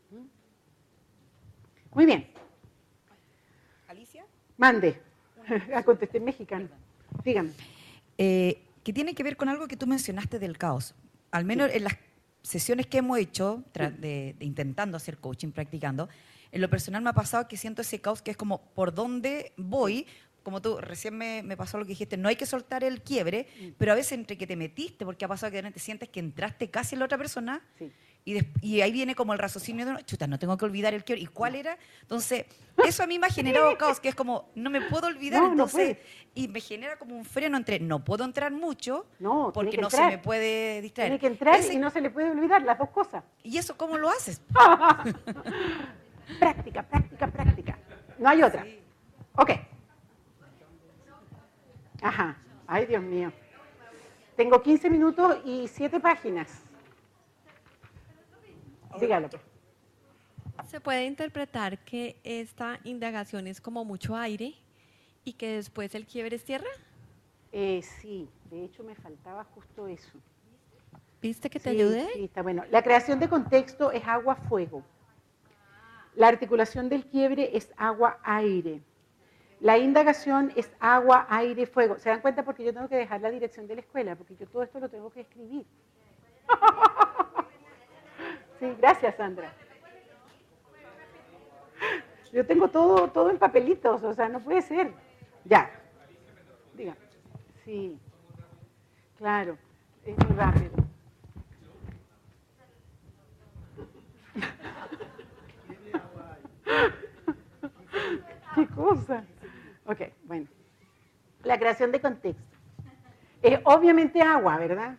¿Mm? 0.09 0.25
Muy 1.93 2.05
bien, 2.05 2.27
Alicia. 3.87 4.25
mande. 4.57 5.01
Ah, 5.73 5.83
Contesté 5.83 6.19
en 6.19 6.25
mexicano. 6.25 6.69
Dígame. 7.23 7.49
Eh, 8.17 8.61
que 8.83 8.93
tiene 8.93 9.15
que 9.15 9.23
ver 9.23 9.35
con 9.35 9.49
algo 9.49 9.67
que 9.67 9.75
tú 9.75 9.87
mencionaste 9.87 10.37
del 10.37 10.57
caos. 10.57 10.93
Al 11.31 11.45
menos 11.45 11.71
en 11.73 11.83
las 11.83 11.97
sesiones 12.43 12.85
que 12.85 12.99
hemos 12.99 13.17
hecho, 13.17 13.63
de, 13.73 14.35
de 14.37 14.45
intentando 14.45 14.97
hacer 14.97 15.17
coaching, 15.17 15.49
practicando, 15.51 16.09
en 16.51 16.61
lo 16.61 16.69
personal 16.69 17.01
me 17.01 17.09
ha 17.09 17.13
pasado 17.13 17.47
que 17.47 17.57
siento 17.57 17.81
ese 17.81 18.01
caos 18.01 18.21
que 18.21 18.31
es 18.31 18.37
como 18.37 18.61
por 18.73 18.93
dónde 18.93 19.53
voy. 19.57 20.05
Como 20.43 20.61
tú 20.61 20.77
recién 20.79 21.15
me, 21.17 21.43
me 21.43 21.55
pasó 21.55 21.77
lo 21.77 21.85
que 21.85 21.89
dijiste, 21.89 22.17
no 22.17 22.27
hay 22.27 22.35
que 22.35 22.45
soltar 22.47 22.83
el 22.83 23.01
quiebre, 23.03 23.47
pero 23.77 23.91
a 23.91 23.95
veces 23.95 24.13
entre 24.13 24.37
que 24.37 24.47
te 24.47 24.55
metiste, 24.55 25.05
porque 25.05 25.23
ha 25.25 25.27
pasado 25.27 25.51
que 25.51 25.57
repente 25.57 25.79
sientes 25.79 26.09
que 26.09 26.19
entraste 26.19 26.69
casi 26.71 26.95
en 26.95 26.99
la 26.99 27.05
otra 27.05 27.17
persona, 27.19 27.61
Sí. 27.77 27.91
y, 28.25 28.33
des- 28.33 28.45
y 28.61 28.81
ahí 28.81 28.91
viene 28.91 29.13
como 29.13 29.33
el 29.33 29.39
raciocinio 29.39 29.85
de, 29.85 30.03
chuta, 30.03 30.25
no 30.25 30.39
tengo 30.39 30.57
que 30.57 30.65
olvidar 30.65 30.93
el 30.95 31.03
quiebre. 31.03 31.21
¿Y 31.23 31.27
cuál 31.27 31.55
era? 31.55 31.77
Entonces, 32.01 32.45
eso 32.85 33.03
a 33.03 33.07
mí 33.07 33.19
me 33.19 33.27
ha 33.27 33.29
generado 33.29 33.77
caos, 33.77 33.99
que 33.99 34.09
es 34.09 34.15
como, 34.15 34.49
no 34.55 34.69
me 34.71 34.81
puedo 34.81 35.05
olvidar. 35.07 35.41
No, 35.43 35.51
entonces, 35.51 35.97
y 36.33 36.47
me 36.47 36.59
genera 36.59 36.97
como 36.97 37.15
un 37.15 37.23
freno 37.25 37.55
entre, 37.57 37.79
no 37.79 38.03
puedo 38.03 38.23
entrar 38.23 38.51
mucho, 38.51 39.05
No, 39.19 39.51
porque 39.53 39.71
que 39.71 39.77
no 39.77 39.87
entrar. 39.89 40.09
se 40.09 40.17
me 40.17 40.23
puede 40.23 40.81
distraer. 40.81 41.09
Tiene 41.11 41.19
que 41.19 41.27
entrar 41.27 41.59
Ese- 41.59 41.73
y 41.73 41.77
no 41.77 41.89
se 41.91 42.01
le 42.01 42.09
puede 42.09 42.31
olvidar 42.31 42.63
las 42.63 42.79
dos 42.79 42.89
cosas. 42.89 43.23
¿Y 43.43 43.57
eso 43.57 43.77
cómo 43.77 43.97
lo 43.97 44.09
haces? 44.09 44.41
Práctica, 46.39 46.81
práctica, 46.83 47.27
práctica. 47.27 47.77
No 48.17 48.29
hay 48.29 48.41
otra. 48.43 48.65
Ok. 49.35 49.51
Ajá. 52.01 52.37
Ay, 52.67 52.85
Dios 52.85 53.03
mío. 53.03 53.31
Tengo 54.35 54.61
15 54.61 54.89
minutos 54.89 55.37
y 55.45 55.67
7 55.67 55.99
páginas. 55.99 56.63
Dígalo. 58.99 59.29
pues. 59.29 59.41
Se 60.69 60.79
puede 60.79 61.05
interpretar 61.05 61.79
que 61.79 62.19
esta 62.23 62.79
indagación 62.83 63.47
es 63.47 63.59
como 63.61 63.83
mucho 63.85 64.15
aire 64.15 64.55
y 65.23 65.33
que 65.33 65.55
después 65.55 65.93
el 65.95 66.05
quiebre 66.05 66.35
es 66.35 66.43
tierra. 66.43 66.67
Eh, 67.51 67.81
sí, 67.81 68.29
de 68.49 68.63
hecho 68.65 68.83
me 68.83 68.95
faltaba 68.95 69.43
justo 69.43 69.87
eso. 69.87 70.17
¿Viste 71.21 71.49
que 71.49 71.59
te 71.59 71.71
Sí, 71.71 71.77
ayudé? 71.77 72.07
Sí, 72.13 72.23
está 72.23 72.41
bueno. 72.41 72.63
La 72.71 72.81
creación 72.81 73.19
de 73.19 73.29
contexto 73.29 73.91
es 73.91 74.03
agua-fuego. 74.07 74.83
La 76.15 76.27
articulación 76.27 76.89
del 76.89 77.05
quiebre 77.05 77.55
es 77.55 77.71
agua-aire. 77.77 78.81
La 79.61 79.77
indagación 79.77 80.51
es 80.55 80.69
agua, 80.79 81.27
aire, 81.29 81.67
fuego. 81.67 81.99
¿Se 81.99 82.09
dan 82.09 82.21
cuenta? 82.21 82.43
Porque 82.43 82.63
yo 82.63 82.73
tengo 82.73 82.89
que 82.89 82.95
dejar 82.95 83.21
la 83.21 83.29
dirección 83.29 83.67
de 83.67 83.75
la 83.75 83.81
escuela, 83.81 84.15
porque 84.15 84.35
yo 84.35 84.47
todo 84.47 84.63
esto 84.63 84.79
lo 84.79 84.89
tengo 84.89 85.11
que 85.11 85.21
escribir. 85.21 85.65
Sí, 88.59 88.75
gracias, 88.77 89.15
Sandra. 89.15 89.51
Yo 92.31 92.45
tengo 92.45 92.67
todo, 92.67 93.07
todo 93.07 93.31
en 93.31 93.39
papelitos, 93.39 94.03
o 94.03 94.13
sea, 94.13 94.29
no 94.29 94.39
puede 94.39 94.61
ser. 94.61 94.93
Ya. 95.45 95.71
Diga. 96.75 96.95
Sí. 97.65 97.97
Claro. 99.17 99.57
Es 100.05 100.15
muy 100.15 100.37
rápido. 100.37 100.69
¿Qué 108.55 108.67
cosa? 108.67 109.23
Ok, 109.91 109.99
bueno. 110.23 110.47
La 111.43 111.59
creación 111.59 111.91
de 111.91 111.99
contexto. 111.99 112.57
Es 113.41 113.59
obviamente 113.65 114.21
agua, 114.21 114.57
¿verdad? 114.57 114.97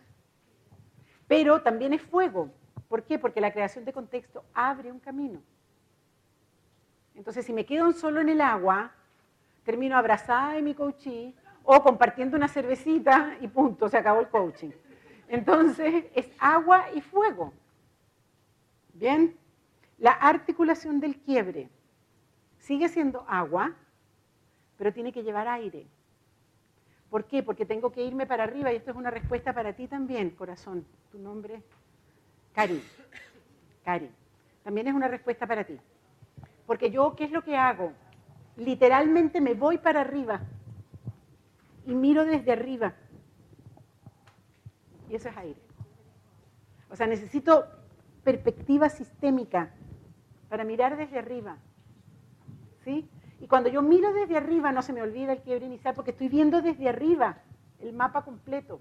Pero 1.27 1.61
también 1.63 1.93
es 1.93 2.01
fuego. 2.01 2.51
¿Por 2.87 3.01
qué? 3.03 3.17
Porque 3.17 3.41
la 3.41 3.51
creación 3.51 3.85
de 3.85 3.93
contexto 3.93 4.45
abre 4.53 4.91
un 4.91 4.99
camino. 4.99 5.41
Entonces, 7.15 7.43
si 7.43 7.53
me 7.53 7.65
quedo 7.65 7.91
solo 7.93 8.21
en 8.21 8.29
el 8.29 8.41
agua, 8.41 8.91
termino 9.63 9.97
abrazada 9.97 10.53
de 10.53 10.61
mi 10.61 10.75
coachee 10.75 11.33
o 11.63 11.81
compartiendo 11.81 12.37
una 12.37 12.47
cervecita 12.47 13.35
y 13.41 13.47
punto, 13.47 13.89
se 13.89 13.97
acabó 13.97 14.19
el 14.19 14.27
coaching. 14.27 14.71
Entonces, 15.27 16.05
es 16.13 16.29
agua 16.37 16.85
y 16.93 17.01
fuego. 17.01 17.51
Bien, 18.93 19.35
la 19.97 20.11
articulación 20.11 20.99
del 20.99 21.17
quiebre 21.17 21.69
sigue 22.59 22.89
siendo 22.89 23.25
agua, 23.27 23.73
pero 24.77 24.93
tiene 24.93 25.11
que 25.11 25.23
llevar 25.23 25.47
aire. 25.47 25.87
¿Por 27.09 27.25
qué? 27.25 27.43
Porque 27.43 27.65
tengo 27.65 27.91
que 27.91 28.03
irme 28.03 28.25
para 28.25 28.43
arriba 28.43 28.73
y 28.73 28.77
esto 28.77 28.91
es 28.91 28.97
una 28.97 29.11
respuesta 29.11 29.53
para 29.53 29.73
ti 29.73 29.87
también, 29.87 30.31
corazón. 30.31 30.85
Tu 31.11 31.19
nombre, 31.19 31.61
Cari. 32.53 32.81
Cari. 33.83 34.09
También 34.63 34.87
es 34.87 34.93
una 34.93 35.07
respuesta 35.07 35.45
para 35.45 35.63
ti. 35.63 35.77
Porque 36.65 36.89
yo, 36.91 37.15
¿qué 37.15 37.25
es 37.25 37.31
lo 37.31 37.43
que 37.43 37.57
hago? 37.57 37.91
Literalmente 38.55 39.41
me 39.41 39.55
voy 39.55 39.77
para 39.79 40.01
arriba 40.01 40.41
y 41.85 41.93
miro 41.93 42.23
desde 42.23 42.51
arriba. 42.51 42.93
Y 45.09 45.15
eso 45.15 45.29
es 45.29 45.37
aire. 45.37 45.59
O 46.89 46.95
sea, 46.95 47.07
necesito 47.07 47.65
perspectiva 48.23 48.87
sistémica 48.89 49.71
para 50.47 50.63
mirar 50.63 50.95
desde 50.95 51.19
arriba. 51.19 51.57
¿Sí? 52.83 53.09
Y 53.43 53.47
cuando 53.47 53.67
yo 53.67 53.81
miro 53.81 54.13
desde 54.13 54.37
arriba 54.37 54.71
no 54.71 54.81
se 54.81 54.93
me 54.93 55.01
olvida 55.01 55.33
el 55.33 55.41
quiebre 55.41 55.65
inicial 55.65 55.93
porque 55.93 56.11
estoy 56.11 56.29
viendo 56.29 56.61
desde 56.61 56.87
arriba 56.87 57.39
el 57.81 57.91
mapa 57.91 58.21
completo. 58.21 58.79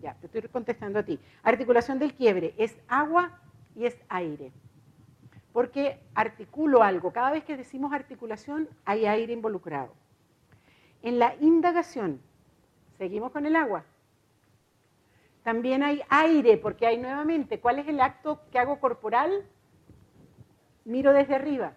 Ya, 0.00 0.14
te 0.14 0.26
estoy 0.26 0.42
contestando 0.42 1.00
a 1.00 1.02
ti. 1.02 1.18
Articulación 1.42 1.98
del 1.98 2.14
quiebre 2.14 2.54
es 2.58 2.78
agua 2.86 3.40
y 3.74 3.86
es 3.86 4.00
aire. 4.08 4.52
Porque 5.52 5.98
articulo 6.14 6.84
algo. 6.84 7.12
Cada 7.12 7.32
vez 7.32 7.42
que 7.42 7.56
decimos 7.56 7.92
articulación 7.92 8.68
hay 8.84 9.04
aire 9.06 9.32
involucrado. 9.32 9.92
En 11.02 11.18
la 11.18 11.34
indagación, 11.40 12.20
seguimos 12.98 13.32
con 13.32 13.46
el 13.46 13.56
agua. 13.56 13.84
También 15.42 15.82
hay 15.82 16.02
aire, 16.08 16.56
porque 16.56 16.86
hay 16.86 16.98
nuevamente, 16.98 17.58
¿cuál 17.58 17.80
es 17.80 17.88
el 17.88 18.00
acto 18.00 18.42
que 18.52 18.60
hago 18.60 18.78
corporal? 18.78 19.44
Miro 20.84 21.12
desde 21.12 21.34
arriba. 21.34 21.72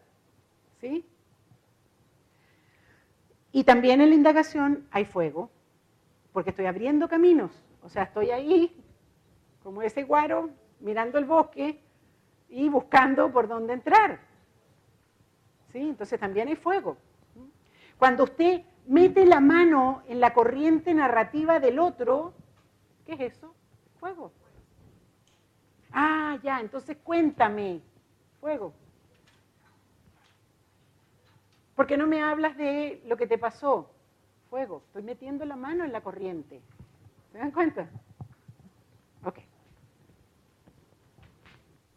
¿Sí? 0.79 1.03
Y 3.55 3.63
también 3.63 4.01
en 4.01 4.09
la 4.09 4.15
indagación 4.15 4.85
hay 4.91 5.05
fuego, 5.05 5.49
porque 6.33 6.49
estoy 6.49 6.65
abriendo 6.65 7.07
caminos. 7.07 7.51
O 7.83 7.87
sea, 7.87 8.03
estoy 8.03 8.31
ahí, 8.31 8.75
como 9.63 9.81
ese 9.81 10.03
guaro, 10.03 10.49
mirando 10.81 11.17
el 11.17 11.23
bosque 11.23 11.79
y 12.49 12.67
buscando 12.67 13.31
por 13.31 13.47
dónde 13.47 13.71
entrar. 13.71 14.19
¿Sí? 15.71 15.79
Entonces 15.79 16.19
también 16.19 16.49
hay 16.49 16.57
fuego. 16.57 16.97
Cuando 17.97 18.25
usted 18.25 18.63
mete 18.87 19.25
la 19.25 19.39
mano 19.39 20.03
en 20.09 20.19
la 20.19 20.33
corriente 20.33 20.93
narrativa 20.93 21.61
del 21.61 21.79
otro, 21.79 22.33
¿qué 23.05 23.13
es 23.13 23.37
eso? 23.37 23.55
Fuego. 24.01 24.33
Ah, 25.93 26.37
ya, 26.43 26.59
entonces 26.59 26.97
cuéntame. 27.01 27.79
Fuego. 28.41 28.73
¿Por 31.75 31.87
qué 31.87 31.97
no 31.97 32.07
me 32.07 32.23
hablas 32.23 32.55
de 32.55 33.01
lo 33.05 33.17
que 33.17 33.27
te 33.27 33.37
pasó? 33.37 33.91
Fuego. 34.49 34.81
Estoy 34.87 35.03
metiendo 35.03 35.45
la 35.45 35.57
mano 35.57 35.83
en 35.83 35.91
la 35.91 36.01
corriente. 36.01 36.61
¿Se 37.31 37.37
dan 37.37 37.51
cuenta? 37.51 37.89
Ok. 39.25 39.39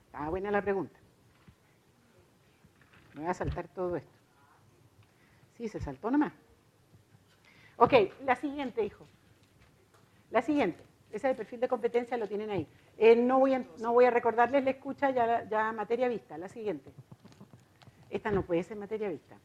Está 0.07 0.29
buena 0.29 0.51
la 0.51 0.63
pregunta. 0.63 0.99
Me 3.15 3.21
voy 3.21 3.31
a 3.31 3.35
saltar 3.35 3.69
todo 3.69 3.97
esto. 3.97 4.11
Sí, 5.57 5.69
se 5.69 5.79
saltó 5.81 6.11
nomás. 6.11 6.33
Ok, 7.77 7.93
la 8.25 8.35
siguiente, 8.35 8.85
hijo. 8.85 9.07
La 10.31 10.43
siguiente. 10.43 10.83
Ese 11.13 11.35
perfil 11.35 11.61
de 11.61 11.69
competencia 11.69 12.17
lo 12.17 12.27
tienen 12.27 12.51
ahí. 12.51 12.67
Eh, 12.97 13.15
no, 13.15 13.39
voy 13.39 13.55
a, 13.55 13.65
no 13.81 13.93
voy 13.93 14.07
a 14.07 14.11
recordarles 14.11 14.65
la 14.65 14.71
escucha 14.71 15.11
ya, 15.11 15.49
ya 15.49 15.73
materia 15.73 16.09
vista. 16.09 16.37
La 16.37 16.49
siguiente. 16.49 16.91
Esta 18.11 18.33
no 18.33 18.43
puede 18.43 18.65
ser 18.65 18.77
materia 18.77 19.09
vista. 19.09 19.39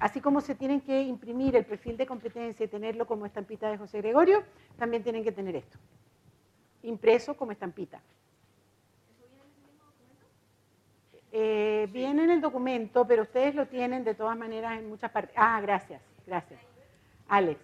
Así 0.00 0.20
como 0.20 0.40
se 0.40 0.54
tienen 0.54 0.80
que 0.80 1.02
imprimir 1.02 1.56
el 1.56 1.64
perfil 1.64 1.96
de 1.96 2.06
competencia 2.06 2.64
y 2.64 2.68
tenerlo 2.68 3.06
como 3.06 3.26
estampita 3.26 3.68
de 3.68 3.78
José 3.78 3.98
Gregorio, 3.98 4.44
también 4.78 5.02
tienen 5.02 5.24
que 5.24 5.32
tener 5.32 5.56
esto. 5.56 5.76
Impreso 6.82 7.36
como 7.36 7.50
estampita. 7.50 8.00
Eh, 11.32 11.88
viene 11.92 12.24
en 12.24 12.30
el 12.30 12.40
documento, 12.40 13.06
pero 13.06 13.22
ustedes 13.22 13.54
lo 13.54 13.66
tienen 13.66 14.04
de 14.04 14.14
todas 14.14 14.36
maneras 14.36 14.78
en 14.78 14.88
muchas 14.88 15.10
partes. 15.10 15.34
Ah, 15.36 15.60
gracias, 15.60 16.00
gracias. 16.26 16.60
Alex. 17.28 17.60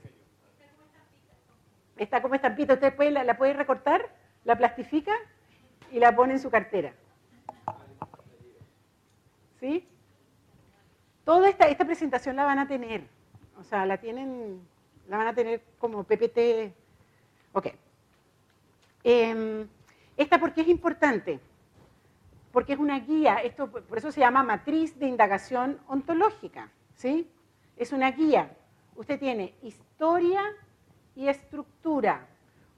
Está 1.97 2.21
como 2.21 2.35
estampita, 2.35 2.75
usted 2.75 2.95
puede, 2.95 3.13
la, 3.13 3.23
la 3.23 3.39
puede 3.39 3.53
recortar, 3.53 4.03
la 4.43 4.59
plastifica 4.59 5.13
y 5.93 6.01
la 6.01 6.15
pone 6.15 6.35
en 6.35 6.41
su 6.41 6.51
cartera. 6.51 6.93
¿Sí? 9.61 9.89
Toda 11.25 11.49
esta, 11.49 11.67
esta 11.69 11.85
presentación 11.85 12.37
la 12.37 12.45
van 12.45 12.59
a 12.59 12.69
tener, 12.69 13.07
o 13.59 13.65
sea, 13.65 13.87
la 13.87 13.97
tienen, 13.97 14.61
la 15.09 15.17
van 15.17 15.29
a 15.29 15.35
tener 15.35 15.63
como 15.79 16.05
PPT. 16.05 16.73
Ok. 17.53 17.69
Eh, 19.05 19.67
esta 20.17 20.39
porque 20.39 20.61
es 20.61 20.69
importante, 20.69 21.41
porque 22.53 22.75
es 22.75 22.79
una 22.79 23.01
guía, 23.01 23.37
esto 23.37 23.71
por 23.71 23.99
eso 23.99 24.13
se 24.13 24.21
llama 24.21 24.43
matriz 24.43 24.99
de 24.99 25.07
indagación 25.07 25.81
ontológica, 25.89 26.71
¿sí? 26.95 27.29
Es 27.77 27.93
una 27.93 28.11
guía. 28.13 28.57
Usted 28.95 29.19
tiene 29.19 29.55
historia 29.63 30.43
y 31.17 31.29
estructura, 31.29 32.29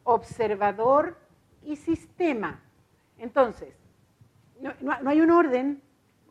observador 0.04 1.18
y 1.62 1.76
sistema. 1.76 2.62
Entonces, 3.18 3.74
no 4.60 5.10
hay 5.10 5.20
un 5.20 5.30
orden, 5.30 5.82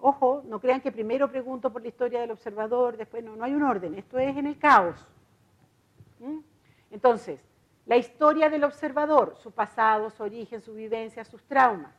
Ojo, 0.01 0.43
no 0.45 0.59
crean 0.59 0.81
que 0.81 0.91
primero 0.91 1.29
pregunto 1.29 1.71
por 1.71 1.81
la 1.81 1.87
historia 1.87 2.21
del 2.21 2.31
observador, 2.31 2.97
después 2.97 3.23
no, 3.23 3.35
no 3.35 3.43
hay 3.43 3.53
un 3.53 3.63
orden, 3.63 3.95
esto 3.95 4.19
es 4.19 4.35
en 4.35 4.47
el 4.47 4.57
caos. 4.57 4.97
¿Mm? 6.19 6.39
Entonces, 6.91 7.39
la 7.85 7.97
historia 7.97 8.49
del 8.49 8.63
observador, 8.63 9.35
su 9.41 9.51
pasado, 9.51 10.09
su 10.09 10.23
origen, 10.23 10.61
su 10.61 10.73
vivencia, 10.73 11.23
sus 11.23 11.43
traumas. 11.43 11.93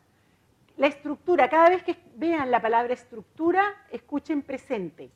La 0.77 0.89
estructura, 0.89 1.49
cada 1.49 1.71
vez 1.71 1.83
que 1.83 1.97
vean 2.17 2.51
la 2.51 2.61
palabra 2.61 2.93
estructura, 2.93 3.63
escuchen 3.91 4.43
presente. 4.43 5.11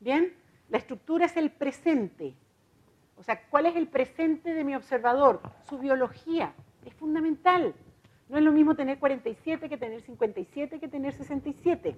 ¿Bien? 0.00 0.32
La 0.68 0.78
estructura 0.78 1.26
es 1.26 1.36
el 1.36 1.50
presente. 1.50 2.34
O 3.16 3.22
sea, 3.22 3.42
¿cuál 3.48 3.66
es 3.66 3.76
el 3.76 3.88
presente 3.88 4.54
de 4.54 4.64
mi 4.64 4.74
observador? 4.76 5.40
Su 5.68 5.78
biología. 5.78 6.54
Es 6.84 6.94
fundamental. 6.94 7.74
No 8.28 8.36
es 8.36 8.44
lo 8.44 8.52
mismo 8.52 8.74
tener 8.74 8.98
47 8.98 9.68
que 9.68 9.78
tener 9.78 10.02
57 10.02 10.78
que 10.78 10.88
tener 10.88 11.14
67. 11.14 11.96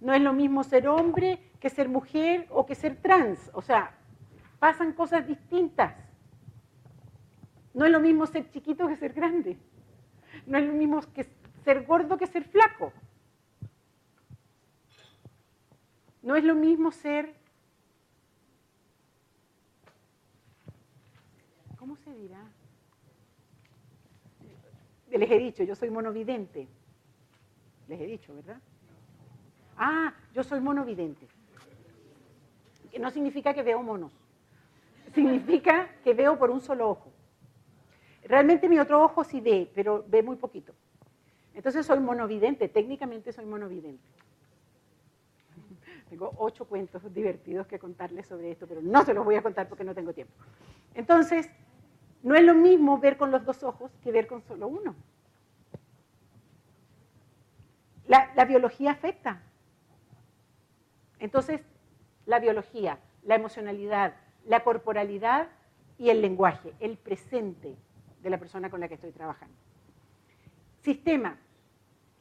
No 0.00 0.12
es 0.12 0.20
lo 0.20 0.32
mismo 0.32 0.62
ser 0.62 0.86
hombre 0.86 1.50
que 1.60 1.70
ser 1.70 1.88
mujer 1.88 2.46
o 2.50 2.66
que 2.66 2.74
ser 2.74 2.96
trans. 2.96 3.50
O 3.54 3.62
sea, 3.62 3.94
pasan 4.58 4.92
cosas 4.92 5.26
distintas. 5.26 5.94
No 7.74 7.86
es 7.86 7.90
lo 7.90 8.00
mismo 8.00 8.26
ser 8.26 8.50
chiquito 8.50 8.86
que 8.86 8.96
ser 8.96 9.12
grande. 9.12 9.58
No 10.46 10.58
es 10.58 10.66
lo 10.66 10.72
mismo 10.72 11.00
que 11.14 11.26
ser 11.64 11.84
gordo 11.86 12.18
que 12.18 12.26
ser 12.26 12.44
flaco. 12.44 12.92
No 16.22 16.36
es 16.36 16.44
lo 16.44 16.54
mismo 16.54 16.90
ser... 16.92 17.34
¿Cómo 21.78 21.96
se 21.96 22.12
dirá? 22.12 22.57
Les 25.18 25.30
he 25.30 25.38
dicho, 25.38 25.62
yo 25.62 25.74
soy 25.74 25.90
monovidente. 25.90 26.68
Les 27.88 28.00
he 28.00 28.06
dicho, 28.06 28.34
¿verdad? 28.34 28.60
Ah, 29.76 30.14
yo 30.34 30.42
soy 30.42 30.60
monovidente. 30.60 31.26
Que 32.90 32.98
no 32.98 33.10
significa 33.10 33.54
que 33.54 33.62
veo 33.62 33.82
monos. 33.82 34.12
Significa 35.14 35.88
que 36.04 36.14
veo 36.14 36.38
por 36.38 36.50
un 36.50 36.60
solo 36.60 36.90
ojo. 36.90 37.12
Realmente 38.24 38.68
mi 38.68 38.78
otro 38.78 39.02
ojo 39.02 39.24
sí 39.24 39.40
ve, 39.40 39.70
pero 39.74 40.04
ve 40.06 40.22
muy 40.22 40.36
poquito. 40.36 40.74
Entonces 41.54 41.86
soy 41.86 42.00
monovidente, 42.00 42.68
técnicamente 42.68 43.32
soy 43.32 43.46
monovidente. 43.46 44.04
Tengo 46.08 46.32
ocho 46.36 46.66
cuentos 46.66 47.02
divertidos 47.12 47.66
que 47.66 47.78
contarles 47.78 48.26
sobre 48.26 48.50
esto, 48.50 48.66
pero 48.66 48.80
no 48.80 49.04
se 49.04 49.12
los 49.12 49.24
voy 49.24 49.36
a 49.36 49.42
contar 49.42 49.68
porque 49.68 49.84
no 49.84 49.94
tengo 49.94 50.12
tiempo. 50.12 50.32
Entonces, 50.94 51.50
no 52.22 52.34
es 52.34 52.42
lo 52.42 52.54
mismo 52.54 52.98
ver 52.98 53.16
con 53.16 53.30
los 53.30 53.44
dos 53.44 53.62
ojos 53.62 53.90
que 54.02 54.12
ver 54.12 54.26
con 54.26 54.42
solo 54.42 54.68
uno. 54.68 54.94
La, 58.06 58.44
biología 58.46 58.92
afecta. 58.92 59.42
Entonces, 61.18 61.60
la 62.24 62.38
biología, 62.38 62.98
la 63.22 63.34
emocionalidad, 63.34 64.14
la 64.46 64.64
corporalidad 64.64 65.48
y 65.98 66.08
el 66.08 66.22
lenguaje, 66.22 66.72
el 66.80 66.96
presente 66.96 67.76
de 68.22 68.30
la 68.30 68.38
persona 68.38 68.70
con 68.70 68.80
la 68.80 68.88
que 68.88 68.94
estoy 68.94 69.12
trabajando. 69.12 69.54
Sistema, 70.80 71.36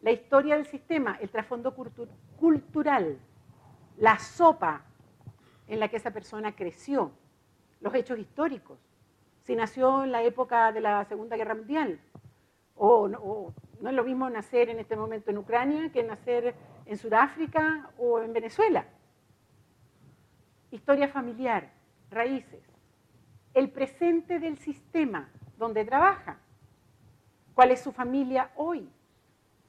la 0.02 0.12
historia 0.12 0.56
del 0.56 0.66
sistema, 0.66 1.18
el 1.22 1.30
trasfondo 1.30 1.74
cultural, 2.38 3.18
la 3.98 4.20
sopa 4.20 4.82
en 5.68 5.80
la 5.80 5.88
que 5.88 5.98
esa 5.98 6.12
persona 6.12 6.54
creció, 6.56 7.12
los 7.80 7.94
hechos 7.94 8.20
históricos, 8.20 8.78
si 9.48 9.56
nació 9.56 10.04
en 10.04 10.12
la 10.12 10.24
época 10.24 10.74
de 10.74 10.82
la 10.82 11.06
Segunda 11.06 11.38
Guerra 11.38 11.56
Mundial. 11.56 12.02
O, 12.76 13.08
no 13.08 13.90
es 13.90 13.96
lo 13.96 14.04
mismo 14.04 14.30
nacer 14.30 14.70
en 14.70 14.78
este 14.78 14.98
momento 14.98 15.32
en 15.32 15.38
Ucrania 15.38 15.90
que 15.90 16.04
nacer 16.04 16.54
en 16.86 16.98
Sudáfrica 16.98 17.90
o 17.98 18.20
en 18.20 18.34
Venezuela. 18.34 18.86
Historia 20.70 21.08
familiar, 21.08 21.72
raíces. 22.12 22.62
El 23.54 23.72
presente 23.72 24.38
del 24.40 24.58
sistema 24.58 25.30
donde 25.58 25.86
trabaja. 25.86 26.40
¿Cuál 27.56 27.72
es 27.72 27.80
su 27.80 27.94
familia 27.94 28.52
hoy? 28.58 28.90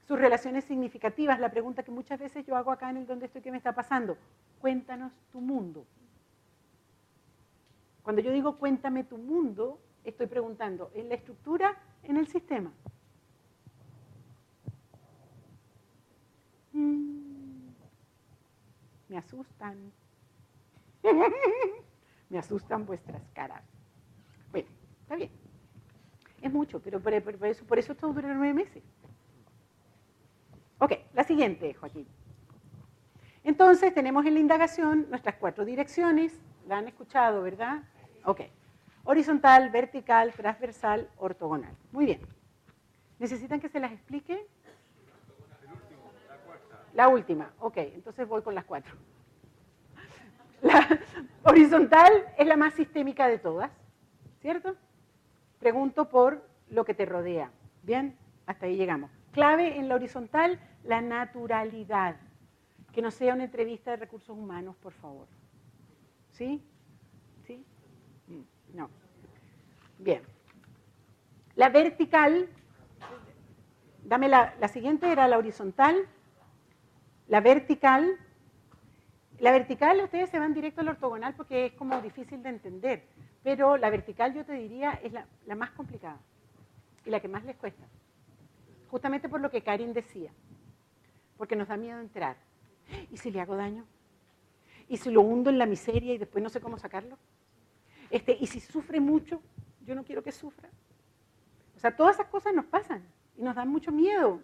Sus 0.09 0.19
relaciones 0.19 0.65
significativas. 0.65 1.39
La 1.39 1.53
pregunta 1.53 1.85
que 1.85 1.93
muchas 1.93 2.19
veces 2.19 2.45
yo 2.45 2.57
hago 2.57 2.73
acá 2.73 2.91
en 2.91 2.97
el 2.97 3.07
donde 3.07 3.27
estoy, 3.27 3.43
¿qué 3.43 3.53
me 3.53 3.59
está 3.59 3.77
pasando? 3.77 4.19
Cuéntanos 4.61 5.13
tu 5.31 5.41
mundo. 5.41 5.87
Cuando 8.03 8.23
yo 8.23 8.33
digo 8.33 8.59
cuéntame 8.59 9.05
tu 9.05 9.19
mundo, 9.19 9.81
estoy 10.05 10.27
preguntando 10.27 10.91
en 10.95 11.09
la 11.09 11.15
estructura, 11.15 11.77
en 12.03 12.17
el 12.17 12.27
sistema. 12.27 12.73
Mm. 16.73 17.69
me 19.09 19.19
asustan. 19.19 19.93
me 22.31 22.39
asustan 22.39 22.87
vuestras 22.87 23.23
caras. 23.33 23.65
Está 25.09 25.17
bien. 25.17 25.31
Es 26.43 26.53
mucho, 26.53 26.81
pero 26.81 27.01
por, 27.01 27.15
eso, 27.15 27.65
por 27.65 27.79
eso 27.79 27.97
nueve 28.13 28.53
meses. 28.53 28.83
Ok, 30.79 30.93
la 31.15 31.25
siguiente, 31.25 31.73
Joaquín. 31.73 32.07
Entonces 33.43 33.95
tenemos 33.95 34.27
en 34.27 34.35
la 34.35 34.41
indagación 34.41 35.07
nuestras 35.09 35.37
cuatro 35.37 35.65
direcciones, 35.65 36.39
la 36.69 36.79
han 36.79 36.87
escuchado, 36.87 37.43
¿verdad? 37.43 37.83
Ok. 38.25 38.43
Horizontal, 39.05 39.71
vertical, 39.71 40.33
transversal, 40.35 41.09
ortogonal. 41.17 41.75
Muy 41.93 42.05
bien. 42.05 42.21
¿Necesitan 43.19 43.59
que 43.59 43.69
se 43.69 43.81
las 43.81 43.91
explique? 43.91 44.47
La 46.93 47.09
última, 47.09 47.53
ok, 47.61 47.77
entonces 47.77 48.27
voy 48.27 48.43
con 48.43 48.55
las 48.55 48.65
cuatro. 48.65 48.95
La 50.63 51.01
horizontal 51.45 52.13
es 52.37 52.47
la 52.47 52.57
más 52.57 52.75
sistémica 52.75 53.29
de 53.29 53.39
todas, 53.39 53.71
¿cierto? 54.41 54.77
Pregunto 55.59 56.09
por 56.09 56.45
lo 56.69 56.85
que 56.85 56.95
te 56.95 57.07
rodea. 57.07 57.51
Bien, 57.83 58.17
hasta 58.47 58.67
ahí 58.67 58.77
llegamos. 58.77 59.11
Clave 59.33 59.79
en 59.79 59.89
la 59.89 59.95
horizontal, 59.95 60.61
la 60.83 61.01
naturalidad. 61.01 62.17
Que 62.93 63.03
no 63.03 63.11
sea 63.11 63.35
una 63.35 63.45
entrevista 63.45 63.93
de 63.93 63.99
recursos 63.99 64.37
humanos, 64.37 64.75
por 64.77 64.93
favor. 64.93 65.29
¿Sí? 66.39 66.63
¿Sí? 67.49 67.67
No. 68.73 68.89
Bien. 69.99 70.23
La 71.57 71.69
vertical, 71.69 72.49
dame 74.05 74.29
la, 74.29 74.55
la 74.61 74.69
siguiente, 74.69 75.11
era 75.11 75.27
la 75.27 75.37
horizontal. 75.37 75.97
La 77.27 77.41
vertical, 77.41 78.17
la 79.41 79.51
vertical 79.51 80.01
ustedes 80.05 80.31
se 80.31 80.39
van 80.39 80.55
directo 80.55 80.81
a 80.81 80.85
la 80.85 80.93
ortogonal 80.93 81.35
porque 81.35 81.67
es 81.67 81.73
como 81.73 82.01
difícil 82.01 82.41
de 82.41 82.51
entender, 82.51 83.09
pero 83.43 83.77
la 83.77 83.91
vertical 83.91 84.33
yo 84.33 84.45
te 84.45 84.53
diría 84.53 84.93
es 85.03 85.13
la, 85.13 85.27
la 85.45 85.57
más 85.57 85.71
complicada 85.73 86.21
y 87.05 87.11
la 87.11 87.19
que 87.19 87.27
más 87.27 87.45
les 87.45 87.57
cuesta. 87.57 87.85
Justamente 88.93 89.29
por 89.29 89.41
lo 89.41 89.51
que 89.51 89.63
Karin 89.63 89.93
decía, 89.93 90.31
porque 91.37 91.57
nos 91.57 91.67
da 91.67 91.77
miedo 91.77 91.99
entrar. 91.99 92.37
¿Y 93.11 93.17
si 93.17 93.33
le 93.33 93.41
hago 93.41 93.57
daño? 93.57 93.85
¿Y 94.89 94.97
si 94.97 95.11
lo 95.11 95.21
hundo 95.21 95.51
en 95.51 95.59
la 95.59 95.67
miseria 95.67 96.15
y 96.15 96.19
después 96.19 96.43
no 96.43 96.49
sé 96.49 96.61
cómo 96.61 96.79
sacarlo? 96.79 97.19
Este, 98.11 98.37
¿Y 98.41 98.47
si 98.47 98.61
sufre 98.61 99.01
mucho? 99.01 99.43
Yo 99.85 99.95
no 99.95 100.05
quiero 100.05 100.23
que 100.23 100.33
sufra. 100.33 100.69
O 101.77 101.81
sea, 101.81 101.95
todas 101.95 102.17
esas 102.17 102.29
cosas 102.29 102.55
nos 102.55 102.67
pasan 102.67 103.05
y 103.37 103.43
nos 103.43 103.55
dan 103.55 103.69
mucho 103.69 103.93
miedo. 103.93 104.41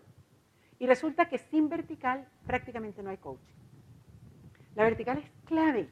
Y 0.78 0.86
resulta 0.86 1.28
que 1.28 1.38
sin 1.38 1.68
vertical 1.68 2.28
prácticamente 2.47 3.03
no 3.03 3.11
hay 3.11 3.16
coaching. 3.16 3.55
La 4.74 4.84
vertical 4.84 5.18
es 5.18 5.30
clave. 5.47 5.88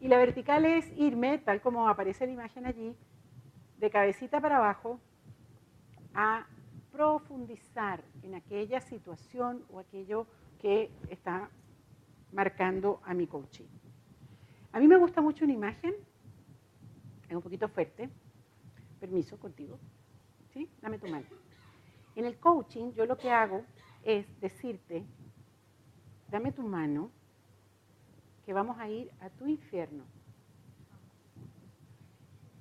Y 0.00 0.08
la 0.08 0.18
vertical 0.18 0.64
es 0.64 0.90
irme, 0.96 1.38
tal 1.38 1.60
como 1.60 1.88
aparece 1.88 2.26
la 2.26 2.32
imagen 2.32 2.66
allí, 2.66 2.96
de 3.78 3.90
cabecita 3.90 4.40
para 4.40 4.56
abajo, 4.56 5.00
a 6.14 6.46
profundizar 6.90 8.02
en 8.22 8.34
aquella 8.34 8.80
situación 8.80 9.64
o 9.70 9.78
aquello 9.78 10.26
que 10.58 10.90
está 11.08 11.50
marcando 12.32 13.00
a 13.04 13.14
mi 13.14 13.26
coaching. 13.26 13.66
A 14.72 14.78
mí 14.78 14.86
me 14.86 14.96
gusta 14.96 15.20
mucho 15.20 15.44
una 15.44 15.54
imagen, 15.54 15.94
es 17.28 17.34
un 17.34 17.42
poquito 17.42 17.68
fuerte, 17.68 18.08
permiso 19.00 19.38
contigo, 19.38 19.78
¿sí? 20.52 20.68
Dame 20.80 20.98
tu 20.98 21.08
mano. 21.08 21.26
En 22.14 22.24
el 22.24 22.38
coaching 22.38 22.92
yo 22.92 23.06
lo 23.06 23.16
que 23.16 23.30
hago 23.30 23.64
es 24.02 24.26
decirte, 24.40 25.04
dame 26.30 26.52
tu 26.52 26.62
mano, 26.62 27.10
que 28.44 28.52
vamos 28.52 28.78
a 28.78 28.88
ir 28.88 29.10
a 29.20 29.30
tu 29.30 29.46
infierno. 29.46 30.04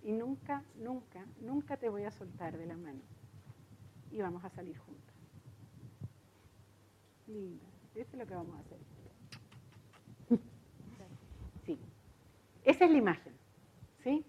Y 0.04 0.12
nunca, 0.12 0.64
nunca, 0.76 1.26
nunca 1.42 1.78
te 1.78 1.90
voy 1.90 2.04
a 2.04 2.12
soltar 2.12 2.58
de 2.58 2.66
la 2.66 2.78
mano. 2.78 3.02
Y 4.12 4.22
vamos 4.22 4.44
a 4.44 4.50
salir 4.50 4.78
juntas. 4.78 5.16
Linda, 7.28 7.66
eso 7.94 8.12
es 8.12 8.18
lo 8.18 8.26
que 8.26 8.34
vamos 8.34 8.56
a 8.56 8.60
hacer. 8.60 8.80
Sí, 11.66 11.78
esa 12.70 12.86
es 12.86 12.92
la 12.92 12.98
imagen, 12.98 13.34
¿sí? 14.04 14.26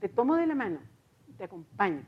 Te 0.00 0.08
tomo 0.08 0.36
de 0.36 0.46
la 0.46 0.54
mano 0.54 0.80
te 1.38 1.44
acompaño. 1.44 2.04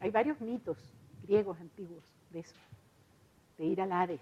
Hay 0.00 0.10
varios 0.10 0.40
mitos 0.40 0.78
griegos 1.22 1.58
antiguos 1.58 2.04
de 2.30 2.40
eso, 2.40 2.54
de 3.56 3.64
ir 3.64 3.80
al 3.80 3.90
Hades, 3.90 4.20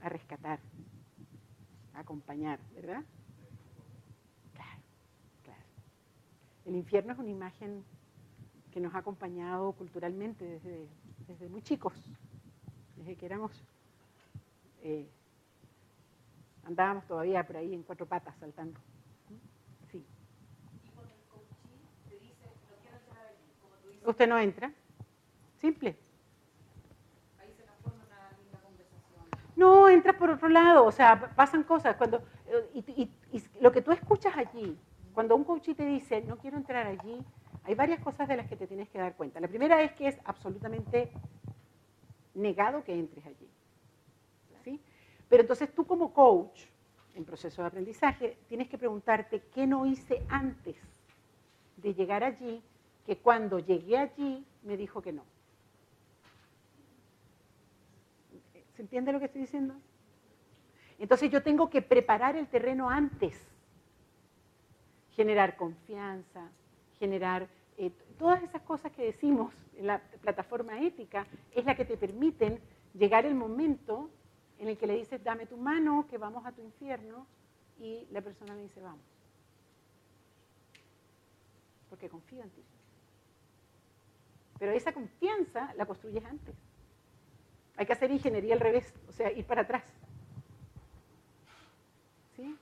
a 0.00 0.08
rescatar, 0.08 0.60
a 1.94 2.00
acompañar, 2.00 2.60
¿verdad? 2.74 3.02
Claro, 4.54 4.80
claro. 5.42 5.64
El 6.64 6.76
infierno 6.76 7.12
es 7.12 7.18
una 7.18 7.30
imagen 7.30 7.84
que 8.70 8.78
nos 8.78 8.94
ha 8.94 8.98
acompañado 8.98 9.72
culturalmente 9.72 10.44
desde, 10.44 10.86
desde 11.26 11.48
muy 11.48 11.62
chicos, 11.62 11.94
desde 12.96 13.16
que 13.16 13.26
éramos, 13.26 13.50
eh, 14.82 15.10
andábamos 16.66 17.06
todavía 17.06 17.46
por 17.46 17.56
ahí 17.56 17.72
en 17.72 17.82
cuatro 17.82 18.06
patas 18.06 18.36
saltando. 18.38 18.78
Sí. 19.90 20.04
Usted 24.04 24.28
no 24.28 24.38
entra. 24.38 24.72
Simple. 25.58 25.96
No, 29.54 29.88
entras 29.88 30.16
por 30.16 30.28
otro 30.28 30.50
lado, 30.50 30.84
o 30.84 30.92
sea, 30.92 31.34
pasan 31.34 31.62
cosas. 31.62 31.96
Cuando, 31.96 32.18
eh, 32.46 32.82
y 32.84 33.10
lo 33.60 33.72
que 33.72 33.80
tú 33.80 33.90
escuchas 33.90 34.36
allí, 34.36 34.78
cuando 35.14 35.34
un 35.34 35.44
coach 35.44 35.70
te 35.74 35.86
dice, 35.86 36.20
no 36.20 36.36
quiero 36.36 36.58
entrar 36.58 36.86
allí, 36.86 37.24
hay 37.64 37.74
varias 37.74 38.00
cosas 38.00 38.28
de 38.28 38.36
las 38.36 38.46
que 38.48 38.56
te 38.56 38.66
tienes 38.66 38.88
que 38.90 38.98
dar 38.98 39.16
cuenta. 39.16 39.40
La 39.40 39.48
primera 39.48 39.82
es 39.82 39.92
que 39.92 40.08
es 40.08 40.18
absolutamente 40.24 41.10
negado 42.34 42.84
que 42.84 42.94
entres 42.94 43.24
allí. 43.24 43.48
Pero 45.28 45.42
entonces 45.42 45.74
tú 45.74 45.86
como 45.86 46.12
coach, 46.12 46.64
en 47.14 47.24
proceso 47.24 47.62
de 47.62 47.68
aprendizaje, 47.68 48.38
tienes 48.48 48.68
que 48.68 48.78
preguntarte 48.78 49.42
qué 49.54 49.66
no 49.66 49.86
hice 49.86 50.24
antes 50.28 50.76
de 51.76 51.94
llegar 51.94 52.22
allí, 52.22 52.62
que 53.04 53.16
cuando 53.18 53.58
llegué 53.58 53.96
allí 53.98 54.44
me 54.62 54.76
dijo 54.76 55.00
que 55.00 55.12
no. 55.12 55.24
¿Se 58.74 58.82
entiende 58.82 59.12
lo 59.12 59.18
que 59.18 59.26
estoy 59.26 59.40
diciendo? 59.40 59.74
Entonces 60.98 61.30
yo 61.30 61.42
tengo 61.42 61.70
que 61.70 61.82
preparar 61.82 62.36
el 62.36 62.46
terreno 62.46 62.90
antes, 62.90 63.34
generar 65.12 65.56
confianza, 65.56 66.50
generar 66.98 67.48
eh, 67.78 67.90
todas 68.18 68.42
esas 68.42 68.62
cosas 68.62 68.92
que 68.92 69.04
decimos 69.04 69.54
en 69.76 69.86
la 69.86 70.00
plataforma 70.20 70.80
ética, 70.80 71.26
es 71.54 71.64
la 71.64 71.74
que 71.74 71.84
te 71.84 71.96
permiten 71.96 72.60
llegar 72.94 73.26
el 73.26 73.34
momento 73.34 74.10
en 74.58 74.68
el 74.68 74.78
que 74.78 74.86
le 74.86 74.94
dices, 74.94 75.22
dame 75.22 75.46
tu 75.46 75.56
mano, 75.56 76.06
que 76.08 76.18
vamos 76.18 76.46
a 76.46 76.52
tu 76.52 76.62
infierno, 76.62 77.26
y 77.78 78.06
la 78.10 78.22
persona 78.22 78.54
me 78.54 78.62
dice, 78.62 78.80
vamos. 78.80 79.04
Porque 81.90 82.08
confío 82.08 82.42
en 82.42 82.50
ti. 82.50 82.62
Pero 84.58 84.72
esa 84.72 84.92
confianza 84.92 85.74
la 85.74 85.86
construyes 85.86 86.24
antes. 86.24 86.54
Hay 87.76 87.84
que 87.84 87.92
hacer 87.92 88.10
ingeniería 88.10 88.54
al 88.54 88.60
revés, 88.60 88.92
o 89.08 89.12
sea, 89.12 89.30
ir 89.30 89.44
para 89.44 89.62
atrás. 89.62 89.84
¿Sí? 92.34 92.56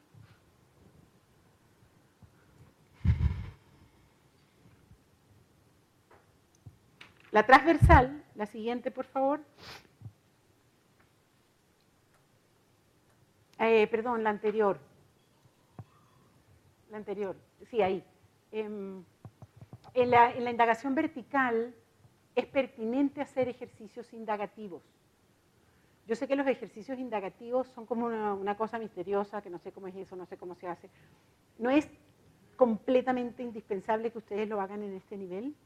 La 7.31 7.47
transversal, 7.47 8.25
la 8.35 8.47
siguiente, 8.47 8.91
por 8.91 9.07
favor. 9.07 9.41
Eh, 13.67 13.87
perdón, 13.87 14.23
la 14.23 14.31
anterior. 14.31 14.79
La 16.91 16.99
anterior, 16.99 17.35
sí, 17.71 17.81
ahí. 17.81 18.05
Em, 18.53 19.03
en, 19.95 20.11
la, 20.11 20.51
indagación 20.51 20.95
vertical 20.95 21.75
es 22.35 22.47
pertinente 22.47 23.23
hacer 23.23 23.49
ejercicios 23.49 24.13
indagativos. 24.13 24.83
Yo 26.07 26.15
sé 26.15 26.29
que 26.29 26.37
los 26.37 26.47
ejercicios 26.47 26.99
indagativos 26.99 27.69
son 27.69 27.87
como 27.87 28.05
una, 28.05 28.35
una 28.35 28.55
cosa 28.57 28.79
misteriosa, 28.79 29.41
que 29.41 29.49
no 29.49 29.59
sé 29.59 29.73
cómo 29.73 29.89
es 29.89 29.97
eso, 29.97 30.15
no 30.15 30.27
sé 30.27 30.37
cómo 30.37 30.55
se 30.57 30.69
hace. 30.69 30.91
No 31.59 31.71
es 31.71 31.89
completamente 32.57 33.43
indispensable 33.43 34.13
que 34.13 34.19
ustedes 34.19 34.47
lo 34.47 34.61
hagan 34.61 34.83
en 34.83 34.93
este 34.93 35.17
nivel. 35.17 35.57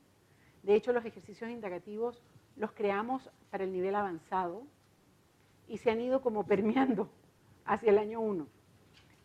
De 0.62 0.76
hecho, 0.76 0.92
los 0.92 1.04
ejercicios 1.04 1.50
indagativos 1.50 2.22
los 2.56 2.70
creamos 2.72 3.28
para 3.50 3.64
el 3.64 3.72
nivel 3.72 3.96
avanzado 3.96 4.62
y 5.66 5.78
se 5.78 5.90
han 5.90 6.00
ido 6.00 6.22
como 6.22 6.46
permeando 6.46 7.10
hacia 7.68 7.90
el 7.90 7.98
año 7.98 8.20
1. 8.20 8.46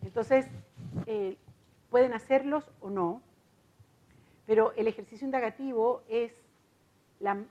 Entonces, 0.04 0.46
eh, 1.08 1.38
pueden 1.90 2.14
hacerlos 2.14 2.70
o 2.82 2.90
no, 2.90 3.22
pero 4.46 4.74
el 4.74 4.88
ejercicio 4.88 5.26
indagativo 5.26 6.04
es 6.10 6.34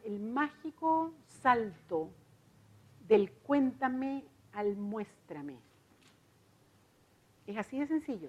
el 0.04 0.20
mágico 0.20 1.14
salto 1.26 2.10
del 3.08 3.32
cuéntame 3.32 4.24
al 4.52 4.76
muéstrame. 4.76 5.58
Es 7.46 7.56
así 7.56 7.80
de 7.80 7.86
sencillo. 7.86 8.28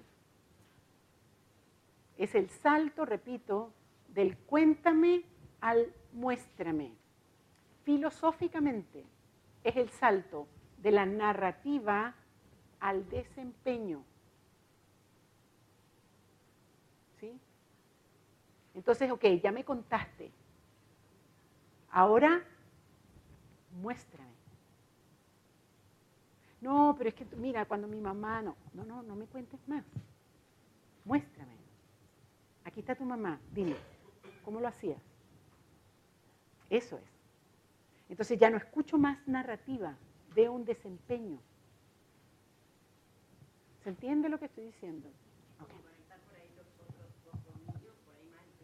Es 2.16 2.34
el 2.34 2.48
salto, 2.48 3.04
repito, 3.04 3.72
del 4.08 4.38
cuéntame 4.38 5.24
al 5.60 5.92
muéstrame. 6.12 6.92
Filosóficamente 7.82 9.04
es 9.62 9.76
el 9.76 9.90
salto 9.90 10.48
de 10.78 10.92
la 10.92 11.04
narrativa 11.04 12.14
al 12.84 13.08
desempeño. 13.08 14.04
¿Sí? 17.18 17.40
Entonces, 18.74 19.10
ok, 19.10 19.24
ya 19.42 19.50
me 19.52 19.64
contaste. 19.64 20.30
Ahora, 21.90 22.44
muéstrame. 23.80 24.34
No, 26.60 26.94
pero 26.98 27.08
es 27.08 27.14
que, 27.14 27.24
mira, 27.36 27.64
cuando 27.64 27.88
mi 27.88 28.02
mamá, 28.02 28.42
no, 28.42 28.54
no, 28.74 28.84
no, 28.84 29.02
no 29.02 29.16
me 29.16 29.24
cuentes 29.24 29.66
más. 29.66 29.84
Muéstrame. 31.06 31.56
Aquí 32.64 32.80
está 32.80 32.94
tu 32.94 33.06
mamá, 33.06 33.40
dime, 33.52 33.76
¿cómo 34.44 34.60
lo 34.60 34.68
hacías? 34.68 35.00
Eso 36.68 36.98
es. 36.98 37.04
Entonces 38.10 38.38
ya 38.38 38.50
no 38.50 38.58
escucho 38.58 38.98
más 38.98 39.26
narrativa, 39.26 39.96
veo 40.34 40.52
un 40.52 40.66
desempeño. 40.66 41.40
¿Se 43.84 43.90
entiende 43.90 44.30
lo 44.30 44.38
que 44.38 44.46
estoy 44.46 44.64
diciendo? 44.64 45.08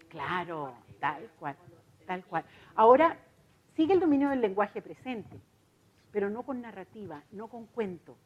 Claro, 0.09 0.75
tal 0.99 1.31
cual, 1.39 1.57
tal 2.07 2.25
cual. 2.25 2.45
Ahora, 2.75 3.17
sigue 3.77 3.93
el 3.93 4.01
dominio 4.01 4.31
del 4.31 4.41
lenguaje 4.41 4.83
presente, 4.83 5.39
pero 6.11 6.31
no 6.31 6.43
con 6.43 6.63
narrativa, 6.63 7.23
no 7.31 7.47
con 7.49 7.67
cuento. 7.67 8.17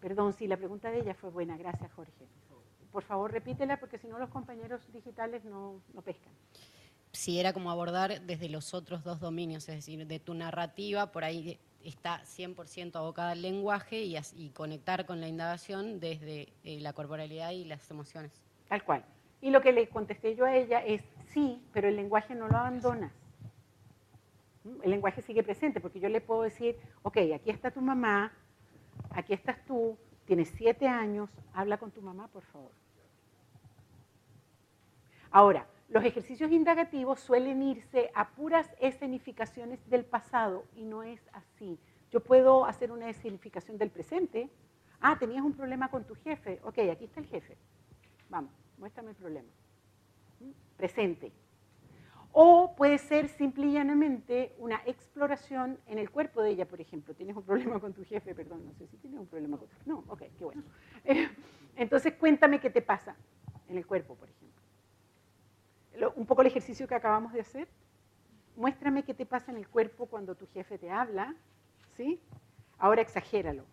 Perdón, 0.00 0.32
sí, 0.32 0.48
la 0.48 0.56
pregunta 0.56 0.90
de 0.90 1.00
ella 1.00 1.14
fue 1.14 1.30
buena, 1.30 1.56
gracias 1.56 1.92
Jorge. 1.92 2.26
Por 2.90 3.04
favor, 3.04 3.30
repítela 3.30 3.78
porque 3.78 3.98
si 3.98 4.08
no 4.08 4.18
los 4.18 4.30
compañeros 4.30 4.80
digitales 4.92 5.44
no, 5.44 5.80
no 5.92 6.02
pescan 6.02 6.32
si 7.12 7.40
era 7.40 7.52
como 7.52 7.70
abordar 7.70 8.20
desde 8.22 8.48
los 8.48 8.74
otros 8.74 9.02
dos 9.02 9.20
dominios, 9.20 9.68
es 9.68 9.76
decir, 9.76 10.06
de 10.06 10.18
tu 10.20 10.34
narrativa, 10.34 11.10
por 11.10 11.24
ahí 11.24 11.58
está 11.88 12.22
100% 12.22 12.96
abocada 12.96 13.32
al 13.32 13.42
lenguaje 13.42 14.02
y, 14.02 14.50
conectar 14.50 15.06
con 15.06 15.20
la 15.20 15.28
indagación 15.28 16.00
desde 16.00 16.52
eh, 16.64 16.80
la 16.80 16.92
corporalidad 16.92 17.50
y 17.50 17.64
las 17.64 17.90
emociones. 17.90 18.32
Tal 18.68 18.84
cual. 18.84 19.04
Y 19.40 19.50
lo 19.50 19.60
que 19.60 19.72
le 19.72 19.88
contesté 19.88 20.34
yo 20.34 20.44
a 20.44 20.54
ella 20.54 20.84
es, 20.84 21.02
sí, 21.28 21.62
pero 21.72 21.88
el 21.88 21.96
lenguaje 21.96 22.34
no 22.34 22.48
lo 22.48 22.56
abandonas. 22.56 23.12
El 24.82 24.90
lenguaje 24.90 25.22
sigue 25.22 25.42
presente, 25.42 25.80
porque 25.80 26.00
yo 26.00 26.08
le 26.08 26.20
puedo 26.20 26.42
decir, 26.42 26.76
ok, 27.02 27.18
aquí 27.34 27.50
está 27.50 27.70
tu 27.70 27.80
mamá, 27.80 28.32
aquí 29.10 29.32
estás 29.32 29.64
tú, 29.64 29.96
tienes 30.26 30.48
siete 30.56 30.86
años, 30.86 31.30
habla 31.54 31.78
con 31.78 31.90
tu 31.90 32.02
mamá, 32.02 32.28
por 32.28 32.42
favor. 32.42 32.72
Ahora, 35.30 35.66
los 35.88 36.04
ejercicios 36.04 36.50
indagativos 36.52 37.18
suelen 37.20 37.62
irse 37.62 38.10
a 38.14 38.28
puras 38.28 38.68
escenificaciones 38.78 39.80
del 39.88 40.04
pasado 40.04 40.66
y 40.76 40.84
no 40.84 41.02
es 41.02 41.20
así. 41.32 41.78
Yo 42.10 42.20
puedo 42.20 42.66
hacer 42.66 42.92
una 42.92 43.08
escenificación 43.08 43.78
del 43.78 43.90
presente. 43.90 44.50
Ah, 45.00 45.16
tenías 45.18 45.42
un 45.42 45.54
problema 45.54 45.90
con 45.90 46.04
tu 46.04 46.14
jefe. 46.14 46.60
Ok, 46.62 46.78
aquí 46.92 47.06
está 47.06 47.20
el 47.20 47.26
jefe. 47.26 47.56
Vamos, 48.28 48.52
muéstrame 48.76 49.10
el 49.10 49.16
problema. 49.16 49.48
¿Mm? 50.40 50.50
Presente. 50.76 51.32
O 52.32 52.74
puede 52.76 52.98
ser 52.98 53.28
simple 53.28 53.66
y 53.66 53.72
llanamente 53.72 54.54
una 54.58 54.82
exploración 54.84 55.78
en 55.86 55.98
el 55.98 56.10
cuerpo 56.10 56.42
de 56.42 56.50
ella, 56.50 56.68
por 56.68 56.82
ejemplo. 56.82 57.14
Tienes 57.14 57.34
un 57.34 57.44
problema 57.44 57.80
con 57.80 57.94
tu 57.94 58.04
jefe, 58.04 58.34
perdón, 58.34 58.66
no 58.66 58.74
sé 58.74 58.86
si 58.88 58.98
tienes 58.98 59.18
un 59.18 59.26
problema 59.26 59.56
con 59.56 59.68
tu 59.68 59.74
No, 59.86 60.04
ok, 60.08 60.22
qué 60.36 60.44
bueno. 60.44 60.62
entonces 61.76 62.12
cuéntame 62.14 62.60
qué 62.60 62.68
te 62.68 62.82
pasa 62.82 63.16
en 63.68 63.78
el 63.78 63.86
cuerpo, 63.86 64.14
por 64.14 64.28
ejemplo 64.28 64.47
un 66.16 66.26
poco 66.26 66.42
el 66.42 66.48
ejercicio 66.48 66.86
que 66.86 66.94
acabamos 66.94 67.32
de 67.32 67.40
hacer. 67.40 67.68
Muéstrame 68.56 69.04
qué 69.04 69.14
te 69.14 69.26
pasa 69.26 69.50
en 69.50 69.58
el 69.58 69.68
cuerpo 69.68 70.06
cuando 70.06 70.34
tu 70.34 70.46
jefe 70.48 70.78
te 70.78 70.90
habla, 70.90 71.34
¿sí? 71.96 72.20
Ahora 72.78 73.02
exagéralo. 73.02 73.64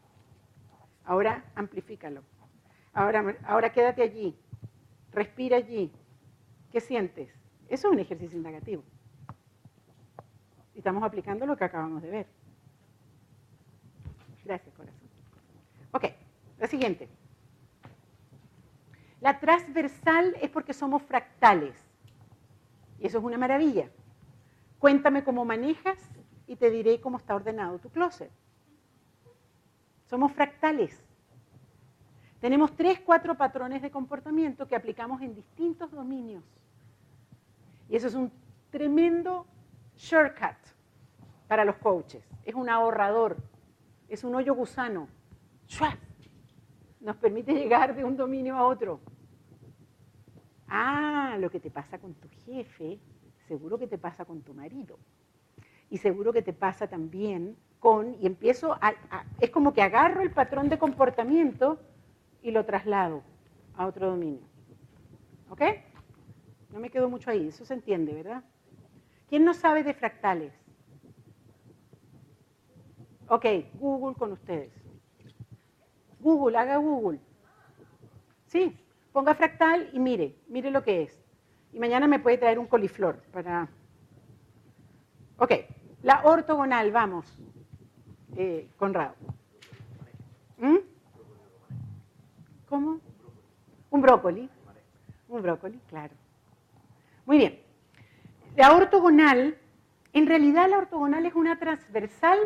Ahora 1.06 1.44
amplifícalo. 1.56 2.24
Ahora, 2.94 3.36
ahora 3.46 3.72
quédate 3.72 4.02
allí. 4.02 4.38
Respira 5.12 5.58
allí. 5.58 5.92
¿Qué 6.72 6.80
sientes? 6.82 7.30
Eso 7.70 7.88
es 7.88 7.94
un 7.94 8.00
ejercicio 8.00 8.38
indagativo. 8.38 8.84
Y 10.74 10.80
estamos 10.80 11.04
aplicando 11.04 11.46
lo 11.46 11.56
que 11.56 11.64
acabamos 11.64 12.02
de 12.02 12.10
ver. 12.10 12.28
Gracias, 14.44 14.74
corazón. 14.76 15.10
Ok, 15.92 16.06
la 16.60 16.68
siguiente. 16.68 17.08
La 19.22 19.40
transversal 19.40 20.36
es 20.42 20.50
porque 20.50 20.74
somos 20.74 21.02
fractales. 21.02 21.85
Y 23.00 23.08
eso 23.08 23.18
es 23.18 23.24
una 23.24 23.38
maravilla. 23.38 23.90
Cuéntame 24.80 25.24
cómo 25.24 25.46
manejas 25.46 25.98
y 26.48 26.56
te 26.56 26.70
diré 26.70 27.00
cómo 27.02 27.18
está 27.18 27.36
ordenado 27.36 27.80
tu 27.80 27.90
closet. 27.90 28.32
Somos 30.06 30.32
fractales. 30.32 31.04
Tenemos 32.40 32.76
tres, 32.76 33.00
cuatro 33.00 33.36
patrones 33.36 33.82
de 33.82 33.90
comportamiento 33.90 34.68
que 34.68 34.76
aplicamos 34.76 35.22
en 35.22 35.34
distintos 35.34 35.92
dominios. 35.92 36.44
Y 37.90 37.96
eso 37.96 38.08
es 38.08 38.14
un 38.14 38.32
tremendo 38.70 39.48
shortcut 39.96 40.58
para 41.48 41.66
los 41.66 41.76
coaches. 41.78 42.24
Es 42.44 42.54
un 42.54 42.70
ahorrador, 42.70 43.38
es 44.08 44.24
un 44.24 44.36
hoyo 44.36 44.54
gusano. 44.54 45.08
Nos 47.00 47.16
permite 47.18 47.54
llegar 47.54 47.96
de 47.96 48.04
un 48.04 48.16
dominio 48.16 48.56
a 48.56 48.68
otro. 48.68 49.00
Ah, 50.68 51.38
lo 51.40 51.50
que 51.50 51.60
te 51.60 51.70
pasa 51.70 52.00
con 52.00 52.14
tu 52.16 52.28
jefe, 52.46 53.00
seguro 53.48 53.78
que 53.78 53.88
te 53.88 53.98
pasa 53.98 54.26
con 54.26 54.42
tu 54.42 54.54
marido. 54.54 54.98
Y 55.90 55.98
seguro 55.98 56.34
que 56.34 56.42
te 56.42 56.54
pasa 56.54 56.88
también 56.88 57.56
con, 57.80 58.16
y 58.22 58.26
empiezo 58.26 58.78
a, 58.82 58.94
es 59.40 59.52
como 59.52 59.74
que 59.74 59.82
agarro 59.82 60.22
el 60.22 60.32
patrón 60.32 60.70
de 60.70 60.80
comportamiento 60.80 61.80
y 62.42 62.52
lo 62.52 62.66
traslado 62.66 63.24
a 63.76 63.86
otro 63.86 64.10
dominio. 64.10 64.42
¿Ok? 65.50 65.62
No 66.72 66.80
me 66.80 66.90
quedo 66.90 67.10
mucho 67.10 67.30
ahí, 67.30 67.48
eso 67.48 67.66
se 67.66 67.76
entiende, 67.76 68.14
¿verdad? 68.14 68.44
¿Quién 69.30 69.46
no 69.46 69.54
sabe 69.54 69.84
de 69.84 69.94
fractales? 69.94 70.54
Ok, 73.28 73.46
Google 73.76 74.16
con 74.16 74.32
ustedes. 74.32 74.72
Google, 76.20 76.58
haga 76.58 76.78
Google. 76.78 77.20
¿Sí? 78.48 78.78
Ponga 79.16 79.34
fractal 79.34 79.90
y 79.94 80.00
mire, 80.00 80.36
mire 80.50 80.70
lo 80.72 80.84
que 80.84 81.04
es. 81.04 81.24
Y 81.72 81.80
mañana 81.80 82.06
me 82.06 82.20
puede 82.20 82.38
traer 82.38 82.60
un 82.60 82.68
coliflor 82.68 83.22
para... 83.32 83.70
Ok, 85.38 85.54
la 86.04 86.26
ortogonal, 86.26 86.92
vamos, 86.92 87.26
eh, 88.36 88.70
Conrado. 88.76 89.16
¿Mm? 90.58 90.80
¿Cómo? 92.68 93.00
Un 93.90 94.02
brócoli. 94.02 94.50
Un 95.30 95.42
brócoli, 95.42 95.80
claro. 95.88 96.14
Muy 97.26 97.38
bien. 97.38 97.62
La 98.58 98.76
ortogonal, 98.76 99.58
en 100.12 100.28
realidad 100.28 100.70
la 100.70 100.80
ortogonal 100.80 101.26
es 101.26 101.36
una 101.36 101.58
transversal 101.58 102.38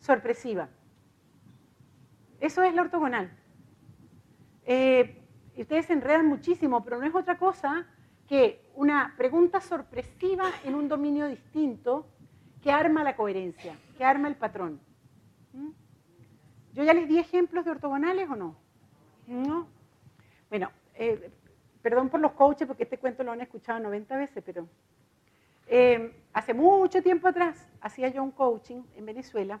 sorpresiva. 0.00 0.68
Eso 2.40 2.64
es 2.64 2.74
la 2.74 2.82
ortogonal. 2.82 3.30
Eh, 4.64 5.22
y 5.56 5.62
ustedes 5.62 5.86
se 5.86 5.94
enredan 5.94 6.26
muchísimo, 6.26 6.84
pero 6.84 6.98
no 6.98 7.06
es 7.06 7.14
otra 7.14 7.38
cosa 7.38 7.86
que 8.28 8.60
una 8.74 9.14
pregunta 9.16 9.60
sorpresiva 9.60 10.50
en 10.64 10.74
un 10.74 10.88
dominio 10.88 11.26
distinto 11.28 12.06
que 12.62 12.70
arma 12.70 13.02
la 13.02 13.16
coherencia, 13.16 13.74
que 13.96 14.04
arma 14.04 14.28
el 14.28 14.34
patrón. 14.34 14.80
¿Mm? 15.52 15.70
¿Yo 16.74 16.84
ya 16.84 16.92
les 16.92 17.08
di 17.08 17.18
ejemplos 17.18 17.64
de 17.64 17.70
ortogonales 17.70 18.28
o 18.28 18.36
no? 18.36 18.56
¿No? 19.26 19.66
Bueno, 20.50 20.70
eh, 20.94 21.30
perdón 21.80 22.10
por 22.10 22.20
los 22.20 22.32
coaches 22.32 22.66
porque 22.66 22.82
este 22.82 22.98
cuento 22.98 23.22
lo 23.22 23.32
han 23.32 23.40
escuchado 23.40 23.80
90 23.80 24.16
veces, 24.16 24.42
pero 24.44 24.68
eh, 25.68 26.14
hace 26.34 26.52
mucho 26.52 27.02
tiempo 27.02 27.28
atrás 27.28 27.66
hacía 27.80 28.08
yo 28.08 28.22
un 28.22 28.30
coaching 28.30 28.82
en 28.96 29.06
Venezuela 29.06 29.58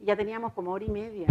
y 0.00 0.06
ya 0.06 0.16
teníamos 0.16 0.52
como 0.54 0.72
hora 0.72 0.84
y 0.84 0.90
media 0.90 1.28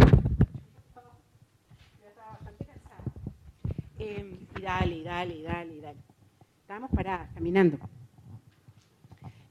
Em, 4.00 4.47
y 4.58 4.62
dale, 4.62 5.04
dale, 5.04 5.41
dale, 5.43 5.82
dale. 5.82 6.00
Estábamos 6.62 6.89
paradas, 6.91 7.30
caminando. 7.34 7.78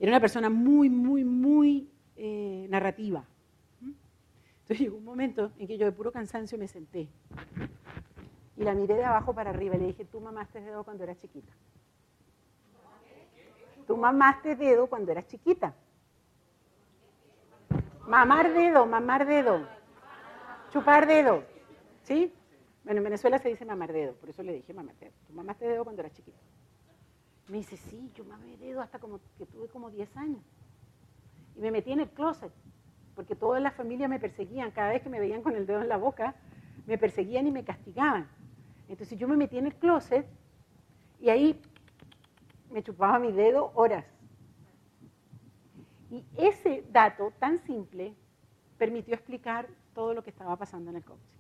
Era 0.01 0.13
una 0.13 0.21
persona 0.21 0.49
muy, 0.49 0.89
muy, 0.89 1.23
muy 1.23 1.91
eh, 2.17 2.67
narrativa. 2.71 3.25
Entonces 3.81 4.81
llegó 4.81 4.97
un 4.97 5.05
momento 5.05 5.53
en 5.59 5.67
que 5.67 5.77
yo 5.77 5.85
de 5.85 5.93
puro 5.93 6.13
cansancio 6.13 6.57
me 6.57 6.67
senté. 6.67 7.09
Y 8.57 8.65
la 8.65 8.75
miré 8.75 8.95
de 8.95 9.05
abajo 9.05 9.35
para 9.35 9.51
arriba 9.51 9.77
y 9.77 9.81
le 9.81 9.87
dije, 9.89 10.05
tú 10.07 10.21
mamaste 10.21 10.63
dedo 10.63 10.83
cuando 10.83 11.05
eras 11.05 11.19
chiquita. 11.21 11.53
Tú 13.87 13.97
mamaste 13.97 14.57
dedo 14.57 14.87
cuando 14.87 15.13
eras 15.13 15.27
chiquita. 15.27 15.75
Mamar 18.07 18.53
dedo, 18.55 18.87
mamar 18.87 19.27
dedo. 19.27 19.67
Chupar 20.73 21.07
dedo. 21.07 21.45
¿Sí? 22.03 22.33
Bueno, 22.89 23.01
en 23.01 23.05
Venezuela 23.05 23.39
se 23.39 23.51
dice 23.51 23.67
mamar 23.67 23.93
dedo, 23.93 24.15
por 24.15 24.31
eso 24.31 24.43
le 24.43 24.55
dije 24.55 24.73
mamar 24.73 24.97
dedo. 24.97 25.13
¿Tú 25.27 25.35
mamaste 25.35 25.69
dedo 25.69 25.85
cuando 25.85 26.01
eras 26.01 26.15
chiquito? 26.15 26.39
Me 27.49 27.59
dice, 27.59 27.77
sí, 27.77 28.11
yo 28.15 28.25
mamé 28.25 28.57
dedo 28.57 28.81
hasta 28.81 28.99
como 28.99 29.21
que 29.37 29.45
tuve 29.45 29.69
como 29.69 29.91
10 29.91 30.17
años. 30.17 30.41
Y 31.55 31.61
me 31.61 31.71
metí 31.71 31.93
en 31.93 32.01
el 32.01 32.09
closet, 32.09 32.51
porque 33.15 33.37
toda 33.37 33.61
la 33.61 33.73
familia 33.73 34.09
me 34.09 34.19
perseguían. 34.19 34.71
Cada 34.71 34.89
vez 34.89 35.03
que 35.03 35.11
me 35.11 35.21
veían 35.21 35.43
con 35.43 35.55
el 35.55 35.67
dedo 35.67 35.83
en 35.83 35.91
la 35.91 35.99
boca, 35.99 36.35
me 36.87 36.97
perseguían 36.97 37.47
y 37.47 37.51
me 37.51 37.63
castigaban. 37.63 38.27
Entonces 38.89 39.19
yo 39.19 39.29
me 39.29 39.37
metí 39.37 39.59
en 39.59 39.67
el 39.67 39.75
closet 39.75 40.27
y 41.21 41.29
ahí 41.29 41.61
me 42.71 42.83
chupaba 42.83 43.19
mi 43.19 43.33
dedo 43.33 43.71
horas. 43.75 44.07
Y 46.11 46.25
ese 46.39 46.87
dato 46.91 47.35
tan 47.39 47.59
simple 47.59 48.15
permitió 48.79 49.13
explicar 49.13 49.69
todo 49.95 50.15
lo 50.15 50.25
que 50.25 50.31
estaba 50.31 50.57
pasando 50.57 50.89
en 50.89 50.97
el 50.97 51.05
coaching. 51.05 51.38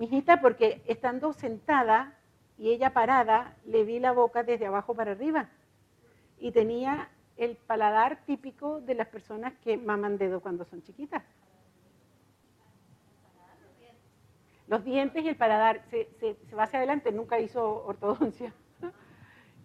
Mi 0.00 0.06
hijita, 0.06 0.40
porque 0.40 0.80
estando 0.86 1.34
sentada 1.34 2.16
y 2.56 2.70
ella 2.70 2.94
parada, 2.94 3.54
le 3.66 3.84
vi 3.84 3.98
la 3.98 4.12
boca 4.12 4.42
desde 4.42 4.64
abajo 4.64 4.94
para 4.94 5.10
arriba. 5.10 5.50
Y 6.38 6.52
tenía 6.52 7.10
el 7.36 7.58
paladar 7.58 8.24
típico 8.24 8.80
de 8.80 8.94
las 8.94 9.08
personas 9.08 9.52
que 9.62 9.76
maman 9.76 10.16
dedo 10.16 10.40
cuando 10.40 10.64
son 10.64 10.82
chiquitas. 10.82 11.22
Los 14.68 14.86
dientes 14.86 15.22
y 15.22 15.28
el 15.28 15.36
paladar, 15.36 15.82
se, 15.90 16.08
se 16.18 16.56
va 16.56 16.62
hacia 16.62 16.78
adelante, 16.78 17.12
nunca 17.12 17.38
hizo 17.38 17.84
ortodoncia. 17.84 18.54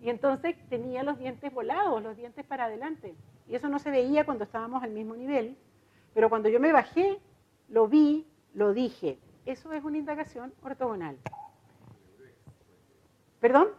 Y 0.01 0.09
entonces 0.09 0.57
tenía 0.67 1.01
los 1.03 1.17
dientes 1.17 1.51
volados, 1.53 2.03
los 2.03 2.17
dientes 2.17 2.45
para 2.45 2.65
adelante. 2.65 3.15
Y 3.47 3.55
eso 3.55 3.69
no 3.69 3.79
se 3.79 3.89
veía 3.89 4.25
cuando 4.25 4.43
estábamos 4.43 4.83
al 4.83 4.91
mismo 4.91 5.15
nivel, 5.15 5.57
pero 6.13 6.27
cuando 6.27 6.49
yo 6.49 6.59
me 6.59 6.73
bajé, 6.73 7.19
lo 7.69 7.87
vi, 7.87 8.27
lo 8.53 8.73
dije. 8.73 9.17
Eso 9.45 9.71
es 9.73 9.83
una 9.83 9.97
indagación 9.97 10.53
ortogonal. 10.63 11.17
¿Perdón? 13.39 13.69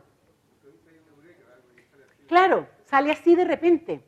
Claro, 2.29 2.67
sale 2.85 3.11
así 3.11 3.35
de 3.35 3.45
repente. 3.45 4.03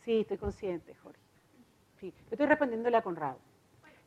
Sí, 0.00 0.20
estoy 0.20 0.38
consciente, 0.38 0.94
Jorge. 0.94 1.20
Sí, 2.00 2.12
estoy 2.30 2.46
respondiéndole 2.46 2.96
a 2.96 3.02
Conrado. 3.02 3.38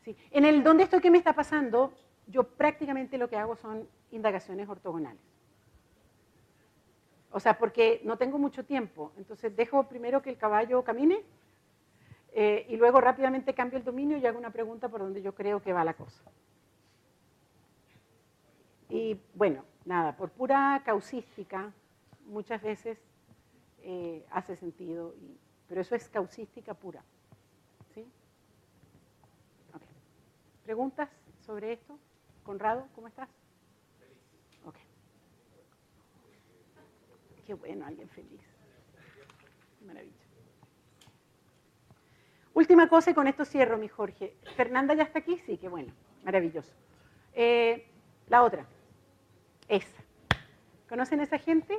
Sí. 0.03 0.15
En 0.31 0.45
el 0.45 0.63
dónde 0.63 0.83
estoy, 0.83 1.01
qué 1.01 1.11
me 1.11 1.17
está 1.17 1.33
pasando, 1.33 1.93
yo 2.27 2.43
prácticamente 2.43 3.17
lo 3.17 3.29
que 3.29 3.37
hago 3.37 3.55
son 3.55 3.87
indagaciones 4.11 4.67
ortogonales. 4.69 5.21
O 7.31 7.39
sea, 7.39 7.57
porque 7.57 8.01
no 8.03 8.17
tengo 8.17 8.37
mucho 8.37 8.65
tiempo. 8.65 9.11
Entonces 9.17 9.55
dejo 9.55 9.87
primero 9.87 10.21
que 10.21 10.29
el 10.29 10.37
caballo 10.37 10.83
camine 10.83 11.23
eh, 12.33 12.65
y 12.69 12.77
luego 12.77 13.01
rápidamente 13.01 13.53
cambio 13.53 13.77
el 13.77 13.85
dominio 13.85 14.17
y 14.17 14.25
hago 14.25 14.39
una 14.39 14.51
pregunta 14.51 14.89
por 14.89 15.01
donde 15.01 15.21
yo 15.21 15.33
creo 15.33 15.61
que 15.61 15.73
va 15.73 15.83
la 15.83 15.93
cosa. 15.93 16.23
Y 18.89 19.19
bueno, 19.35 19.63
nada, 19.85 20.17
por 20.17 20.31
pura 20.31 20.81
causística, 20.83 21.71
muchas 22.25 22.61
veces 22.61 22.97
eh, 23.81 24.25
hace 24.31 24.55
sentido, 24.55 25.13
pero 25.67 25.81
eso 25.81 25.95
es 25.95 26.09
causística 26.09 26.73
pura. 26.73 27.03
¿sí? 27.93 28.05
¿Preguntas 30.63 31.09
sobre 31.45 31.73
esto? 31.73 31.97
Conrado, 32.43 32.87
¿cómo 32.95 33.07
estás? 33.07 33.29
Qué 37.49 37.55
bueno, 37.55 37.83
alguien 37.83 38.07
feliz. 38.09 38.41
Maravilla. 39.83 40.13
Última 42.53 42.87
cosa 42.87 43.09
y 43.09 43.15
con 43.15 43.25
esto 43.25 43.43
cierro, 43.43 43.75
mi 43.79 43.87
Jorge. 43.87 44.35
¿Fernanda 44.55 44.93
ya 44.93 45.01
está 45.01 45.17
aquí? 45.17 45.41
Sí, 45.47 45.57
qué 45.57 45.67
bueno. 45.67 45.91
Maravilloso. 46.23 46.71
Eh, 47.33 47.87
la 48.27 48.43
otra. 48.43 48.67
Esa. 49.69 50.03
¿Conocen 50.89 51.19
a 51.19 51.23
esa 51.23 51.37
gente? 51.37 51.77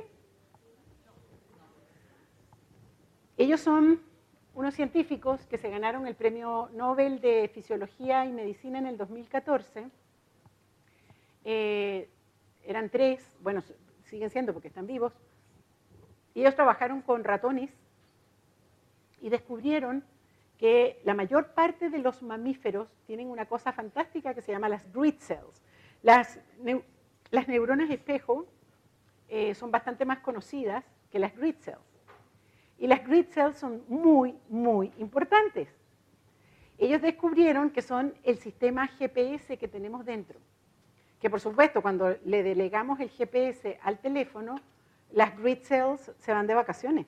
Ellos 3.37 3.59
son 3.59 4.01
unos 4.53 4.73
científicos 4.73 5.45
que 5.47 5.57
se 5.57 5.69
ganaron 5.69 6.07
el 6.07 6.15
premio 6.15 6.69
Nobel 6.73 7.19
de 7.19 7.51
Fisiología 7.53 8.25
y 8.25 8.31
Medicina 8.31 8.79
en 8.79 8.87
el 8.87 8.97
2014. 8.97 9.89
Eh, 11.43 12.09
eran 12.63 12.89
tres, 12.89 13.37
bueno, 13.41 13.61
siguen 14.05 14.29
siendo 14.29 14.53
porque 14.53 14.69
están 14.69 14.87
vivos, 14.87 15.11
y 16.33 16.41
ellos 16.41 16.55
trabajaron 16.55 17.01
con 17.01 17.25
ratones 17.25 17.71
y 19.19 19.29
descubrieron 19.29 20.05
que 20.57 21.01
la 21.03 21.13
mayor 21.13 21.53
parte 21.53 21.89
de 21.89 21.97
los 21.97 22.21
mamíferos 22.21 22.87
tienen 23.05 23.27
una 23.27 23.47
cosa 23.47 23.73
fantástica 23.73 24.33
que 24.33 24.41
se 24.41 24.53
llama 24.53 24.69
las 24.69 24.89
grid 24.93 25.15
cells. 25.19 25.61
Las, 26.03 26.39
neuronas 27.47 27.89
espejo 27.89 28.45
eh, 29.29 29.55
son 29.55 29.71
bastante 29.71 30.05
más 30.05 30.19
conocidas 30.19 30.83
que 31.11 31.19
las 31.19 31.35
grid 31.35 31.55
cells. 31.61 31.79
Y 32.77 32.87
las 32.87 33.05
grid 33.05 33.25
cells 33.27 33.57
son 33.57 33.83
muy, 33.87 34.35
muy 34.49 34.91
importantes. 34.97 35.69
Ellos 36.77 37.01
descubrieron 37.01 37.69
que 37.69 37.81
son 37.81 38.13
el 38.23 38.37
sistema 38.39 38.87
GPS 38.87 39.57
que 39.57 39.67
tenemos 39.67 40.05
dentro. 40.05 40.39
Que 41.21 41.29
por 41.29 41.39
supuesto, 41.39 41.81
cuando 41.81 42.17
le 42.25 42.41
delegamos 42.41 42.99
el 42.99 43.09
GPS 43.09 43.79
al 43.83 43.99
teléfono, 43.99 44.55
las 45.11 45.37
grid 45.37 45.59
cells 45.63 46.11
se 46.17 46.33
van 46.33 46.47
de 46.47 46.55
vacaciones 46.55 47.05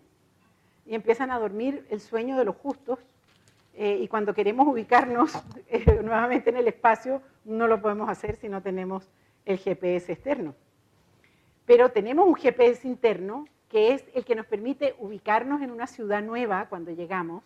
y 0.86 0.96
empiezan 0.96 1.32
a 1.32 1.40
dormir 1.40 1.86
el 1.90 2.00
sueño 2.00 2.38
de 2.38 2.46
los 2.46 2.56
justos 2.56 3.00
eh, 3.76 3.98
y 4.02 4.08
cuando 4.08 4.34
queremos 4.34 4.68
ubicarnos 4.68 5.34
eh, 5.68 6.00
nuevamente 6.04 6.50
en 6.50 6.58
el 6.58 6.68
espacio 6.68 7.22
no 7.46 7.68
lo 7.68 7.82
podemos 7.82 8.10
hacer 8.10 8.36
si 8.36 8.50
no 8.50 8.62
tenemos 8.62 9.10
el 9.46 9.58
GPS 9.58 10.12
externo. 10.12 10.56
Pero 11.66 11.92
tenemos 11.92 12.28
un 12.28 12.36
GPS 12.36 12.88
interno 12.88 13.46
que 13.74 13.94
es 13.94 14.06
el 14.14 14.24
que 14.24 14.36
nos 14.36 14.46
permite 14.46 14.96
ubicarnos 15.00 15.62
en 15.62 15.72
una 15.72 15.88
ciudad 15.88 16.22
nueva 16.22 16.70
cuando 16.70 16.92
llegamos, 16.92 17.44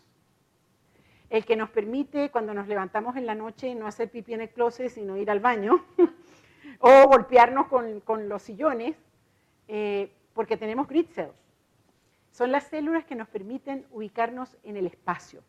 el 1.30 1.45
que 1.45 1.56
nos 1.56 1.70
permite 1.70 2.32
cuando 2.32 2.54
nos 2.54 2.68
levantamos 2.68 3.16
en 3.16 3.26
la 3.26 3.34
noche 3.34 3.74
no 3.76 3.88
hacer 3.88 4.10
pipí 4.10 4.34
en 4.34 4.41
el 4.41 4.50
closet, 4.50 4.89
sino 4.89 5.16
ir 5.18 5.32
al 5.32 5.39
baño, 5.39 5.86
o 6.80 7.08
golpearnos 7.08 7.68
con, 7.68 8.30
los 8.30 8.41
sillones, 8.41 8.98
eh, 9.70 10.12
porque 10.34 10.58
tenemos 10.58 10.88
grid 10.88 11.08
cells. 11.12 11.34
Son 12.32 12.52
las 12.52 12.66
células 12.66 13.06
que 13.06 13.16
nos 13.16 13.30
permiten 13.30 13.86
ubicarnos 13.91 14.58
en 14.64 14.78
el 14.78 14.86
espacio. 14.86 15.41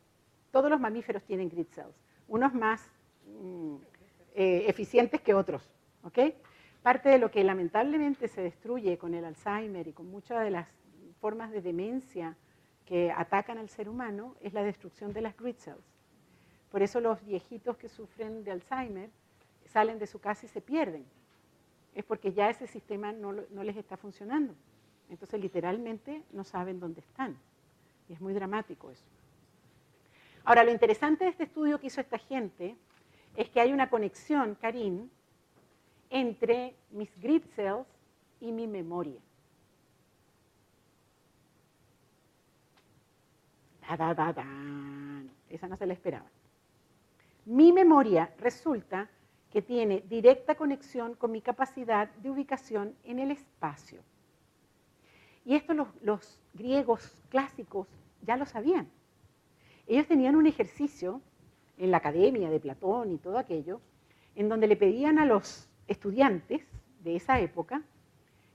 Todos 0.53 0.70
los 0.70 0.78
mamíferos 0.80 1.24
tienen 1.24 1.49
grid 1.49 1.66
cells, 1.70 1.94
unos 2.28 2.55
más 2.55 2.88
mm, 3.26 3.76
eh, 4.34 4.64
eficientes 4.68 5.20
que 5.20 5.34
otros. 5.34 5.68
Parte 6.82 7.09
de 7.09 7.18
lo 7.18 7.30
que 7.30 7.44
lamentablemente 7.44 8.28
se 8.28 8.42
destruye 8.42 8.98
con 8.98 9.14
el 9.14 9.24
Alzheimer 9.24 9.86
y 9.88 9.92
con 9.92 10.11
muchas 10.11 10.42
de 10.42 10.50
las 10.50 10.68
formas 11.20 11.50
de 11.50 11.61
demencia 11.61 12.36
que 12.86 13.11
atacan 13.11 13.59
al 13.59 13.68
ser 13.68 13.88
humano 13.88 14.36
es 14.40 14.54
la 14.54 14.62
destrucción 14.62 15.12
de 15.12 15.20
las 15.20 15.36
grid 15.36 15.56
cells. 15.56 15.84
Por 16.70 16.82
eso 16.82 17.00
los 17.00 17.24
viejitos 17.24 17.76
que 17.76 17.88
sufren 17.88 18.44
de 18.44 18.52
Alzheimer 18.52 19.11
salen 19.66 19.98
de 19.98 20.06
su 20.06 20.20
casa 20.20 20.46
y 20.46 20.48
se 20.48 20.61
pierden. 20.61 21.04
Es 21.94 22.04
porque 22.04 22.32
ya 22.32 22.48
ese 22.48 22.66
sistema 22.66 23.12
no 23.12 23.32
les 23.32 23.76
está 23.76 23.96
funcionando. 23.96 24.54
Entonces, 25.11 25.40
literalmente, 25.40 26.22
no 26.32 26.44
saben 26.44 26.78
dónde 26.78 27.00
están. 27.00 27.36
Y 28.09 28.12
es 28.12 28.20
muy 28.20 28.34
dramático 28.34 28.90
eso. 28.90 29.04
Ahora, 30.44 30.64
lo 30.64 30.70
interesante 30.70 31.24
de 31.24 31.30
este 31.30 31.44
estudio 31.44 31.80
que 31.80 31.88
hizo 31.88 32.00
esta 32.00 32.18
gente 32.18 32.76
es 33.36 33.50
que 33.50 33.61
hay 33.61 33.72
una 33.72 33.90
conexión, 33.90 34.54
Karim, 34.54 35.11
entre 36.11 36.74
mis 36.90 37.11
grid 37.20 37.42
cells 37.54 37.86
y 38.40 38.52
mi 38.52 38.66
memoria. 38.66 39.20
Esa 45.48 45.66
no 45.68 45.76
se 45.76 45.86
la 45.86 45.94
esperaba. 45.94 46.26
Mi 47.46 47.72
memoria 47.72 48.30
resulta 48.38 49.09
que 49.50 49.62
tiene 49.62 50.04
directa 50.09 50.54
conexión 50.54 51.14
con 51.14 51.32
mi 51.32 51.40
capacidad 51.40 52.11
de 52.16 52.30
ubicación 52.30 52.94
en 53.04 53.18
el 53.18 53.30
espacio. 53.30 54.02
Y 55.44 55.54
esto 55.54 55.72
los, 56.02 56.38
griegos 56.52 57.22
clásicos 57.30 57.86
ya 58.22 58.36
lo 58.36 58.44
sabían. 58.44 58.88
Ellos 59.86 60.06
tenían 60.06 60.36
un 60.36 60.46
ejercicio 60.46 61.22
en 61.78 61.90
la 61.90 61.98
academia 61.98 62.50
de 62.50 62.61
Platón 62.61 63.12
y 63.12 63.18
todo 63.18 63.38
aquello, 63.38 63.80
en 64.34 64.48
donde 64.48 64.66
le 64.66 64.76
pedían 64.76 65.18
a 65.18 65.24
los 65.24 65.67
estudiantes 65.89 66.62
de 67.01 67.16
esa 67.16 67.41
época 67.41 67.82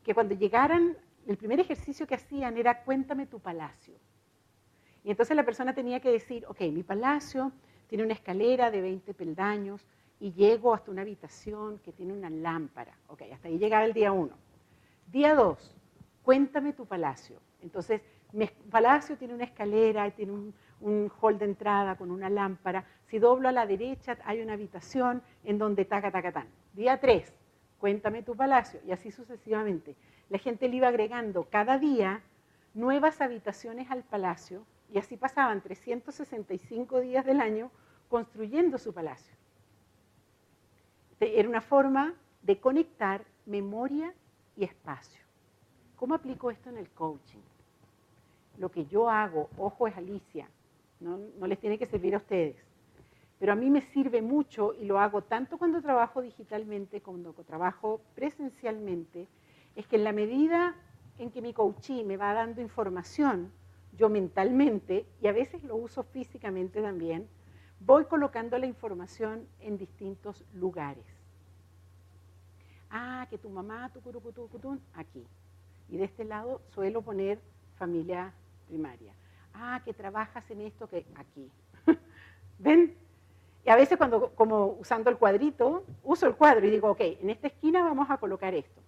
que 0.04 0.14
cuando 0.14 0.36
llegaran, 0.36 0.98
el 1.28 1.38
primer 1.38 1.60
ejercicio 1.60 2.08
que 2.08 2.16
hacían 2.16 2.58
era 2.58 2.84
cuéntame 2.84 3.26
tu 3.26 3.40
palacio. 3.40 3.96
Y 5.04 5.12
entonces 5.12 5.36
la 5.36 5.44
persona 5.44 5.74
tenía 5.74 6.00
que 6.00 6.12
decir, 6.12 6.46
ok, 6.48 6.62
mi 6.72 6.84
palacio 6.84 7.52
tiene 7.88 8.04
una 8.04 8.14
escalera 8.14 8.72
de 8.72 8.82
20 8.82 9.14
peldaños 9.14 9.86
y 10.20 10.32
llego 10.32 10.74
hasta 10.74 10.92
una 10.92 11.02
habitación 11.02 11.80
que 11.80 11.92
tiene 11.92 12.14
una 12.14 12.30
lámpara. 12.30 12.98
Ok, 13.08 13.24
hasta 13.34 13.48
ahí 13.48 13.58
llegaba 13.58 13.86
el 13.86 13.94
día 13.94 14.12
uno. 14.12 14.36
Día 15.08 15.36
dos, 15.36 15.76
cuéntame 16.22 16.74
tu 16.74 16.86
palacio. 16.86 17.40
Entonces 17.62 18.02
Mi 18.32 18.48
palacio 18.48 19.16
tiene 19.16 19.36
una 19.36 19.44
escalera, 19.44 20.10
tiene 20.12 20.32
un, 20.32 20.54
un 20.84 21.12
hall 21.22 21.40
de 21.40 21.46
entrada 21.46 21.96
con 21.96 22.12
una 22.12 22.30
lámpara. 22.30 22.86
Si 23.08 23.18
doblo 23.18 23.50
a 23.50 23.52
la 23.52 23.66
derecha 23.66 24.18
hay 24.26 24.42
una 24.42 24.54
habitación 24.54 25.22
en 25.44 25.58
donde 25.58 25.86
taca, 25.86 26.12
taca, 26.12 26.32
tan. 26.32 26.48
Día 26.74 27.00
3, 27.00 27.34
cuéntame 27.80 28.24
tu 28.24 28.36
palacio 28.36 28.80
y 28.86 28.92
así 28.92 29.12
sucesivamente. 29.12 29.96
La 30.30 30.38
gente 30.38 30.68
le 30.68 30.78
iba 30.78 30.88
agregando 30.90 31.48
cada 31.50 31.78
día 31.80 32.22
nuevas 32.74 33.22
habitaciones 33.22 33.90
al 33.92 34.04
palacio 34.04 34.66
y 34.92 35.00
así 35.00 35.18
pasaban 35.18 35.62
365 35.62 37.00
días 37.00 37.26
del 37.26 37.42
año 37.42 37.72
construyendo 38.10 38.78
su 38.78 38.94
palacio. 38.94 39.36
Era 41.20 41.48
una 41.48 41.62
forma 41.62 42.14
de 42.42 42.60
conectar 42.60 43.24
memoria 43.46 44.14
y 44.58 44.66
espacio. 44.66 45.22
¿Cómo 45.96 46.16
aplico 46.16 46.52
esto 46.52 46.70
en 46.70 46.78
el 46.78 46.90
coaching? 46.90 47.40
Lo 48.58 48.70
que 48.70 48.86
yo 48.86 49.10
hago, 49.10 49.50
ojo 49.58 49.88
es 49.88 49.96
Alicia, 49.96 50.48
no, 51.04 51.48
les 51.48 51.60
tiene 51.60 51.78
que 51.78 51.86
servir 51.86 52.16
a 52.16 52.18
ustedes, 52.18 52.56
pero 53.40 53.52
a 53.52 53.56
mí 53.56 53.70
me 53.70 53.82
sirve 53.82 54.22
mucho 54.22 54.74
y 54.74 54.86
lo 54.86 55.00
hago 55.00 55.24
tanto 55.24 55.58
cuando 55.58 55.82
trabajo 55.82 56.22
digitalmente 56.22 57.02
como 57.02 57.22
cuando 57.22 57.44
trabajo 57.44 58.02
presencialmente, 58.16 59.28
es 59.76 59.86
que 59.88 59.98
en 59.98 60.04
la 60.04 60.14
medida 60.14 60.76
en 61.18 61.30
que 61.30 61.42
mi 61.42 61.54
coachee 61.54 62.04
me 62.04 62.18
va 62.18 62.34
dando 62.34 62.62
información, 62.62 63.52
yo 63.98 64.10
mentalmente, 64.10 65.06
y 65.22 65.28
a 65.28 65.32
veces 65.32 65.64
lo 65.64 65.76
uso 65.76 66.04
físicamente 66.04 66.82
también, 66.82 67.28
voy 67.80 68.06
colocando 68.06 68.58
la 68.58 68.66
información 68.66 69.48
en 69.60 69.78
distintos 69.78 70.44
lugares. 70.54 71.06
Ah, 72.90 73.28
que 73.30 73.38
tu 73.38 73.50
mamá, 73.50 73.92
tu 73.92 74.02
curucutú, 74.02 74.80
aquí. 74.94 75.26
Y 75.90 75.98
de 75.98 76.06
este 76.06 76.24
lado 76.24 76.62
suelo 76.74 77.02
poner 77.02 77.40
familia 77.76 78.34
primaria. 78.68 79.14
Ah, 79.54 79.82
que 79.84 79.94
trabajas 79.94 80.50
en 80.50 80.62
esto 80.62 80.88
que 80.88 81.06
aquí. 81.16 81.50
¿Ven? 82.60 82.96
Y 83.66 83.70
a 83.70 83.76
veces 83.76 83.98
cuando, 83.98 84.32
como 84.36 84.78
usando 84.80 85.10
el 85.10 85.18
cuadrito, 85.18 85.86
uso 86.04 86.28
el 86.28 86.36
cuadro 86.36 86.66
y 86.66 86.70
digo, 86.70 86.90
ok, 86.90 87.00
en 87.00 87.30
esta 87.30 87.48
esquina 87.48 87.84
vamos 87.84 88.10
a 88.10 88.18
colocar 88.18 88.54
esto. 88.54 88.82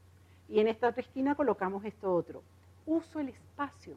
Y 0.49 0.59
en 0.59 0.68
esta 0.68 0.89
otra 0.89 1.01
esquina 1.01 1.36
colocamos 1.36 1.86
esto 1.86 2.13
otro. 2.13 2.43
Uso 2.86 3.20
el 3.20 3.30
espacio 3.30 3.95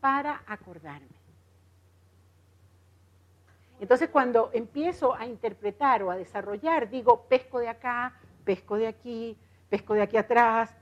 para 0.00 0.42
acordarme. 0.46 1.20
Entonces 3.78 4.10
cuando 4.10 4.50
empiezo 4.52 5.14
a 5.14 5.26
interpretar 5.26 6.02
o 6.02 6.10
a 6.10 6.16
desarrollar, 6.16 6.90
digo, 6.90 7.22
pesco 7.28 7.58
de 7.58 7.68
acá, 7.68 8.14
pesco 8.44 8.76
de 8.76 8.86
aquí, 8.86 9.36
pesco 9.70 9.94
de 9.94 10.02
aquí 10.02 10.16
atrás, 10.16 10.74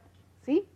¿sí? 0.44 0.66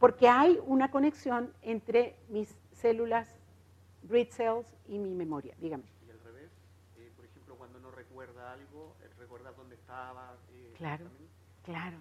Porque 0.00 0.28
hay 0.28 0.58
una 0.64 0.90
conexión 0.90 1.52
entre 1.60 2.16
mis 2.30 2.48
células, 2.72 3.28
grid 4.04 4.28
cells 4.30 4.66
y 4.88 4.98
mi 4.98 5.10
memoria, 5.10 5.54
dígame. 5.58 5.84
Y 6.06 6.10
al 6.10 6.18
revés, 6.20 6.50
eh, 6.96 7.12
por 7.14 7.26
ejemplo, 7.26 7.54
cuando 7.56 7.78
no 7.80 7.90
recuerda 7.90 8.52
algo, 8.52 8.96
eh, 9.02 9.10
recuerda 9.18 9.52
dónde 9.52 9.74
estaba. 9.74 10.34
Eh, 10.54 10.72
claro, 10.78 11.04
claro, 11.62 11.98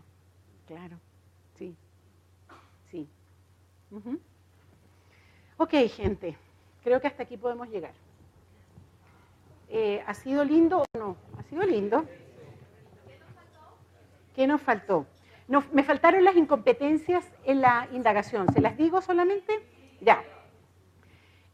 claro, 0.65 0.97
sí, 1.55 1.75
sí. 2.89 3.07
Ok, 5.57 5.73
gente, 5.93 6.37
creo 6.81 7.01
que 7.01 7.07
hasta 7.07 7.23
aquí 7.23 7.35
podemos 7.35 7.67
llegar. 7.67 7.93
¿Ha 10.07 10.13
sido 10.13 10.43
lindo 10.45 10.83
o 10.83 10.97
no? 10.97 11.17
¿Ha 11.37 11.43
sido 11.43 11.63
lindo? 11.63 12.05
¿Qué 14.33 14.47
nos 14.47 14.61
faltó? 14.61 15.05
Me 15.71 15.83
faltaron 15.83 16.23
las 16.23 16.35
incompetencias 16.35 17.25
en 17.43 17.61
la 17.61 17.87
indagación. 17.91 18.53
¿Se 18.53 18.61
las 18.61 18.77
digo 18.77 19.01
solamente? 19.01 19.59
Ya. 19.99 20.23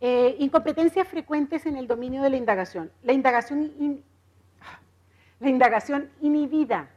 Eh, 0.01 0.35
incompetencias 0.39 1.07
frecuentes 1.07 1.65
en 1.65 1.77
el 1.77 1.87
dominio 1.87 2.21
de 2.21 2.29
la 2.29 2.35
indagación. 2.35 2.91
La 3.03 3.13
indagación, 3.13 4.03
la 5.39 5.49
indagación 5.49 6.09
inhibida. 6.21 6.89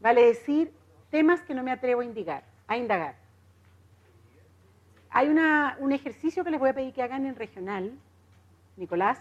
Vale 0.00 0.26
decir, 0.26 0.70
temas 1.10 1.40
que 1.40 1.54
no 1.54 1.62
me 1.62 1.72
atrevo 1.72 2.02
a 2.02 2.04
indagar. 2.04 2.44
A 2.68 2.76
indagar. 2.76 3.14
Hay 5.08 5.28
un 5.28 5.92
ejercicio 5.92 6.44
que 6.44 6.50
les 6.50 6.60
voy 6.60 6.68
a 6.68 6.74
pedir 6.74 6.92
que 6.92 7.02
hagan 7.02 7.24
en 7.24 7.36
regional, 7.36 7.90
Nicolás, 8.76 9.18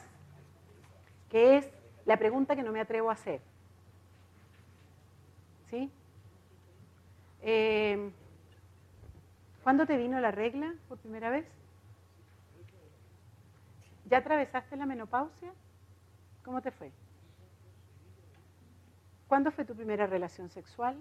que 1.29 1.57
es 1.57 1.71
la 2.05 2.17
pregunta 2.17 2.53
que 2.53 2.63
no 2.63 2.73
me 2.73 2.81
atrevo 2.81 3.09
a 3.09 3.13
hacer. 3.13 3.39
¿Sí? 5.69 5.89
Eh, 7.47 8.11
¿Cuándo 9.63 9.85
te 9.85 9.97
vino 9.97 10.19
la 10.19 10.31
regla 10.31 10.73
por 10.89 10.97
primera 10.97 11.29
vez? 11.29 11.45
¿Ya 14.05 14.17
atravesaste 14.17 14.75
la 14.75 14.87
menopausia? 14.87 15.53
¿Cómo 16.43 16.63
te 16.63 16.71
fue? 16.71 16.91
¿Cuándo 19.27 19.51
fue 19.51 19.63
tu 19.63 19.75
primera 19.75 20.07
relación 20.07 20.49
sexual? 20.49 20.97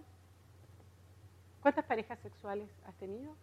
¿Cuántas 1.63 1.87
parejas 1.87 2.19
sexuales 2.21 2.69
has 2.87 2.95
tenido? 2.97 3.35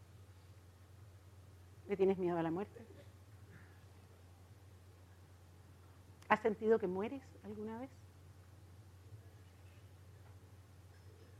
¿Le 1.87 1.97
tienes 1.97 2.19
miedo 2.19 2.37
a 2.37 2.43
la 2.43 2.51
muerte? 2.51 2.85
¿Has 6.29 6.39
sentido 6.41 6.77
que 6.77 6.85
mueres 6.85 7.23
alguna 7.43 7.79
vez? 7.79 7.89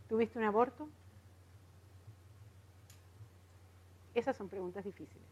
¿Tuviste 0.09 0.39
un 0.39 0.45
aborto? 0.45 0.89
Esas 4.14 4.36
son 4.36 4.49
preguntas 4.49 4.84
difíciles. 4.84 5.28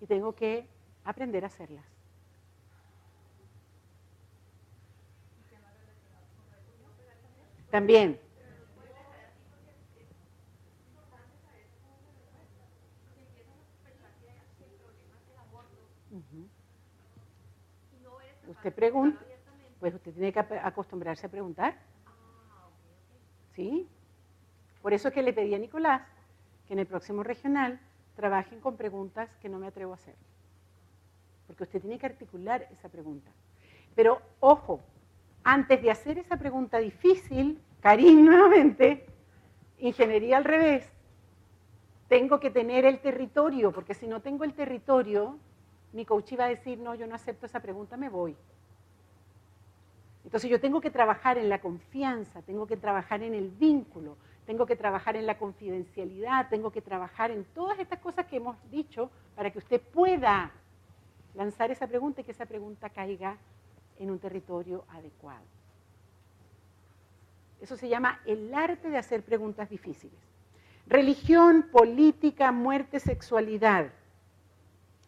Y 0.00 0.06
tengo 0.06 0.34
que 0.34 0.66
aprender 1.04 1.44
a 1.44 1.48
hacerlas. 1.48 1.84
También. 7.70 8.20
Usted 18.48 18.74
pregunta, 18.74 19.20
pues 19.78 19.94
usted 19.94 20.12
tiene 20.12 20.32
que 20.32 20.40
acostumbrarse 20.40 21.26
a 21.26 21.30
preguntar. 21.30 21.78
¿Sí? 23.54 23.86
Por 24.82 24.92
eso 24.92 25.08
es 25.08 25.14
que 25.14 25.22
le 25.22 25.32
pedí 25.32 25.54
a 25.54 25.58
Nicolás 25.58 26.02
que 26.68 26.74
en 26.74 26.80
el 26.80 26.86
próximo 26.86 27.22
regional 27.24 27.80
trabajen 28.14 28.60
con 28.60 28.76
preguntas 28.76 29.28
que 29.40 29.48
no 29.48 29.58
me 29.58 29.66
atrevo 29.66 29.92
a 29.92 29.94
hacer. 29.94 30.14
Porque 31.46 31.64
usted 31.64 31.80
tiene 31.80 31.98
que 31.98 32.06
articular 32.06 32.68
esa 32.70 32.90
pregunta. 32.90 33.30
Pero 33.96 34.20
ojo, 34.38 34.80
antes 35.42 35.80
de 35.82 35.90
hacer 35.90 36.18
esa 36.18 36.36
pregunta 36.36 36.78
difícil, 36.78 37.58
Karim 37.80 38.24
nuevamente, 38.26 39.06
ingeniería 39.78 40.36
al 40.36 40.44
revés, 40.44 40.86
tengo 42.08 42.38
que 42.38 42.50
tener 42.50 42.84
el 42.84 43.00
territorio, 43.00 43.72
porque 43.72 43.94
si 43.94 44.06
no 44.06 44.20
tengo 44.20 44.44
el 44.44 44.52
territorio, 44.52 45.38
mi 45.92 46.04
coach 46.04 46.32
iba 46.32 46.44
a 46.44 46.48
decir, 46.48 46.78
no, 46.78 46.94
yo 46.94 47.06
no 47.06 47.14
acepto 47.14 47.46
esa 47.46 47.60
pregunta, 47.60 47.96
me 47.96 48.08
voy. 48.08 48.36
Entonces 50.24 50.50
yo 50.50 50.60
tengo 50.60 50.80
que 50.80 50.90
trabajar 50.90 51.38
en 51.38 51.48
la 51.48 51.60
confianza, 51.60 52.42
tengo 52.42 52.66
que 52.66 52.76
trabajar 52.76 53.22
en 53.22 53.34
el 53.34 53.50
vínculo, 53.50 54.16
tengo 54.48 54.64
que 54.64 54.76
trabajar 54.76 55.14
en 55.14 55.26
la 55.26 55.36
confidencialidad, 55.36 56.48
tengo 56.48 56.70
que 56.70 56.80
trabajar 56.80 57.30
en 57.30 57.44
todas 57.44 57.78
estas 57.78 57.98
cosas 57.98 58.24
que 58.24 58.36
hemos 58.36 58.56
dicho 58.70 59.10
para 59.36 59.50
que 59.50 59.58
usted 59.58 59.78
pueda 59.78 60.50
lanzar 61.34 61.70
esa 61.70 61.86
pregunta 61.86 62.22
y 62.22 62.24
que 62.24 62.30
esa 62.30 62.46
pregunta 62.46 62.88
caiga 62.88 63.36
en 63.98 64.10
un 64.10 64.18
territorio 64.18 64.86
adecuado. 64.88 65.44
Eso 67.60 67.76
se 67.76 67.90
llama 67.90 68.22
el 68.24 68.54
arte 68.54 68.88
de 68.88 68.96
hacer 68.96 69.22
preguntas 69.22 69.68
difíciles. 69.68 70.18
Religión, 70.86 71.66
política, 71.70 72.50
muerte, 72.50 73.00
sexualidad. 73.00 73.90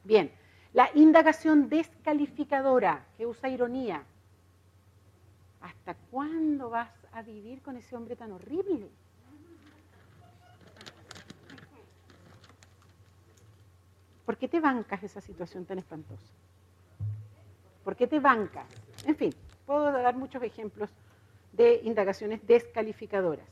Bien, 0.05 0.31
la 0.75 0.91
indagación 0.93 1.71
descalificadora, 1.71 3.07
que 3.17 3.25
usa 3.25 3.49
ironía. 3.49 4.05
¿Hasta 5.63 5.95
cuándo 6.11 6.69
vas 6.69 6.93
a 7.13 7.23
vivir 7.23 7.63
con 7.63 7.79
ese 7.79 7.97
hombre 7.97 8.17
tan 8.17 8.33
horrible? 8.33 8.91
¿Por 14.31 14.37
qué 14.37 14.47
te 14.47 14.61
bancas 14.61 15.03
esa 15.03 15.21
situación 15.21 15.65
tan 15.65 15.81
espantosa? 15.81 16.33
¿Por 17.83 17.97
qué 17.97 18.07
te 18.07 18.21
bancas? 18.21 18.65
En 19.05 19.17
fin, 19.17 19.35
puedo 19.67 19.91
dar 19.91 20.15
muchos 20.15 20.41
ejemplos 20.45 20.89
de 21.51 21.81
indagaciones 21.83 22.47
descalificadoras. 22.47 23.49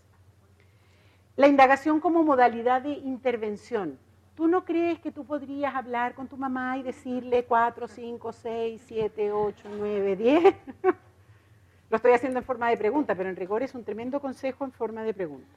La 1.35 1.49
indagación 1.49 1.99
como 1.99 2.23
modalidad 2.23 2.81
de 2.83 2.93
intervención. 2.93 3.99
¿Tú 4.37 4.47
no 4.47 4.65
crees 4.65 5.01
que 5.01 5.11
tú 5.11 5.25
podrías 5.25 5.75
hablar 5.75 6.15
con 6.15 6.29
tu 6.29 6.37
mamá 6.37 6.79
y 6.79 6.85
decirle 6.85 7.45
4, 7.45 7.89
5, 7.89 8.33
6, 8.33 8.83
7, 8.87 9.33
8, 9.33 9.69
9, 9.79 10.15
10? 10.15 10.55
Lo 11.91 11.97
estoy 11.97 12.13
haciendo 12.13 12.39
en 12.39 12.45
forma 12.45 12.71
de 12.71 12.77
pregunta, 12.77 13.17
pero 13.17 13.29
en 13.29 13.35
rigor 13.35 13.65
es 13.65 13.75
un 13.75 13.83
tremendo 13.83 14.21
consejo 14.21 14.65
en 14.65 14.71
forma 14.71 15.03
de 15.03 15.13
pregunta. 15.13 15.57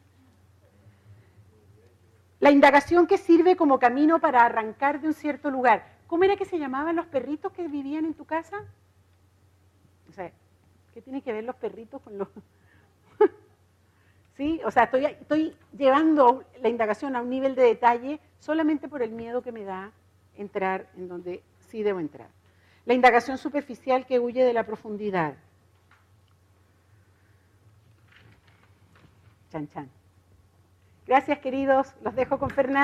La 2.42 2.50
indagación 2.50 3.06
que 3.06 3.20
sirve 3.20 3.56
como 3.56 3.78
camino 3.78 4.20
para 4.20 4.44
arrancar 4.44 5.00
de 5.00 5.08
un 5.08 5.14
cierto 5.14 5.52
lugar. 5.52 5.86
¿Cómo 6.08 6.24
era 6.24 6.36
que 6.36 6.46
se 6.46 6.58
llamaban 6.58 6.96
los 6.96 7.06
perritos 7.06 7.54
que 7.54 7.68
vivían 7.68 8.04
en 8.04 8.16
tu 8.16 8.26
casa? 8.26 8.66
O 10.10 10.12
sea, 10.12 10.32
¿qué 10.92 11.04
tienen 11.04 11.22
que 11.22 11.32
ver 11.32 11.44
los 11.44 11.56
perritos 11.56 12.02
con 12.02 12.18
los... 12.18 12.28
¿Sí? 14.38 14.60
O 14.66 14.72
sea, 14.72 14.86
estoy, 14.86 15.06
estoy 15.06 15.56
llevando 15.78 16.44
la 16.60 16.70
indagación 16.70 17.16
a 17.16 17.22
un 17.22 17.30
nivel 17.30 17.54
de 17.54 17.62
detalle 17.62 18.20
solamente 18.40 18.90
por 18.90 19.04
el 19.04 19.12
miedo 19.12 19.44
que 19.44 19.52
me 19.52 19.64
da 19.64 19.92
entrar 20.36 20.88
en 20.98 21.08
donde 21.08 21.44
sí 21.70 21.84
debo 21.84 22.00
entrar. 22.00 22.30
La 22.86 22.96
indagación 22.96 23.38
superficial 23.38 24.08
que 24.08 24.20
huye 24.20 24.44
de 24.44 24.54
la 24.54 24.66
profundidad. 24.66 25.36
Chan, 29.52 29.70
chan. 29.70 30.01
Gracias, 31.12 31.40
queridos. 31.40 31.94
Los 32.06 32.16
dejo 32.16 32.40
con 32.40 32.50
Fernanda. 32.50 32.82